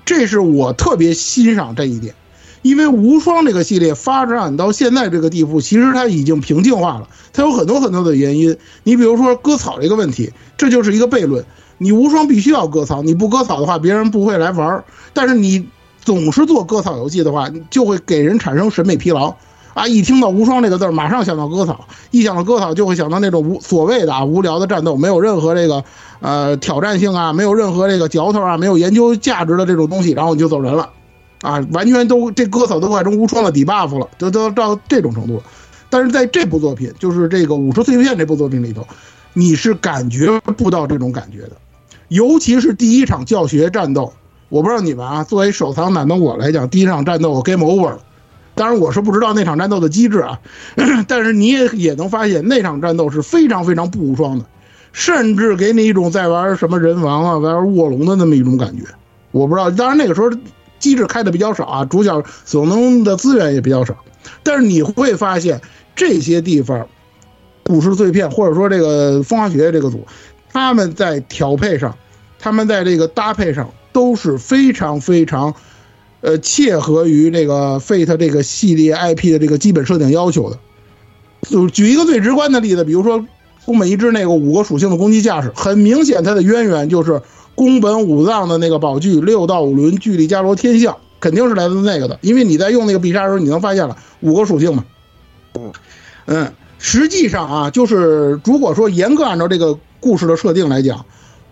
[0.06, 2.14] 这是我特别欣赏这一点，
[2.62, 7.08] 因为无双这个系列发展到现在这个地步，其实它已经平静化了。
[7.34, 8.56] 它有很多很多的原因。
[8.84, 11.44] 你比如说割草这个问题，这就是一个悖论。
[11.76, 14.84] 你无双必须要割草，你不割草的话，别人不会来玩儿。
[15.12, 15.68] 但是你。
[16.04, 19.34] 总是做割草游戏的话，就会给人产生审美疲劳
[19.72, 19.86] 啊！
[19.88, 25.82] 一听到无双这个字儿，马上想到割草，一想到割草，就会想到那种无所谓的啊无聊的战斗，没有任何这个
[26.20, 30.90] 呃挑战性啊，没有任何这个嚼头啊，没有研究价值的这种东西，然后你就走人了
[31.40, 31.66] 啊！
[31.72, 35.42] 完全都这割草都快成无双的底 buff 了，都都到这种程度了。
[35.88, 38.86] 但是在这部作品，就是这个《武术碎片》这部作品里头，
[39.32, 41.52] 你是感觉不到这种感觉的，
[42.08, 44.12] 尤其是第一场教学战斗。
[44.48, 47.98] 我不知道你们啊，作为收藏党的我来讲，第一场战斗我 game over 了。
[48.54, 50.38] 当然我是不知道那场战斗的机制啊，
[51.08, 54.44] 但是你也也能发现那场战斗是非常非常不无双的，
[54.92, 58.84] 甚至给你一种在玩什么人王啊、玩卧龙的那么一种感觉。
[59.32, 60.30] 我不知道，当然那个时候
[60.78, 63.96] 机制开的比较少啊，主角所能的资源也比较少，
[64.44, 65.60] 但是你会发现
[65.96, 66.86] 这些地方
[67.64, 70.06] 古石碎片，或者说这个风花雪月这个组，
[70.52, 71.96] 他们在调配上，
[72.38, 75.54] 他们在这个搭配上都是非常非常，
[76.20, 80.58] 呃，切合于这个 Fate 这个系列 IP 的这个基本设定要求的。
[81.48, 83.24] 就举一个最直观的例子，比如说
[83.64, 87.22] 宫本一之那个五个属性的攻击架势，很明显它的渊源就是
[87.54, 94.84] 宫本武藏的那个宝具六到五轮巨力伽罗天象，肯定是来自那个的，因为你在用那个必杀的时候，你能发现了五个属性嘛。
[96.26, 101.06] 嗯，实际上啊，就是如果说严格按照这个故事的设定来讲，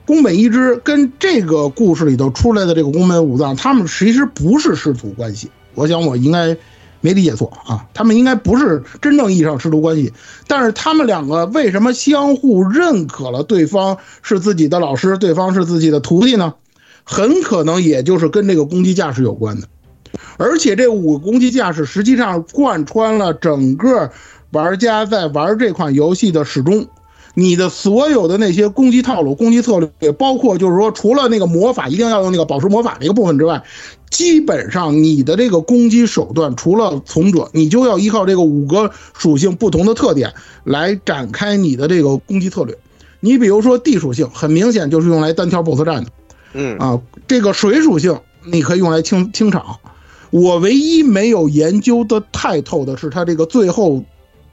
[0.05, 5.51] 宫本一之跟这个故事里头出来的这个宫本武藏，他们其实不是师徒关系。
[5.75, 6.57] 我想我应该
[7.01, 10.13] 没理解错啊，他们应该不是真正意义上师徒关系。
[10.47, 16.55] 但是他们两个为什么相互认可了对方是自己的老师，对方是自己的徒弟呢？
[17.05, 19.69] 很可能也就是跟这个攻击架势有关的。
[20.37, 24.11] 而且这五个攻击架势实际上贯穿了整个。
[24.53, 26.87] 玩家在玩这款游戏的始终，
[27.35, 33.63] 你的所有的那些攻击套路、攻击策略，包括就是说，除了那个魔法一定要用那个宝石魔法那个部分之外，
[34.11, 40.35] 基本上你的这个攻击手段，除了从者，你就要依靠这个五个属性不同的特点
[40.65, 42.77] 来展开你的这个攻击策略。
[43.21, 46.11] 你比如说地属性，很明显就是用来单挑 BOSS 战的，
[46.53, 49.77] 嗯啊，这个水属性你可以用来清清场。
[50.31, 54.05] 我唯一没有研究的太透的是它这个最后。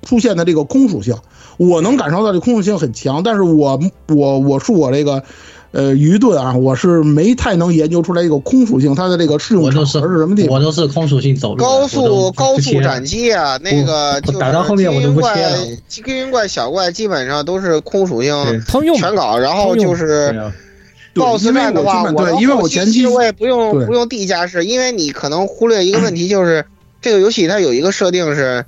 [0.01, 1.13] 出现的这个空属性，
[1.59, 3.77] 我能感受到这空属性很强，但是我
[4.07, 5.21] 我我恕我这个，
[5.71, 10.55] 呃，愚钝啊，我是没太能研究出来一个空属性它的这个适用场合是什么地方。
[10.55, 11.61] 我都是空属性走路。
[11.61, 15.57] 高速高速斩击啊，那个就打到后面我就不切了。
[16.01, 18.33] 黑云怪小怪基本上都是空属性
[18.81, 20.33] 用全搞，然后就是
[21.13, 26.63] BOSS 战的话，对，因为我前期我也不用不用地架势，因为你可能忽略一个问题，就是
[27.01, 28.65] 这个游戏它有一个设定是。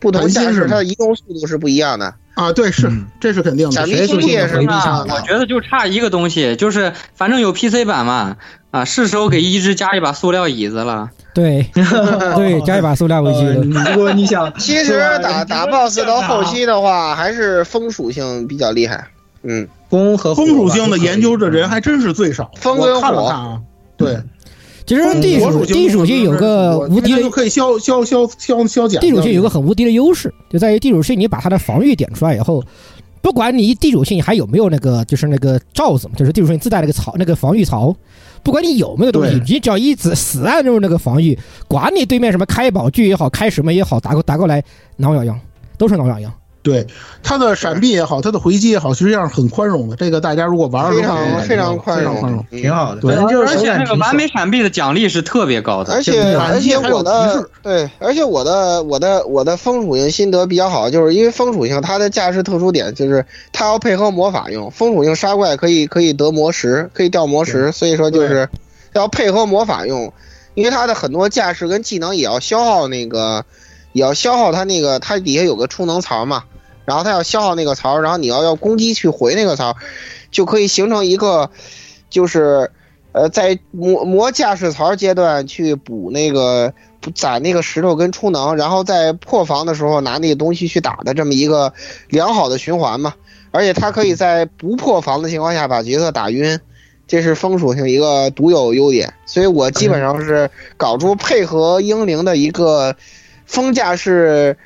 [0.00, 2.52] 不同架势，它的移动速度是不一样的啊！
[2.52, 2.90] 对，是，
[3.20, 3.72] 这是肯定的。
[3.72, 5.04] 闪避速度也是啊。
[5.08, 8.36] 我觉得就差一个东西，就是反正有 PC 版嘛，
[8.70, 11.10] 啊，是时候给一只加一把塑料椅子了。
[11.32, 11.68] 对，
[12.36, 13.68] 对，加一把塑料椅子。
[13.92, 19.08] 如果你想， 其实打打 BOSS 到后期的话，还是风属性比较厉害。
[19.42, 22.50] 嗯，风和风属性的研究的人还真是最少。
[22.56, 23.60] 风跟火啊，
[23.96, 24.18] 对。
[24.86, 29.00] 其实地主地主性有个无敌的，可以消消消消消减。
[29.00, 32.62] 地主性有个很无敌的优势，就在于地主性，你把它的防御点出来以后，
[33.22, 37.96] 不管你地主性还有没有那个，就是那个罩子嘛，就是地主性自带那个槽，那个防御槽，
[38.42, 44.62] 不管你有没有东西，你只要一直死按住那个防御，管你对面什么开宝具也好，开什么也好，打过打过来
[44.96, 45.40] 挠痒痒，
[45.78, 46.30] 都是挠痒痒。
[46.64, 46.86] 对
[47.22, 49.96] 他的闪避也好，他的回击也好，实际上是很宽容的。
[49.96, 53.02] 这个大家如果玩的话，非常非常宽容，宽容，挺好的。
[53.02, 68.48] 对，而且那个完美闪避的奖励是特别高的，而且而且我的对，而且我的我的我的风属性心得比较好，就是因为风属性它的架势特殊点就是它要配合魔法用，风属性杀怪可以可以得魔石，可以掉魔石，所以说就是
[68.94, 70.10] 要配合魔法用，
[70.54, 73.44] 因为它的很多架势跟技能也要消耗那个，
[73.92, 76.44] 也要消耗它那个它底下有个充能槽嘛。
[76.84, 79.74] 然后他要消耗那个槽，然后你要要攻击去回那个槽，
[80.30, 81.50] 就可以形成一个，
[82.10, 82.70] 就是，
[83.12, 86.74] 呃，在磨磨驾驶槽阶段去补那个
[87.14, 91.72] 攒那个石头跟充能，然后在破防的时候拿那个东西去打的这么一个
[92.08, 93.14] 良好的循环嘛。
[93.50, 96.60] 而且它可以在不破防的情况下把角色打晕，
[97.06, 99.14] 这是风属性一个独有优点。
[99.24, 102.94] 所以我基本上是搞出配合英灵的一个
[103.46, 104.58] 风架式。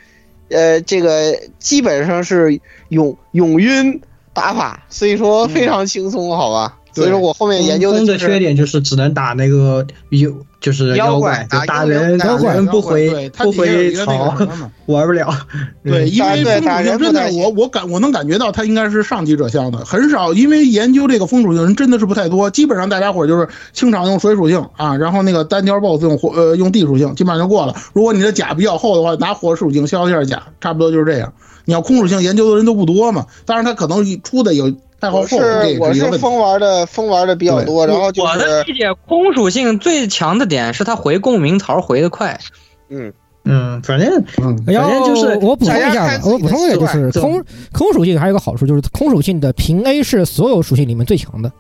[0.51, 4.01] 呃，这个基本上是永永晕
[4.33, 6.79] 打法，所以说非常轻松，好吧？
[6.99, 14.37] 所以说我后面研究的缺点就是只能打那个有，就是妖怪，打人妖怪不回不回槽，
[14.87, 15.33] 玩不了。
[15.85, 27.75] 对，因为风属性真的，我我感我能感觉到它应该是上级者向的，很少，因为研究这个风属性人真的是不太多，基本上大家伙就是清场用水属性啊，然后那个单挑 BOSS 用火呃用地属性，基本上就过了。
[27.93, 31.33] 如果你的甲比较厚的话，拿火属性消一下甲，差不多就是这样。
[31.65, 34.75] 你要空属性研究的人都不多嘛，当然他可能出的有。
[35.01, 35.37] 我是
[35.79, 42.39] 我是疯玩的，疯玩的比较多，然后我的理解，空属性最强的点是它回共鸣槽回的快。
[42.89, 43.13] 嗯
[43.45, 47.43] 嗯，反正反正就是我补充一下，我补充一下，就是空
[47.73, 51.51] 空属性还有个好处，就是空属性的平 A 是所有属性里面最强的。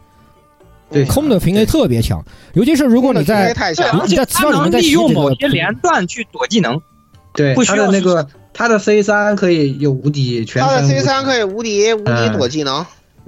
[0.90, 2.24] 对，空的平 A 特别强，
[2.54, 3.54] 尤其是如果你在
[4.06, 6.80] 你在词条里面在利用某些连段去躲技能。
[7.34, 12.84] 对，不需要那个他的 C 三可以有无敌全他的 C 三可以无敌无敌躲技能。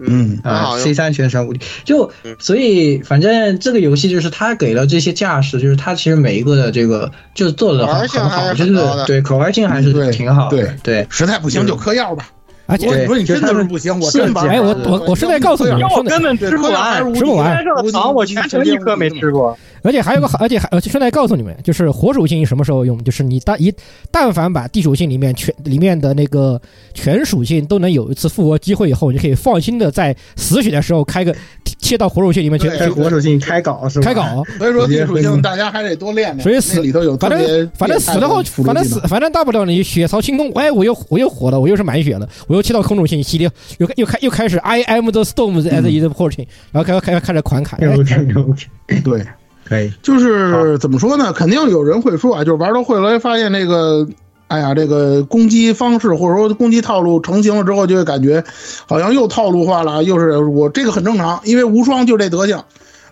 [0.06, 8.74] 嗯啊，C 三全身无敌，就所以反正这个游戏就是它给了这些架势，就是它其实每一个的这个就是做的很很好，就是
[9.06, 10.56] 对可玩性还是挺好的。
[10.56, 12.28] 对对，实在不行就嗑药吧。
[12.66, 14.46] 而且如果你说你真的是不行，我真把。
[14.46, 17.64] 哎，我我我是在告诉你，我根本吃不完，吃不完。
[17.64, 19.58] 这糖我全程一颗没吃过。
[19.82, 23.02] 而且还有个，而且还而且顺带告诉你们，就是火属性什么时候用？
[23.02, 23.72] 就是你但一
[24.10, 26.60] 但凡把地属性里面全里面的那个
[26.94, 31.34] 全属性都能有一次复活机会以后，你可以放心的在死血的时候开个
[31.78, 32.68] 切到火属性里面去。
[32.68, 34.04] 开火属性开搞是吧？
[34.04, 34.44] 开搞。
[34.58, 36.42] 所以说地属性大家还得多练练。
[36.42, 47.80] 所以死里头有反正反正死了后，反正死反正大不了你血槽清空，哎，我又我又活了，我又是满血了，我又切到空属性，吸又又又开又开始 I am the storm as is portion，然后开开开始狂砍。
[47.80, 49.26] 对。
[49.70, 51.32] 可以，就是怎么说呢？
[51.32, 54.06] 肯定有人会说啊，就是玩到后来发现那个，
[54.48, 58.42] 哎呀，这个攻击方式或者说攻击套路成型了之后，就会感觉
[58.86, 62.62] 好像又套路化了，又是我这个很正常，因为无双就这德行。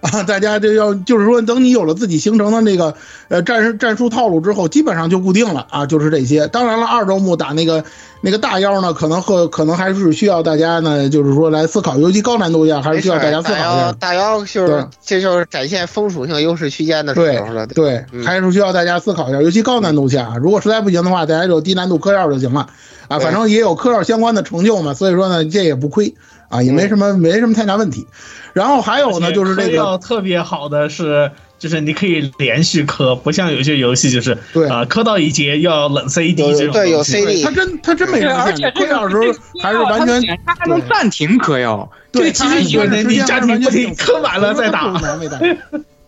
[0.01, 2.94] 啊， 大家就要就是说，等你有了自己形成的那个
[3.26, 6.47] 呃战战术套路之后，基本上就固定了啊，就是这些。
[6.47, 7.85] 当然了，二周目打那个
[8.20, 13.93] 那个大妖呢，可能和可能还是需要大家呢，就是说来思考，尤其高难度下还是需要大家思考一下。
[13.93, 17.66] 大妖就是这就是展现风属性优势区间的时候了。
[17.69, 22.69] 对，还是需要大家思考一下，尤其高难度下，如果实在不行的话，大家就低难度嗑药就行了
[23.07, 26.15] 啊，反正也有嗑药相关的成就嘛，所以说呢，这也不亏
[26.49, 28.07] 啊，也没什么没什么太大问题。
[28.53, 39.22] 然后还有呢，就是这个特别好的是，就是你可以连续磕，不像有些游戏就是对啊，磕到一节要冷 CD，这种对有 CD，它真它真没而且嗑药的时候
[39.60, 45.01] 还是完全，它还能暂停磕药，对，其实有的你暂停不停，磕完了再打。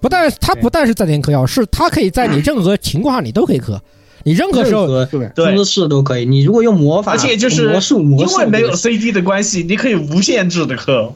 [0.00, 3.78] 不但它不但是暂停嗑药，是它可以在你任何情况下你都可以嗑，
[4.22, 4.86] 你任何时候
[5.34, 6.24] 对姿势都可以。
[6.24, 11.12] 你如果用魔法，而且就是魔术，魔术因为没有 CD 的关系，你可以无限制的嗑。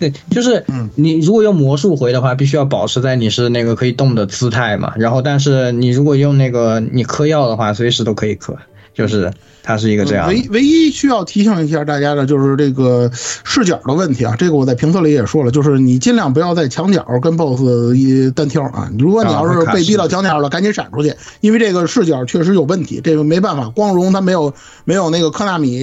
[0.00, 0.64] 对，就是
[0.94, 4.94] 你如果用魔术回的话，必须要保持在你是那个可以动的姿态嘛。
[4.96, 8.56] 然后，但是你如果用那个你嗑药的话，随时都可以嗑，
[9.00, 9.32] 就是
[9.62, 10.28] 它是一个这样。
[10.28, 14.36] 唯唯一需要提醒一下大家的就是这个视角的问题啊。
[14.38, 18.90] 这个我在评测里也说了，就是你尽量不要在墙角跟 BOSS 一单挑啊。
[18.98, 23.00] 如果你要是被逼到墙角了，赶紧闪出去，因为这个视角确实有问题。
[23.02, 24.52] 这个没办法，光荣它没有
[24.84, 25.80] 没有那个科纳米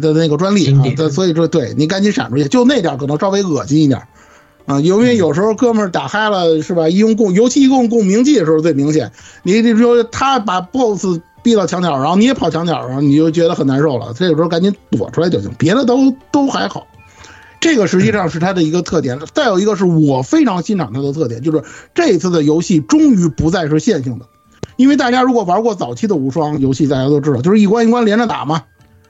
[0.00, 4.02] 的那个专利啊，所以说对你赶紧闪出去，就那点可能稍微恶心一点。
[4.66, 6.88] 啊，因为有时候哥们儿打嗨了是吧？
[6.88, 9.12] 一用共，尤其一用共鸣技的时候最明显。
[9.44, 14.12] 你你说他把 BOSS 逼到墙角，然后你也跑墙角上，你就觉得很难受了。
[14.16, 16.88] 这个时候赶紧躲出来就行，别的都都还好。
[17.60, 19.16] 这个实际上是它的一个特点。
[19.32, 21.62] 再有一个是我非常欣赏它的特点，就是
[21.94, 24.26] 这次的游戏终于不再是线性的。
[24.74, 28.64] 因为大家如果玩过早期的无双游戏，大家都知道，就是一关一关连着打嘛，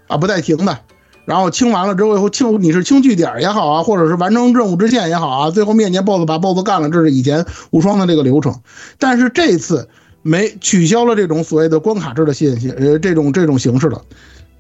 [0.07, 0.79] 啊不带停的。
[1.25, 8.61] 然后清完了之后，以后清你是清据点也好啊，或者是完成任务支线也好啊，最后面前 BOSS 把 BOSS 干了，这是以前无双的这个流程。
[8.99, 9.89] 但是这次
[10.27, 14.03] 没取消了这种所谓的关卡制的线性呃这种这种形式了，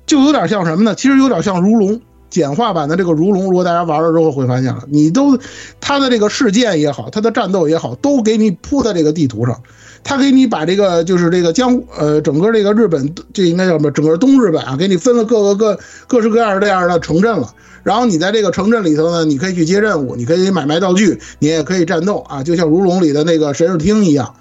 [0.06, 0.94] 就有点像什么呢？
[0.94, 3.44] 其实有点像如龙简化版的这个如龙。
[3.44, 5.38] 如果大家玩了之后会发现了，你都
[5.80, 9.60] 它的这个事件也好，它的战斗也好，都给你铺在这个地图上。
[10.04, 13.90] 他给你把这个就是这个江呃整个这个日本这应该叫什么？
[13.90, 17.52] 整个东日本啊，给你分了各个各各式各样这样的城镇了。
[17.82, 24.34] 然后你在这个城镇里头呢，你可以去接任务，你可以买卖道具，你也可以战斗啊，就像如龙里的那个神视厅一样。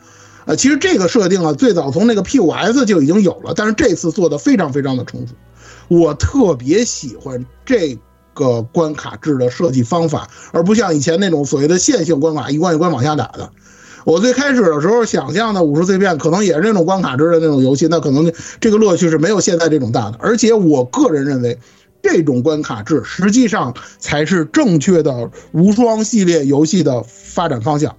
[0.46, 5.34] 呃，其实这个设定啊，最早从那个 P 五 S 就已经有了，但是这次做的非常非常的成熟。
[5.88, 7.98] 我特别喜欢这
[8.34, 13.52] 个关卡制的设计方法，而不像以前那种所谓的线性关卡，一关一关往下打的。
[14.04, 20.18] 我最开始的时候想象的五十碎片可能也是那种关卡制的那种游戏，那可能这个乐趣是没有现在这种大的。
[20.20, 21.58] 而且我个人认为，
[22.04, 27.96] 这种关卡制实际上才是正确的无双系列游戏的发展方向。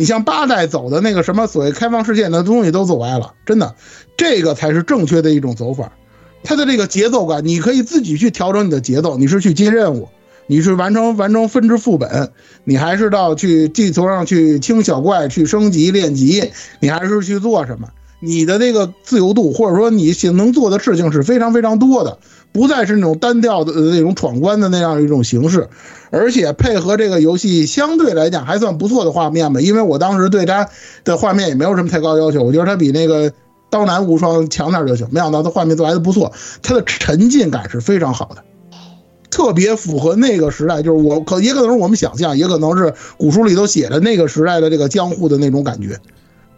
[0.00, 3.74] 你像八代走的那个什么所谓开放世界的东西都走歪了，真的，
[4.16, 5.92] 这个才是正确的一种走法。
[6.42, 10.08] 它的这个节奏感，你可以自己去调整你的节奏，你是去接任务。
[10.46, 12.32] 你是完成完成分支副本，
[12.64, 16.50] 你还是到去地图上去清小怪、去升级练级，
[16.80, 17.90] 你还是去做什么？
[18.20, 22.18] 你的那个自由度，或者说你能做的事情是非常非常多的，
[22.52, 25.68] 不再是那种单调的那种闯关的那样一种形式，
[26.10, 29.60] 而且配合这个游戏相对来讲还算不错的画面吧。
[29.60, 30.68] 因为我当时对它
[31.04, 33.32] 的画面也没有什么太高要求，我觉得它比那个
[33.70, 35.08] 刀男无双强点就行。
[35.10, 36.32] 没想到它画面做还是不错，
[36.62, 38.44] 它的沉浸感是非常好的。
[39.30, 46.00] 特别符合那个时代，就是我可也可能是我们想象，也可能是古书里头写的那个时代的这个江户的那种感觉，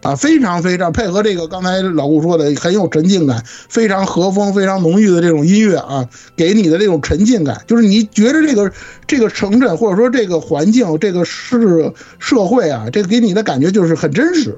[0.03, 8.71] 啊，非常非常配合这个刚才老顾说的很有沉浸感，非常和风、非常浓郁的这种音乐啊，给你的这种沉浸感，就是你觉得这个
[9.07, 14.57] 这个城镇或者说这个环境、这个是社会啊，这个给你的感觉就是很真实。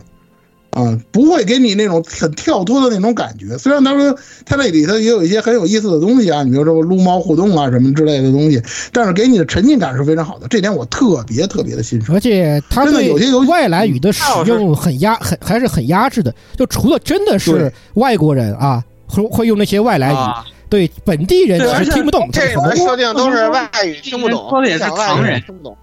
[0.76, 3.58] 啊，不会给你那种很跳脱的那种感觉。
[3.58, 4.14] 虽然他说
[4.46, 8.62] 他那里头也有一些很有意思的东西啊，你比如说撸猫互动啊什么之类的东西，
[8.92, 12.14] 但是给你的沉浸感是非常好的，这点我特别特别的欣赏。
[12.14, 16.36] 而且它真的对有些游戏外来语的使用很压，很还是很压制的。
[16.58, 22.70] 就除了真的是外国人啊，会会用那些外来语，啊对本地人其实听不懂他这们什么。
[22.70, 25.78] 个设定都是外语听不懂，说的也是唐人听不懂。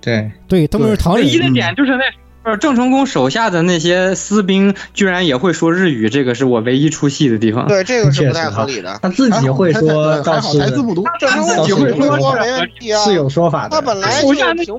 [0.00, 1.24] 对，对，他们是唐人。
[1.24, 2.04] 唯一的点就是那。
[2.42, 7.68] 呃，郑成功手下的那些私兵居然也会说日语，这个是我唯一出戏的地方。
[7.68, 8.98] 对，这个是不太合理的。
[9.02, 13.76] 他自己会说，倒是台词不多，郑成功会说没问题啊，是有说法的。
[13.76, 14.72] 他本来手下那些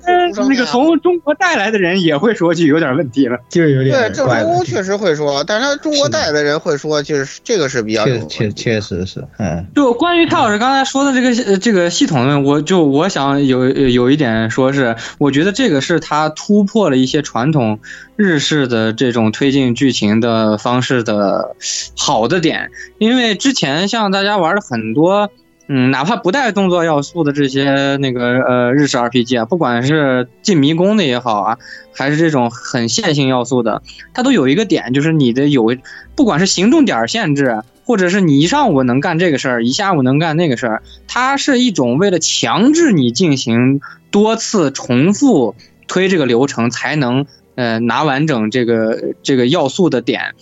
[0.47, 8.19] 那个从中国带来的人也会说，就有点问题了，就是有点对，郑成功确实会说，但是他中国带来的人会说，就是这个是比较确。
[8.27, 9.67] 确确实是，嗯。
[9.75, 17.79] 就关于蔡老师刚才说的这个呃这个系统论，我就我想有有一点说是，我觉得这个是他突破了一些传统
[18.15, 21.55] 日式的这种推进剧情的方式的
[21.97, 25.29] 好的点，因为之前像大家玩的很多。
[25.73, 31.57] 嗯，哪怕不带动作要素的这些那个呃日式 RPG 啊，不管是进迷宫的也好啊，
[31.93, 33.81] 还是这种很线性要素的，
[34.13, 35.73] 它都有一个点，就是你的有，
[36.13, 43.79] 不管是行动点限制，或者是你一上午能干这个事儿，一下午能干那个事儿，它是一种为了强制你进行
[44.09, 45.55] 多次重复
[45.87, 47.25] 推这个流程，才能
[47.61, 50.33] 呃拿完整这个这个要素的点，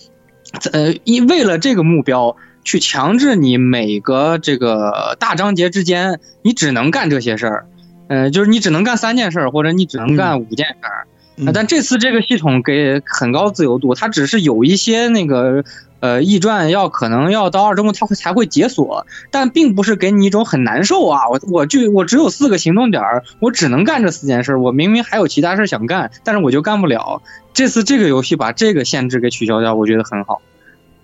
[0.72, 2.36] 呃，因为了这个目标。
[2.62, 7.66] 去强制你每个这个大章节之间，你只能干这些事儿，
[8.08, 11.06] 呃，就是你只能干三件事儿，或者你只能干五件事儿。
[11.38, 15.64] 嗯、但这次这个系统给很高自由度，它只是有一些那个
[16.00, 27.22] 呃驿传要可能要到二周目它会才会解锁，但并不是给你一种很难受啊，我我就我只有四个行动点儿，我只能干这四件事，我明明还有其他事想干，但是我就干不了。
[27.52, 30.42] 这次这个游戏把这个限制给取消掉，我觉得很好。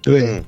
[0.03, 0.43] 对。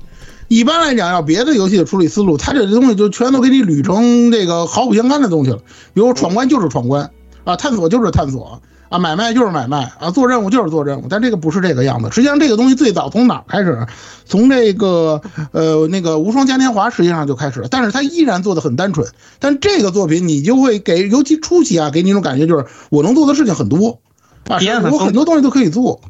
[0.47, 5.59] 一般来讲，要别的游戏的处理思路，它这东西就全都给你捋成这个毫不相干的东西了。
[5.93, 7.11] 比如闯关就是闯关
[7.43, 8.59] 啊，探索就是探索
[8.89, 11.05] 啊，买卖就是买卖啊，做任务就是做任务。
[11.09, 12.09] 但这个不是这个样子。
[12.11, 13.87] 实际上，这个东西最早从哪开始？
[14.25, 15.21] 从这个
[15.51, 19.07] 呃那个无双嘉年华实际上就开始了，但是它依然做的很单纯。
[19.39, 23.99] 但这个作品你就会给，尤其初期啊，给你一种感觉就是我能做的事情很多
[24.47, 24.59] 啊，
[24.91, 26.01] 我很多东西都可以做，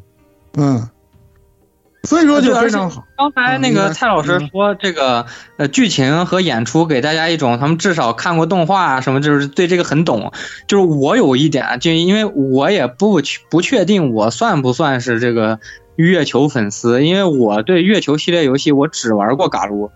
[0.56, 0.88] 嗯。
[2.02, 3.06] 所以说就非常好。
[3.16, 5.26] 刚才那个蔡老师说，这个
[5.58, 10.32] 呃剧情和演出给大家一种他们至少看过动画啊什么，就是对这个很懂。
[10.66, 13.20] 就是我有一点，就因为我也不
[13.50, 15.60] 不确定我算不算是这个
[15.96, 19.90] 月球粉丝，因为我对月球系列游戏我只玩过嘎撸，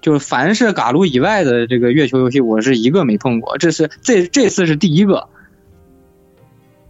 [0.00, 3.58] 就是凡是嘎撸以外的这个月球游戏，我是一个没碰过。
[3.58, 5.28] 这是这这次是第一个。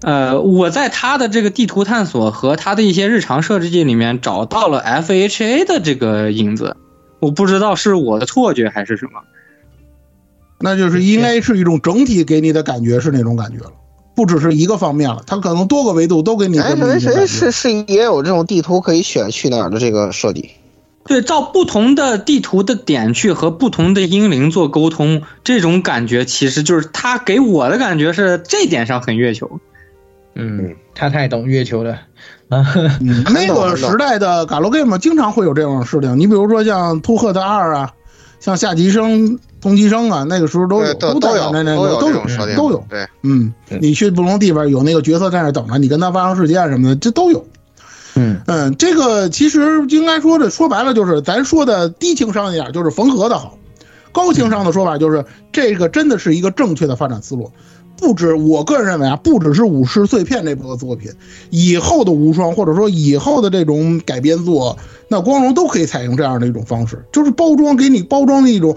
[0.03, 6.77] 呃，我在他的这个地图探索和他的一些日常设计里面找到了 FHA 的这个影子，
[7.21, 9.21] 我不知道是我的错觉还是什么。
[10.59, 13.73] 那就是应该是一种整体给你的感觉是那种感觉了，
[14.15, 16.59] 不只是一个方面了，它可能多个维度都给你。
[16.59, 20.51] FHA 是是也有这种地图可以选去哪儿的这个设计。
[21.07, 29.61] 对，照不同的地图的点去和不同的英灵做沟通，这种感觉其实就是他给我的感觉是这点上很月球。
[30.35, 31.99] 嗯，他太懂月球了。
[32.49, 32.65] 嗯，
[33.33, 36.19] 那个时代的 galgame 经常会有这种事情。
[36.19, 37.93] 你比如说像兔赫的二啊，
[38.41, 42.25] 像下级生、同级生啊，那个时候都有，都都有，那那个都有，
[42.57, 42.85] 都有。
[42.89, 47.45] 对，嗯，你去不同地方有那个角色在那等着，你跟他发生事件什么的，这都有。
[48.17, 53.57] 嗯嗯，这个其实应该说的，说白了就是咱说的低情商一点，就是缝合的好；
[54.11, 57.53] 高情商的说法就是这个真的是一个正确的发展思路。
[58.01, 61.13] 不止，我个人认为啊，不只是武士碎片这部作品，
[61.51, 64.79] 以后的无双或者说以后的这种改编作，
[65.09, 68.75] 那光荣都可以采用这样的一种方式，就是包装给你包装的一种，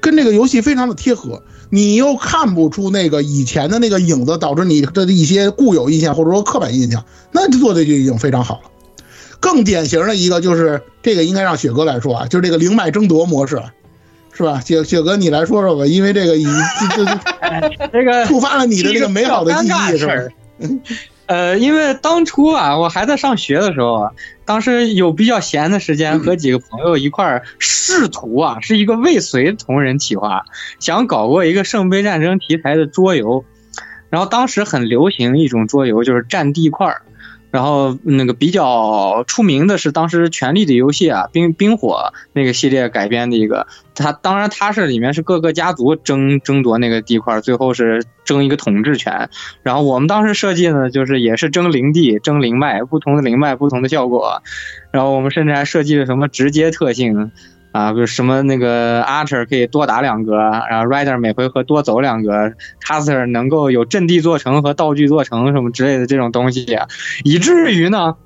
[0.00, 8.70] 跟这个游戏非常的贴合，你又看不出那个以前的那个影子，导致你的一些固有印象或者说刻板印象，那做的就已经非常好了。
[9.38, 13.62] 更典型的一个就是这个，应该让雪哥来说啊，就是这个灵脉争夺模式。
[14.36, 20.12] 是吧，雪雪哥，你来说说吧，因为这个已这这这个 触发了你的这个美好的记忆，是吧？
[21.26, 24.12] 呃，因为当初啊，我还在上学的时候啊，
[24.44, 30.44] 当时有比较闲的时间，和几个朋友一块儿试图啊，是一个未遂同人企划，
[30.78, 33.44] 想搞过一个圣杯战争题材的桌游，
[34.10, 37.02] 然后当时很流行一种桌游，就是占地块儿。
[37.56, 49.30] 然后那个比较出名的是当时《权力的游戏》啊，冰冰火那个系列改编的一个，它当然它是里面是各个家族争争夺那个地块，最后是争一个统治权。
[49.62, 54.42] 然后我们当时设计呢，就是也是争灵地、争灵脉，不同的灵脉不同的效果。
[54.90, 57.32] 然后我们甚至还设计了什么直接特性。
[57.76, 62.32] 啊，比如什么那个 Archer 可以多打两格，然后 Rider 每回合多走两格
[62.82, 66.66] ，Caster 能够有阵地做成和道具做成什么之类的这种东西，
[67.22, 68.16] 以至于呢，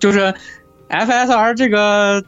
[0.00, 0.34] 就是
[0.88, 2.24] FSR 这个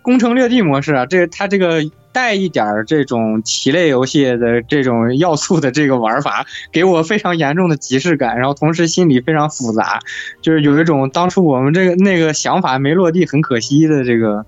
[0.00, 1.82] 攻城略地模式啊，这它这个
[2.12, 9.98] 带一点这种棋类游戏的这种要素的这个玩法，给我非常严重的即视感，然后同时心里非常复杂，
[10.40, 14.46] 就是有一种当初我们这个那个想法没落地，很可惜的这个。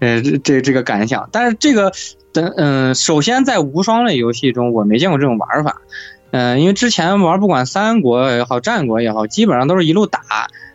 [0.00, 1.92] 呃，这这这个感想，但是这个，
[2.32, 5.82] 等嗯，首先在无双类游戏中，我没见过这种玩法，
[6.30, 10.20] 嗯，因为之前玩不管三国也好，战国也好，基本上都是一路打，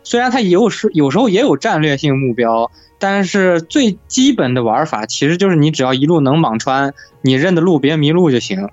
[0.03, 8.69] 虽然它有时有时候也有战略性目标，但是最基本的玩法其实就是你只要一路能莽穿，你认的路别迷路就行。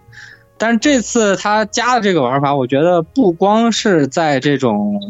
[0.59, 5.01] 但是这次他加的这个玩法，我觉得不光是在这种。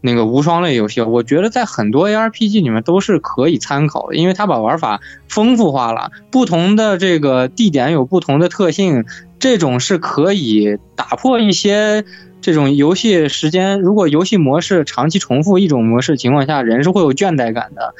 [0.00, 9.04] 那个无双类游戏，我觉得在很多 ARPG 里面都是可以参考的，因为它把玩法丰富化了，不同的这个地点有不同的特性，
[9.40, 12.04] 这种是可以打破一些
[12.40, 13.80] 这种游戏时间。
[13.80, 17.94] 如果游戏模式长期重复一种模式情况下，人是会有倦怠感的。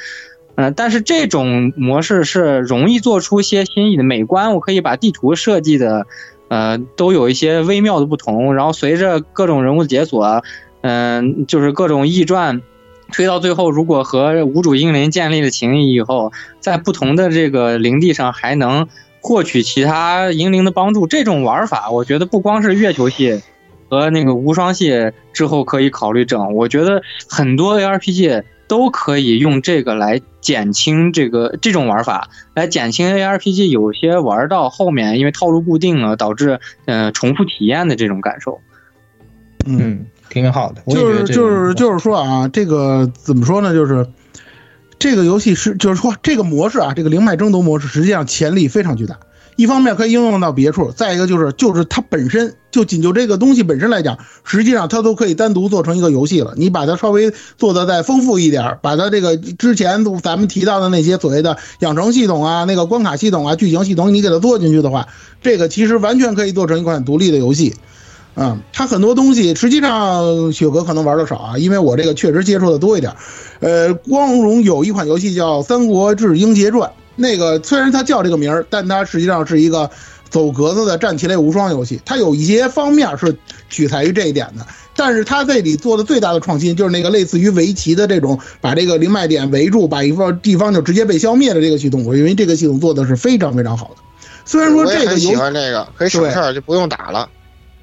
[0.55, 4.05] 嗯，但是这种模式是容易做出些新意的。
[4.05, 6.07] 美观我可以把地图设计的，
[6.49, 10.45] 呃，都有一些微妙的不同，然后随着各种人物解锁。
[10.81, 12.63] 嗯，就是各种异传，
[13.13, 18.89] 推到最后，如果和无主英灵建立了情谊以后，在不同的这个灵地上还能
[19.21, 23.43] 获取其他英灵的帮助，这种玩法，我觉得不光是月球系
[23.89, 38.61] 和那个无双系之后可以考虑整，我觉得很多 ARPG 都可以用这个来减轻这个这种玩法，来减轻 ARPG 有些玩到后面因为套路固定了导致嗯重复体验的这种感受。
[39.67, 40.07] 嗯。
[40.31, 43.73] 挺好的，就是就是就是说啊，这个怎么说呢？
[43.73, 44.07] 就是
[44.99, 49.19] 这个游戏是，就是说这个模式啊，这个灵脉争夺模式，实际上潜力非常巨大。
[49.57, 56.55] 一方面可以应用到别处，再一个就是就是它本身就仅就这个东西本身来讲，实际上它都可以单独做成一个游戏了。
[56.57, 65.09] 你把它稍微做的再丰富一点，把它这个之前咱们提到的那些所谓的养成系统啊、那个关卡系统啊、剧情系统，你给它做进去的话，
[65.43, 67.75] 这个其实完全可以做成一款独立的游戏。
[68.41, 73.13] 嗯，它很多东西实际上雪哥可能玩的少啊，因为我这个确实接触的多一点。
[73.59, 79.91] 呃，光荣有一款游戏叫《三国志英杰传》，那个虽然它叫这个名儿，但它实际上是一个
[80.31, 82.01] 走格子的战棋类无双游戏。
[82.05, 83.37] 它有一些方面是
[83.69, 92.05] 取材于这一点的，但是它这里做的最大的创新就是那个类似于围棋的这种，把这个零卖点围住，把一方地方就直接被消灭的这个系统。
[92.05, 94.03] 我认为这个系统做的是非常非常好的。
[94.45, 97.29] 虽然说这个游戏喜欢这个可以省事儿，就不用打了。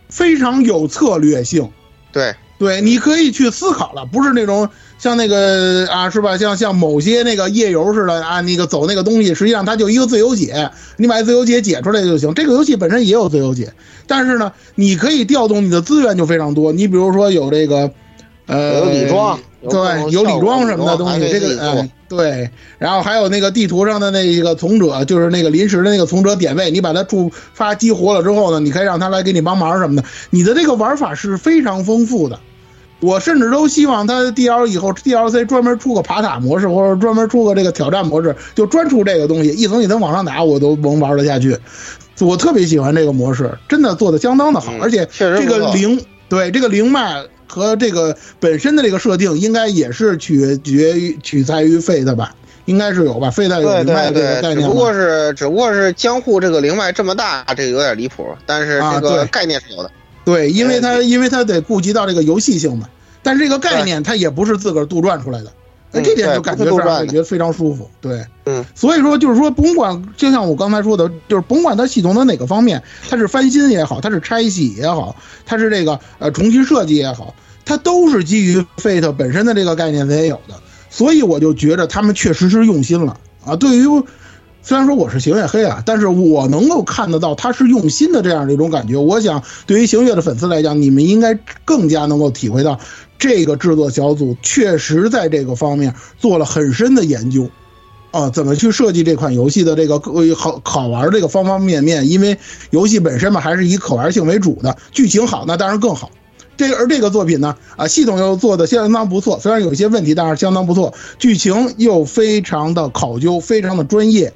[0.09, 1.69] 非常有策略性，
[2.11, 6.37] 对对，你可以去思考了，不是那种像那个啊，是吧？
[6.37, 12.33] 像像某些那个页游似的啊，那个走那个东西，实际上它就一个自由解，你把自由解解出来就行。
[12.33, 13.73] 这个游戏本身也有自由解，
[14.07, 16.71] 但是呢，你可以调动你的资源就非常多。
[16.71, 17.91] 你比如说有这个，
[18.47, 19.39] 呃，有礼装。
[19.67, 22.47] 对，有礼装什么的东西，这个哎，对，
[22.77, 30.03] 然后还有那个地图上的那个从者，就是那个临时的那个从者点位，你把它触发激活了之后呢，你可以让他来给你帮忙什么的。
[30.29, 32.39] 你的这个玩法是非常丰富的，
[32.99, 41.57] 我甚至都希望他 D L 以后 D L C 专门出个爬塔模式，或者专门出个这个挑战模式，就专出这个东西，一层一层往上打，我都能玩得下去。
[42.19, 45.99] 我特别喜欢这个模式，真的做的相当的好，而且这个灵，
[46.29, 47.23] 对这个灵脉。
[47.47, 52.35] 和这个本身的这个设定，应该也是取决于取材于 Fate 吧，
[52.65, 59.91] 应该是有吧？Fate 有灵脉这个概念，只不过是只不过是江户这个灵脉这么大，这个有点离谱，但是这个概念是有的。
[60.23, 62.89] 对，因为它因为它得顾及到这个游戏性嘛，
[63.21, 65.51] 但是这个概念它也不是自个儿杜撰出来的。
[65.95, 75.15] 那这点就感觉让感觉非常舒服，对，嗯，所以说就是说，甭管就像我刚才说的，就是甭管它系统的哪个方面，它是翻新也好，它是拆洗也好，
[75.45, 80.55] 它是这个呃重新设计也好，它都是基于 Fate 本身的这个概念才有的，
[80.89, 83.55] 所以我就觉得他们确实是用心了啊。
[83.55, 83.85] 对于
[84.67, 88.97] 虽然说我是行月黑啊，但是我能够看得到他是用心的这样的一种感觉。
[88.97, 92.79] 我想对于行月的粉丝来讲，你们应该更加能够体会到。
[93.19, 97.47] 这个制作小组确实在这个方面做了很深的研究，
[98.09, 100.01] 啊，怎么去设计这款游戏的这个
[100.35, 102.09] 好好玩这个方方面面？
[102.09, 102.35] 因为
[102.71, 106.09] 游戏本身嘛，还是以可玩性为主的，剧情好那当然更好。
[106.57, 114.33] 这个而这个作品呢，啊，系统又做的相当不错，虽然有一些问题，但是相当不错，剧情又非常的考究，非常的专业，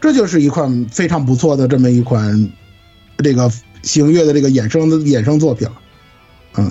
[0.00, 2.50] 这就是一款非常不错的这么一款
[3.18, 3.50] 这个
[3.82, 5.74] 行月的这个衍生的衍生作品了。
[6.56, 6.70] 嗯，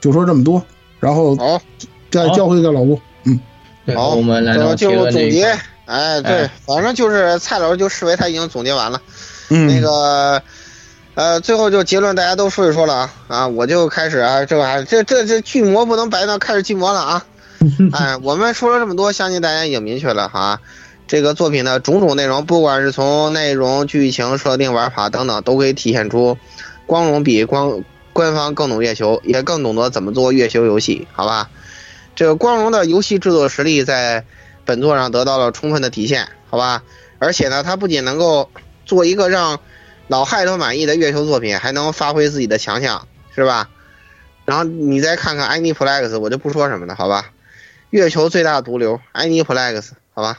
[0.00, 0.64] 就说这么多，
[1.00, 1.60] 然后好，
[2.10, 3.00] 再交回给老吴。
[3.24, 3.38] 嗯，
[3.94, 5.56] 好，我们来到进入总结。
[5.86, 9.00] 哎，对，反正就是蔡老师就视为他已经总结完了。
[9.50, 10.42] 嗯那个，
[11.14, 17.26] 呃，最后就结论，大家都说一说了啊啊，我就开始啊，这个还这这这巨魔不能白当，开始巨魔了啊！
[17.92, 20.60] 哎，我们说了这么多，相信大家已经明确了哈。
[21.06, 26.38] 这个作品的种种内容，不管是从内容、剧情、设定、玩法等等，都可以体现出
[26.86, 31.50] 光荣比光官方更懂月球，也更懂得怎么做月球游戏，好吧？
[32.14, 34.24] 这个光荣的游戏制作实力在
[34.64, 36.82] 本作上得到了充分的体现，好吧？
[37.18, 38.48] 而且呢，它不仅能够
[38.86, 39.60] 做一个让
[40.08, 43.68] 老害都满意的月球作品，还能发挥自己的强项，是吧？
[44.44, 47.30] 然后你再看看 Aniplex，我就不说什么了，好吧？
[47.90, 50.38] 月球最大毒瘤 Aniplex，好吧？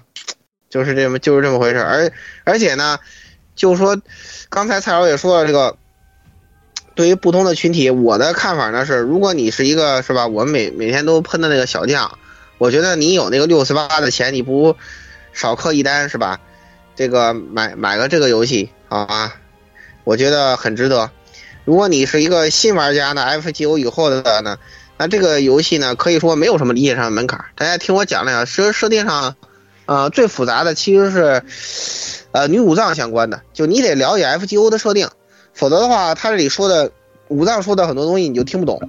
[0.69, 2.11] 就是这么就是这么回事，而
[2.43, 2.99] 而且呢，
[3.55, 3.99] 就说
[4.49, 5.77] 刚才蔡老也说了，这个
[6.95, 12.17] 对于不同的群体，我的看法呢是，如果你是一个是吧，我们每每天都喷的那个小将，
[12.57, 14.75] 我觉得你有那个六十八的钱，你不如
[15.33, 16.39] 少氪一单是吧？
[16.95, 19.35] 这个买买个这个游戏好吧，
[20.05, 21.11] 我觉得很值得。
[21.65, 24.57] 如果你是一个新玩家呢，FGO 以后的呢，
[24.97, 27.43] 那这个游戏呢，可以说没有什么理解上的门槛。
[27.55, 29.35] 大家听我讲了讲，设设定上，
[29.85, 31.43] 呃，最复杂的其实是，
[32.31, 35.09] 呃，女武藏相关的，就你得了解 FGO 的设定，
[35.53, 36.91] 否则的话，他这里说的
[37.27, 38.81] 武藏说的很多东西你就听不懂。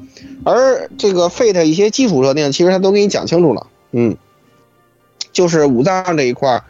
[0.45, 4.17] 而这个 Fate 一些基础设定，其实他都给你讲清楚了，嗯，
[5.33, 6.63] 就是武藏这一块，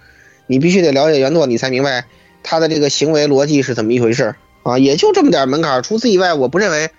[0.47, 2.07] 你必须得了解原作，你才明白
[2.43, 5.83] 他的这个行为逻辑是怎么一回事啊，也就这么点门槛。
[5.83, 6.91] 除此以外，我不认为，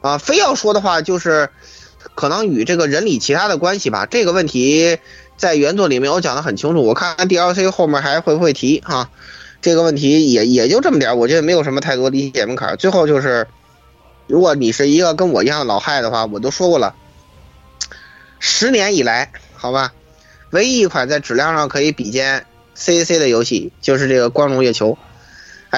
[0.00, 1.50] 啊，非要说的话，就是
[2.14, 4.06] 可能与这个人理其他的关系吧。
[4.06, 4.98] 这个问题
[5.36, 9.10] 在原作里面我讲的很清楚，我看 DLC 后面还会不会提哈、
[9.60, 12.76] 这个问题也也就这么点，我觉得没有什么太多理解门槛。
[12.76, 13.46] 最后就是，
[14.26, 16.94] 如果你是一个跟我一样的老害的话，我都说过了，
[18.38, 19.92] 十年以来，好吧，
[20.50, 22.46] 唯一一款在质量上可以比肩
[22.76, 24.96] CAC 的游戏，就是这个《光荣月球》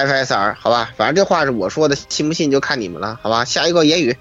[0.07, 3.43] FSR，好吧，反正这话是我说的，信不信就看你们了，好吧。
[3.43, 4.15] 下一个言语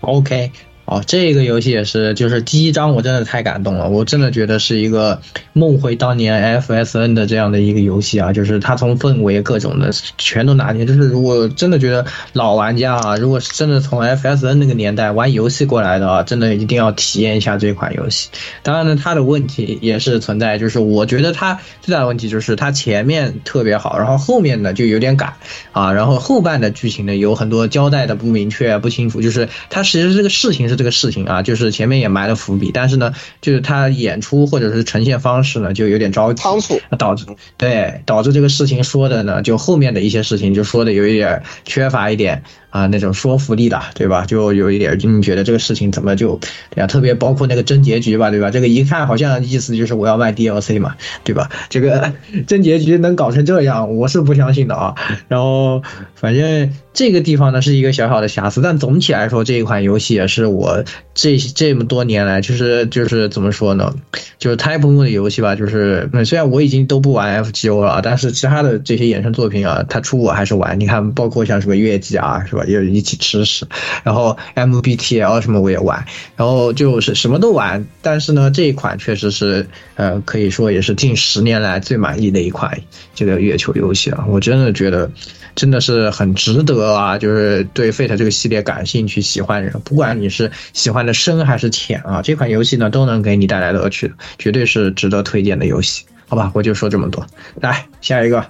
[0.00, 0.50] ，OK，
[0.86, 5.20] 哦，这个游戏也是，就是第一章我真的太感动了，我真的觉得是一个
[5.54, 12.04] 梦回当年 FSN 的这样的一个游戏啊，就是它从氛围各种的全都拿捏，就是如果真的觉得
[12.34, 18.28] 老玩家啊，如果是真的从 FSN 那个年代玩游戏过来的啊，真的一定要体验一下这款游戏。
[18.62, 25.32] 当然呢，它的问题也是存在，就是我觉得它最大的问题就是它前面特别好，然后后面呢就有点赶
[25.72, 37.26] 啊，然后后半的剧情呢有很多交代的不明确、不清楚，就是它其实这个事情是这个事情啊，就是前面也埋了伏笔，但是呢，就是他演出或者是呈现方式呢就有点着急，仓促，导致
[37.56, 42.42] 对导致这个事情说的呢，就后面的一些事情就说的有一点缺乏一点
[42.74, 44.24] 啊那种说服力的，对吧？
[44.26, 46.40] 就有一点，你觉得这个事情怎么就
[46.70, 48.50] 对呀、特别包括那个真结局吧，对吧？
[48.50, 51.48] 这个一看好像意思就是我要卖 DLC 嘛，对吧？
[51.70, 52.12] 这个
[52.48, 54.96] 真结局能搞成这样，我是不相信的啊。
[55.28, 55.82] 然后
[56.16, 60.82] 反正这个地方呢是一个小小的瑕疵，但总体来说这一款游戏也是我
[61.14, 63.94] 这这么多年来就是就是怎么说呢，
[64.40, 70.80] 就是 Type Moon 的游戏吧，就是嗯虽然我已经都不玩 FGO 了，但是其他的这些衍生作品啊，它出我还是玩。
[70.80, 72.63] 你看，包括像什么月季啊，是吧？
[72.66, 73.66] 也一起吃屎，
[74.02, 76.04] 然后 MBTL 什么我也玩，
[76.36, 77.86] 然后就是什么都玩。
[78.02, 79.66] 但是呢，这一款确实是
[79.96, 82.80] 呃，可以说也是近十年来最满意的一款
[83.14, 85.10] 这个月球游戏啊，我真的觉得。
[85.56, 87.16] 真的是很值得啊！
[87.16, 96.04] 就是对 Fate 这个系列感兴趣、喜欢的人，不管你是喜欢的深还是浅啊，这款游戏呢都能给你带来乐趣，绝对是值得推荐的游戏。
[96.26, 97.24] 好吧，我就说这么多。
[97.60, 98.44] 来下一个，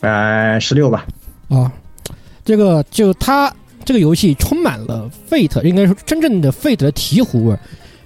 [0.00, 1.06] 来十六吧。
[1.48, 1.70] 啊，
[2.48, 3.54] 这个就它
[3.84, 7.54] 这个游戏充满了 Fate，应该说真正的 Fate 的醍醐味。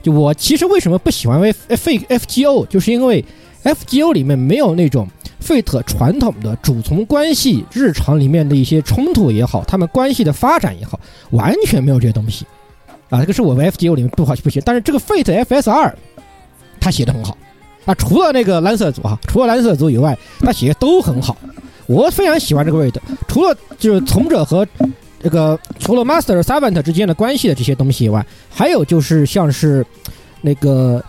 [0.02, 3.24] 就我其实为什么不喜欢 F F FGO，就是因为
[3.62, 5.06] FGO 里面没有那种
[5.40, 10.98] Fate 传统的主从关系、日常里面的一些冲突也好，他们关系的发展也好，
[11.30, 12.44] 完全没有这些东西。
[13.10, 15.92] 啊，这个是我们 FGO 里面不好不写，但是这个 Fate FSR
[16.80, 17.38] 他写的很好
[17.84, 21.36] 啊，除了那个蓝色组哈，除了蓝色组以外，他写的都很好。
[21.86, 24.66] 我非常喜欢这个 Fate，除了就是从者和
[25.22, 29.84] 这个除了 Master Servant 之间的关系的这些东西以外，还有就是像是
[30.40, 31.04] 那个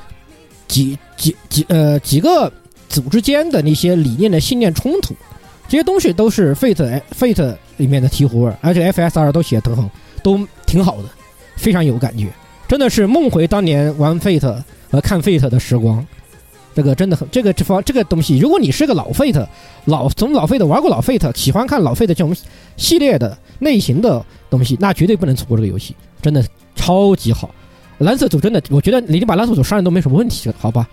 [0.68, 2.52] 几几几呃几个
[2.90, 5.16] 组之间的那些理念的信念冲突，
[5.68, 9.90] 这些东西都是 Fate Fate 里面的醍醐味，而且 FSR 都写得很好，
[10.24, 11.06] 都挺好的。
[11.56, 12.28] 非常有感觉，
[12.68, 16.06] 真的是梦回当年玩 Fate 和看 Fate 的时光。
[16.76, 19.46] 这个真的很，这个这方这个东西，如果你是个老 Fate，
[19.86, 22.36] 老从老 Fate 玩过老 Fate，喜欢看老 Fate 这种
[22.78, 26.44] 系列的类型的东西，那绝对不能错过这个游戏，真的
[26.76, 27.54] 超级好。
[28.00, 30.90] 蓝色组真的，我觉得你把蓝色组删了都没什么问题，好吧？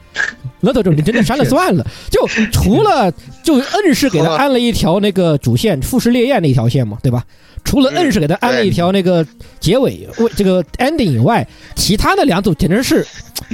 [0.61, 3.11] 蓝色组你真的删了算了，就 除了
[3.43, 7.24] 就摁是给他安了一条那个主线富士烈焰那条线嘛，对吧？
[7.65, 9.27] 除了摁是给他安了一条那个
[9.59, 13.05] 结尾为这个 ending 以外，其他的两组简直是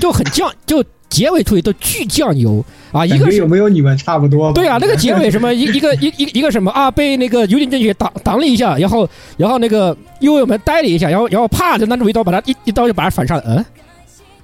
[0.01, 0.85] 就很降就。
[1.17, 2.63] 结尾处理都巨酱油
[2.93, 3.07] 啊！
[3.07, 4.53] 一个有没有你们差不多？
[4.53, 13.65] 对啊，那个结尾什么一一个一一一个什么啊，被那个有点正确挡挡了一下，然后然后那个右卫门呆了一下，然后然后啪就拿住一刀把他一一刀就把他反杀了，嗯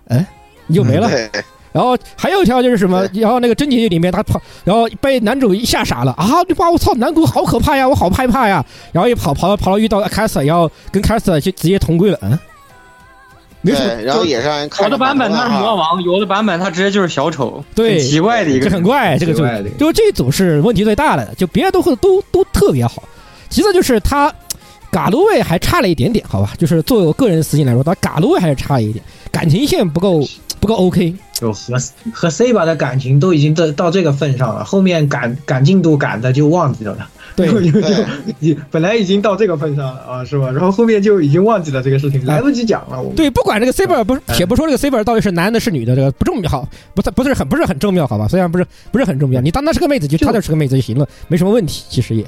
[0.08, 0.26] 嗯，
[0.66, 1.10] 你就没了。
[1.72, 6.24] 然后还有一条就是什么，然后那个真结局里面他跑，然后被男主一吓傻了啊！
[6.48, 8.64] 你把我操，男主好可怕呀，我好害怕呀！
[8.92, 12.38] 然后一跑跑到跑到遇到凯瑟，然后跟凯瑟就直接同归了，嗯。
[13.64, 14.84] 对，然后也是让人看。
[14.84, 19.16] 有的版本他是魔王，有的版本他直接就是小丑，对，奇怪的一个，很怪。
[19.18, 19.44] 这个就
[19.78, 23.02] 就这组是问题最大的，就别的都会都都特别好。
[23.48, 24.32] 其次就是他
[24.90, 30.26] 嘎卢位还差了一点点，好吧，就是作为我个人私心来说，他嘎卢位还是差了一点，感情线不够
[30.58, 31.14] 不够 OK。
[31.34, 31.74] 就和
[32.12, 37.08] 和 C 吧的感情都已经到到这个份上了，后面赶赶进度赶的就忘记了。
[37.34, 37.88] 对，就就
[38.38, 40.50] 你本来已经到这个份上了啊，是吧？
[40.50, 43.02] 然后后面就已经忘记了这个事情，来不及讲了。
[43.16, 48.28] 对，不管这个 Saber 不是，且不说这个 Saber 到底是男的是女的，这个不重要，不是不是很不是很重要，好吧？
[48.28, 52.24] 虽然不是不是很重要，你当她是个妹子，就她就是个妹子就行了，没什么问题，其实也，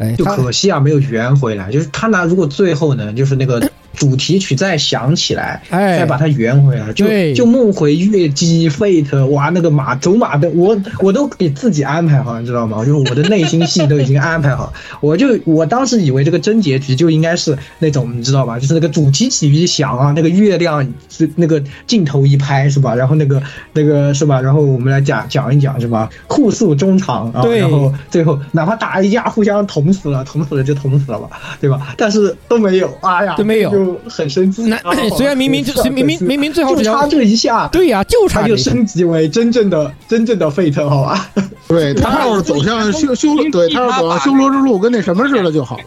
[0.00, 1.70] 哎，就可惜啊，没有圆回来。
[1.70, 3.62] 就是他拿如果最后呢，就是那个。
[3.92, 7.04] 主题曲再响起来，哎，再把它圆回来，就
[7.34, 12.78] 就梦回月姬 Fate，哇，那个马走马灯，我我都给自己安排好，你知道吗？
[12.78, 14.72] 就是我的内心戏都已经安排好，
[15.02, 18.60] 我就我当时以为这个真结局就应该是那种，你知道吧？
[18.60, 22.94] 就是那个主题曲一响啊，那个月亮是那个镜头一拍是吧？
[22.94, 23.42] 然后那个
[23.74, 24.40] 那个是吧？
[24.40, 26.08] 然后我们来讲讲一讲是吧？
[26.28, 31.28] 互诉衷肠啊，然后最后哪怕打一架互相捅死了， 捅死了就捅死了吧，
[31.60, 31.94] 对吧？
[31.96, 33.70] 但是都没有，哎呀，都没有。
[33.70, 34.62] 就很生气。
[34.64, 34.78] 那
[35.16, 41.30] 虽然明明就明明明明最后就差这一下，对呀，就差就升级为真正的真正的 Fate，好吧？
[41.68, 45.84] 对他要是走向修修，对他要是走向修罗之路，跟那什么似的就好了。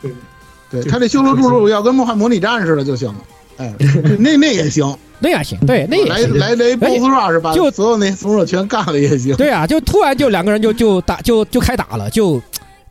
[0.00, 0.10] 对，
[0.70, 3.16] 对他这修罗之路要跟梦幻模拟战似的就行了。
[3.58, 3.72] 哎，
[4.18, 9.36] 那那也行，那也行，对，那也行来来来，BOSS rush 吧，就所有那风热全干了也行。
[9.36, 12.40] 对啊，就突然就两个人就就打就就开打了，就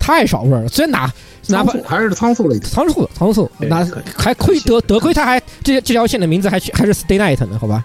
[0.02, 0.68] 太少味儿了。
[0.68, 1.10] 虽然打。
[1.48, 7.84] 哪怕还是仓促了一点，仓促仓促，那还亏得得亏他还这这条线的名字还还是 Stay Night 呢，好吧？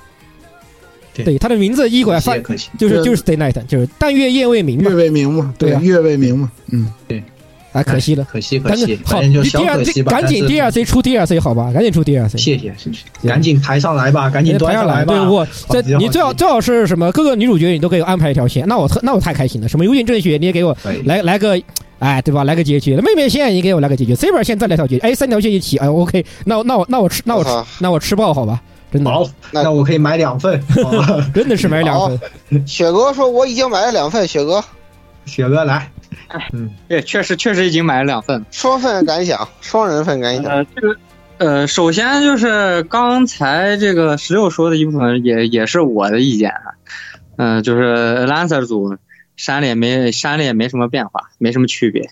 [1.14, 2.36] 对，他的名字一过来发
[2.78, 7.24] 就是就是 Stay Night，就是但月夜未明嘛，月未明嘛，对啊，月未明嘛，嗯，对，
[7.72, 21.58] 哎，可惜了，可惜可惜，好，你第二赶紧 DLC 出 DLC 好吧，赶紧出 DLC，谢谢谢谢，赶紧抬上来吧，赶紧端上来吧，对我这你最好最好是什么各个女主角你都可以安排一条线，那我特那我太开心了，什么幽灵正雪你也给我来来个。
[21.98, 22.44] 哎，对吧？
[22.44, 27.50] 来个结局，妹妹线你给我来个结局，C 本线再来条结局，哎，三条线一起，哎，OK，那那我那我吃那我吃
[27.80, 28.60] 那我吃爆好吧？
[28.92, 30.62] 真的好，那我可以买两份，
[31.34, 32.66] 真的是买两份。
[32.66, 34.62] 雪哥说我已经买了两份，雪哥，
[35.26, 35.90] 雪哥来，
[36.52, 40.44] 嗯，对，确实确实已经买了两份，双份感想，双人份感想。
[40.52, 40.96] 呃，这个
[41.38, 46.76] 呃，首先就是刚才这个十六说的一部分也也是我的意见啊，
[47.38, 48.96] 嗯，就是 Lancer 组。
[49.36, 52.10] 删了也没删了也没什么变化，没什么区别，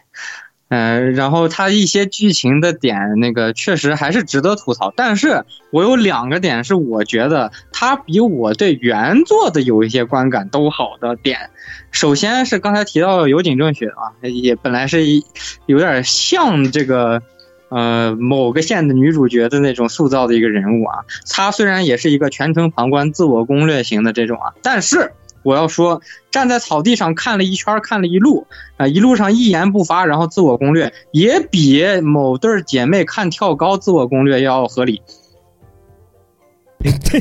[0.68, 11.50] 嗯，然后他一些剧情的点那个确实还是值得吐槽，但是我有两个点是我觉得他比我对原作的有一些观感都好的点，
[11.90, 15.24] 首先是刚才提到的有井正雪啊，也本来是一
[15.66, 17.22] 有点像这个
[17.68, 25.12] 呃某个县的女主角的那种塑造的一个人物啊，她虽然也是一个全程旁观、自我攻略型的这种啊，但是。
[25.44, 26.00] 我要说，
[26.30, 28.46] 站在草地上看了一圈，看了一路，
[28.78, 35.02] 啊，一路上一言不发，然后自我攻略，也比某对姐妹看跳高自我攻略要合理。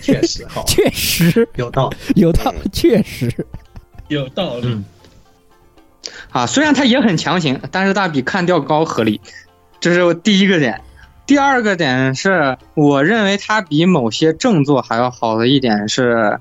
[0.02, 3.45] 确实，好，确实有道理，有道理，确实
[4.08, 4.82] 有道理。
[6.32, 9.20] 啊，虽然他也很强行，但是他比看跳高合理，
[9.82, 10.82] 这是我第一个点。
[11.26, 16.40] 第二个点是我认为他比某些正作还要好的一点是。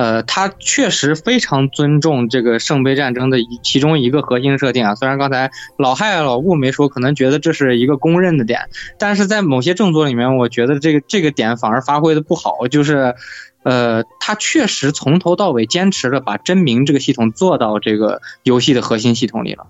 [0.00, 4.94] 呃，他确实非常尊重这个圣杯战争的一其中一个核心设定啊。
[4.94, 12.66] 虽然刚才老害老顾没说，可能觉得这是一个公认的点，但是在某些正作里面，我觉得这个这个点反而发挥的不好。
[12.70, 13.14] 就是，
[13.62, 19.66] 呃，他确实从头到尾坚持了把真名这个系统做到这个游戏的核心系统里了。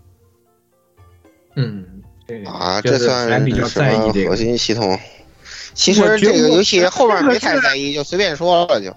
[1.56, 1.84] 嗯，
[2.46, 4.96] 啊，这算比较在意这个核心系统？
[5.74, 8.94] 其实这个游戏后面没太在意，就随便说了就。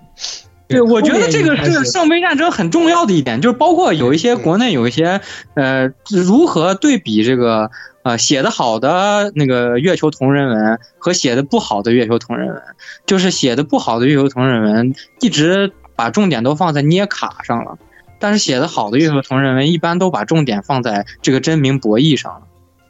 [0.68, 5.22] 对，我觉得这个是圣杯战争很重要的一点，就是包括有一些国内有一些
[5.56, 7.70] 呃，如何对比这个
[8.04, 12.62] 呃写的好的那个月球同人文和写的不好的月球同人文，
[13.06, 17.78] 就是写的不好的月球同人文一直把重点都放在捏卡上了，
[18.20, 22.42] 但是写的好的月球同人文一般都把重点放在这个真名博弈上了。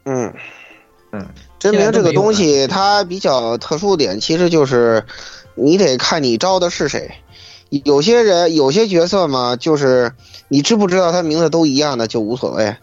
[0.04, 0.32] 嗯
[1.12, 1.26] 嗯，
[1.58, 5.04] 真名这个东西它比较特殊点，其实就是
[5.54, 7.10] 你得看你招的是谁。
[7.84, 10.12] 有些人有些角色嘛，就是
[10.48, 12.76] 你知不知道他名字都一样的就无所谓。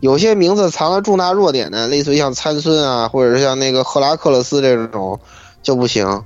[0.00, 5.18] 有些名字藏了重大弱点的，类似于像参孙啊，或者是像那个赫拉克勒斯这种
[5.62, 6.22] 就不行，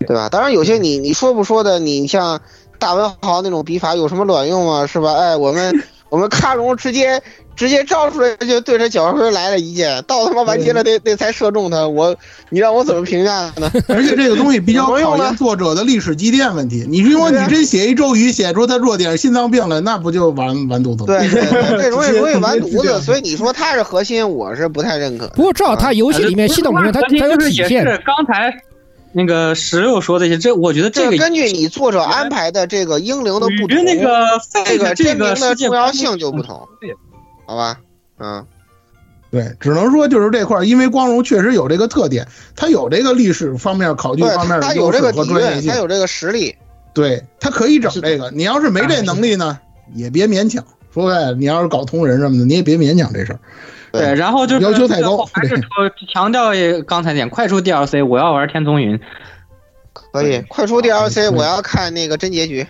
[0.00, 0.28] 对吧？
[0.28, 2.40] 当然有些你你说不说的，你像
[2.78, 4.86] 大文豪那种笔法有什么卵用啊？
[4.86, 5.14] 是吧？
[5.14, 7.20] 哎，我们我们卡戎直接。
[7.58, 12.14] 直接照出来就对着角魂来了一箭，到他妈完结了那那才射中他，我
[12.50, 13.68] 你让我怎么评价呢？
[13.88, 16.86] 而且这个东西比较考验作者的历史积淀问题。
[16.88, 21.18] 你如果你真写一周瑜，写出他弱点心脏病了，那不就完完犊子了？
[21.18, 21.28] 对，
[21.82, 23.00] 这容易容易完犊子。
[23.00, 25.26] 所以你说他是核心，我是不太认可。
[25.30, 27.84] 不过至少他游戏里面系统里面他他有体现。
[28.04, 28.56] 刚才
[29.12, 34.26] 那个石榴说的些，这我觉得这个根据你作者安排的这个英灵的不同，那个
[34.64, 36.68] 这个这个的重要性就不同。
[37.46, 37.78] 好吧，
[38.18, 38.44] 嗯，
[39.30, 46.54] 对，只能说就是这块，因为光荣确实有这个特点，它有这个历史方面考据方面的优势和专业性，它有这个实力，
[46.92, 48.30] 对，它可以整这个。
[48.30, 49.58] 你要是没这能力呢，
[49.94, 50.62] 也别勉强。
[50.92, 53.40] 说白了，你要是搞同人什么的，你也别勉强这事儿。
[53.92, 55.64] 对，然后就是要求太高，还是说
[56.12, 56.50] 强调
[56.86, 58.98] 刚才点，快出 DLC，我要玩天丛云，
[59.92, 62.66] 可以，快出 DLC，我要看那个真结局。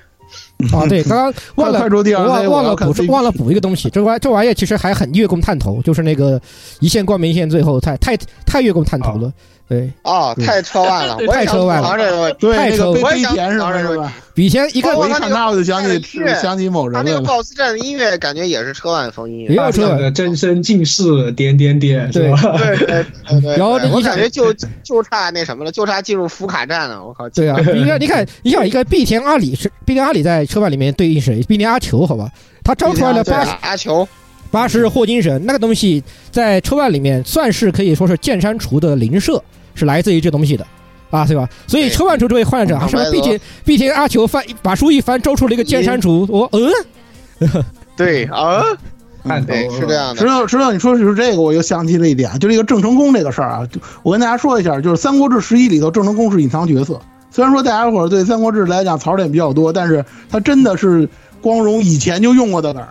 [0.72, 1.88] 啊，对，刚刚 忘了
[2.18, 6.40] 忘忘了补忘了补一个东西，这玩这玩意其实还很月供探头，就是那个
[6.80, 9.32] 一线光明线，最后太太太月供探头了。
[9.68, 14.12] 对哦，太车万了， 太车万了，对太车万了，是吧？
[14.34, 16.00] 比以前一看我一看那我就想起
[16.40, 17.04] 想起某人了。
[17.04, 23.04] 他那个 BOSS 战的音乐感觉也是车万风音乐，也有车万真身近视点点点，对对对。
[23.58, 27.04] 然后我感觉就就差那什么了，就差进入福卡站了。
[27.04, 27.28] 我靠！
[27.30, 31.42] 对啊， 你看，你看，你想一个碧田阿里是碧田阿里在车万里面对应谁？
[31.42, 32.30] 碧田阿球，好吧？
[32.64, 34.08] 他招出来了八阿球。
[34.50, 39.42] 八十霍金神那个东西在车外里面算是可以说是剑山厨的灵设。
[39.78, 40.66] 是来自于这东西的，
[41.10, 41.48] 啊，对吧？
[41.66, 47.64] 所以车万厨这位患者，什么毕竟毕竟阿球翻把书一翻，招出了一个剑山厨，我嗯，
[47.96, 48.62] 对啊，
[49.46, 50.20] 对是这样的。
[50.20, 53.68] 知道知道你说的是这个，我又想起了一点，就是一个郑成功这个事儿啊。
[54.02, 57.00] 我跟大家说一下，就是《三国志十一》里头，郑成功是隐藏角色。
[57.30, 61.08] 虽然说大家伙儿对《三国志》来讲槽点比较多，但是他真的是
[61.40, 62.88] 光荣以前就用过的梗儿。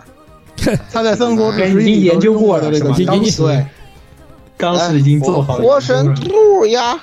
[0.92, 3.66] 他在《三国志十一》研究过的这个对。
[4.58, 5.64] 当时已经做好了。
[5.64, 6.98] 火神兔呀，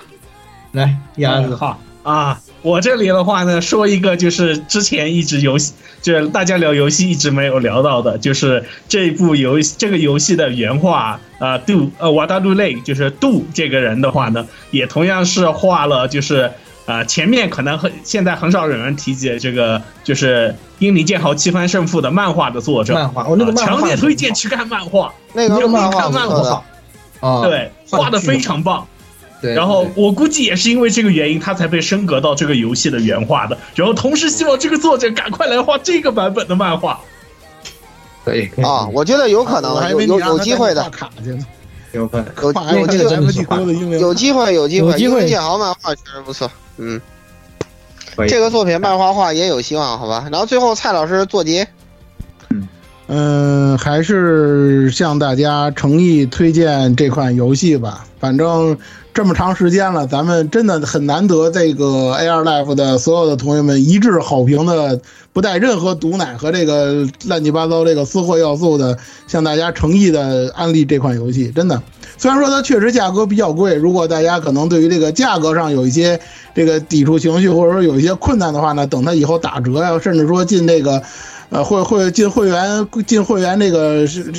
[0.73, 2.39] 来鸭子号啊！
[2.61, 16.51] 我这里的话呢，说一个就是之前一直游戏，就是大家聊游戏一直没有聊到的，就是这部游这个游戏的原画啊，杜呃瓦达杜雷，就是杜这个人的话呢，也同样是画了，就是
[16.87, 26.63] 啊前面可能很现在很少有人提及这个，就是英灵剑豪七番胜负的漫画的作者，漫画我那个强烈推荐去看漫画，那个漫画漫画。
[27.43, 28.87] 对，画的非常棒。
[29.41, 33.57] 对，然后我估计也是因为这个原因，他才被升格到这个游戏的原画的。
[33.75, 36.99] 然后同时希望这个作者赶快来画这个版本的漫画。
[38.23, 40.89] 可以啊，我觉得有可能，有有有机会的。
[41.91, 44.97] 有可能，有有机会，有机会，有机会。
[44.97, 46.99] 因为剑豪漫画确实不错，嗯，
[48.27, 50.27] 这个作品漫画化也有希望，好吧。
[50.31, 51.67] 然后最后蔡老师做结。
[53.07, 58.05] 嗯，还是向大家诚意推荐这款游戏吧。
[58.19, 58.75] 反正
[59.13, 64.99] 这么长时间了，咱们真的很难得，这个 AR Life 的所有的同学们一致好评的，
[65.31, 71.51] 不带任何毒奶和这个乱七八糟这个私货要素的，向大家诚意的安利这款游戏。
[71.51, 71.83] 真的，
[72.17, 76.19] 虽然说它确实价格比较贵，如果大家可能对于这个价格上有一些
[76.53, 81.01] 这个抵触情绪，或者说有一些困难的话呢，等它以后打折呀，甚至说进这个。
[81.51, 84.33] 呃，会会进会员进会员这个是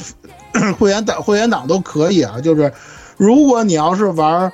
[0.77, 2.41] 会员档会员档都可以啊。
[2.43, 2.71] 就是
[3.17, 4.53] 如果你要是玩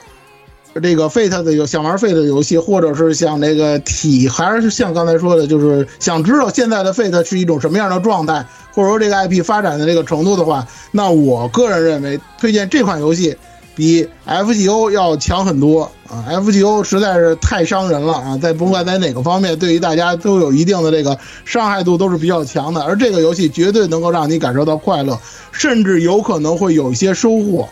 [0.81, 13.36] 这个 Fate 的游想玩 Fate 的游戏，或者是想那个体，还是像刚才说的，就是想知道现在的 Fate 是一种什么样的状态，或者说这个 IP 发展的这个程度的话，那我个人认为推荐这款游戏。
[13.74, 18.36] 比 FGO 要强很多啊！FGO 实在是太伤人了啊！
[18.36, 22.82] 在不管在哪个方面，对于大家都有一定的这个伤害度，都是比较强的。
[22.82, 25.19] 而这个游戏绝对能够让你感受到快乐，
[25.53, 27.66] 甚至有可能会有一些收获。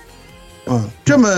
[0.73, 1.29] 嗯，这么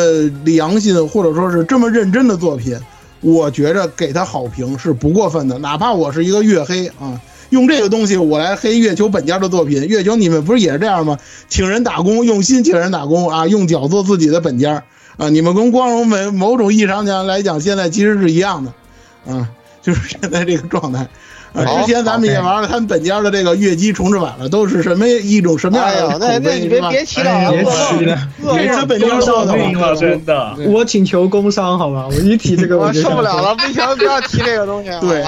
[0.44, 2.78] 良心或者说是这么认真的作品，
[3.22, 7.18] 我觉着给他好评是不过分的，哪怕我是一个月黑啊，
[7.48, 11.18] 用这个东西我来黑月球本家的作品，月球你们不是也是这样吗？
[11.48, 14.84] 请人打工，用心请人打工啊，用脚做自己的本家
[15.16, 19.48] 啊，你们跟光荣某某种意义上讲来讲，现在其实是一样的，啊，
[19.80, 21.08] 就是现在这个状态。
[21.52, 28.18] 啊，之前咱们也玩了他们本家的这个月姬重置版了，都是什么一种什么样的口那那你别别提了，别提了，
[28.56, 30.56] 给他本家烧的了，真的。
[30.68, 32.06] 我请求工伤，好吧？
[32.08, 34.90] 我一提这个我受不了了，不行，不要提这个东西。
[35.00, 35.24] 对，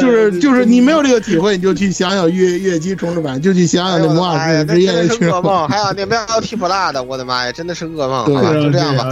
[0.00, 5.68] 就是就是你没有这个体会，你就去想想月月姬重置版，就去想想那魔法师之夜的噩梦。
[5.68, 8.24] 还有那不要提普拉的，我的妈呀，真的是噩梦。
[8.26, 9.06] 对，就这样吧。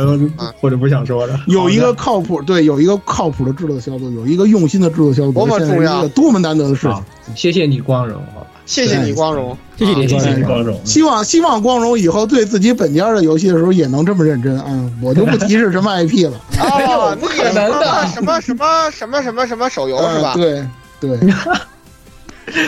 [0.60, 1.39] 我就不想说了。
[1.47, 7.35] 有一个靠谱，对，有一个靠谱的制作小组，有一个用心的制作小组，多么重要，多么难得的事情。
[7.35, 8.47] 谢谢你光荣，好吧？
[8.67, 10.81] 谢谢你光荣，谢谢你，谢谢你光荣。
[10.85, 14.67] 希望希望光荣以后对自己本家的游戏的时候也能这么认真啊！
[15.03, 16.39] 我就不提示什么 IP 了。
[16.59, 18.07] 啊，不可能的。
[18.13, 20.35] 什么什么什么什么什么手游是吧？
[20.35, 20.67] 对
[21.01, 21.19] 对。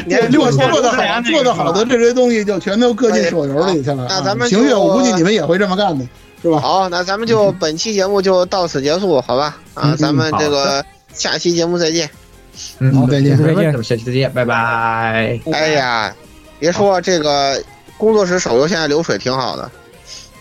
[0.07, 4.07] 你做做的好，做的好的这些东西就全都搁进手游里去了。
[4.09, 6.05] 那咱们行月，我估计你们也会这么干的，
[6.43, 6.59] 是吧？
[6.59, 9.57] 好，那咱们就本期节目就到此结束，好吧？
[9.75, 12.11] 啊，咱们这个下期节目再见。
[12.79, 15.39] 嗯，好，再见，再见，下期再见，拜拜。
[15.53, 16.15] 哎呀，
[16.59, 17.63] 别说这个
[17.97, 19.71] 工作室手游现在流水挺好的。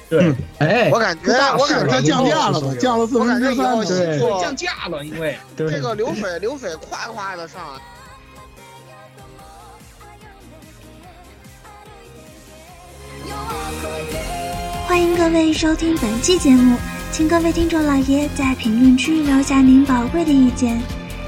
[0.10, 2.68] 对，哎，我感觉我感觉它降价了吧？
[2.80, 7.61] 降了四分之三，对，降价了，因为 这个流水流水夸夸的上。
[14.88, 16.77] 欢迎各位收听本期节目，
[17.11, 20.81] 请各位听众老爷在评论区留下您宝贵的意见。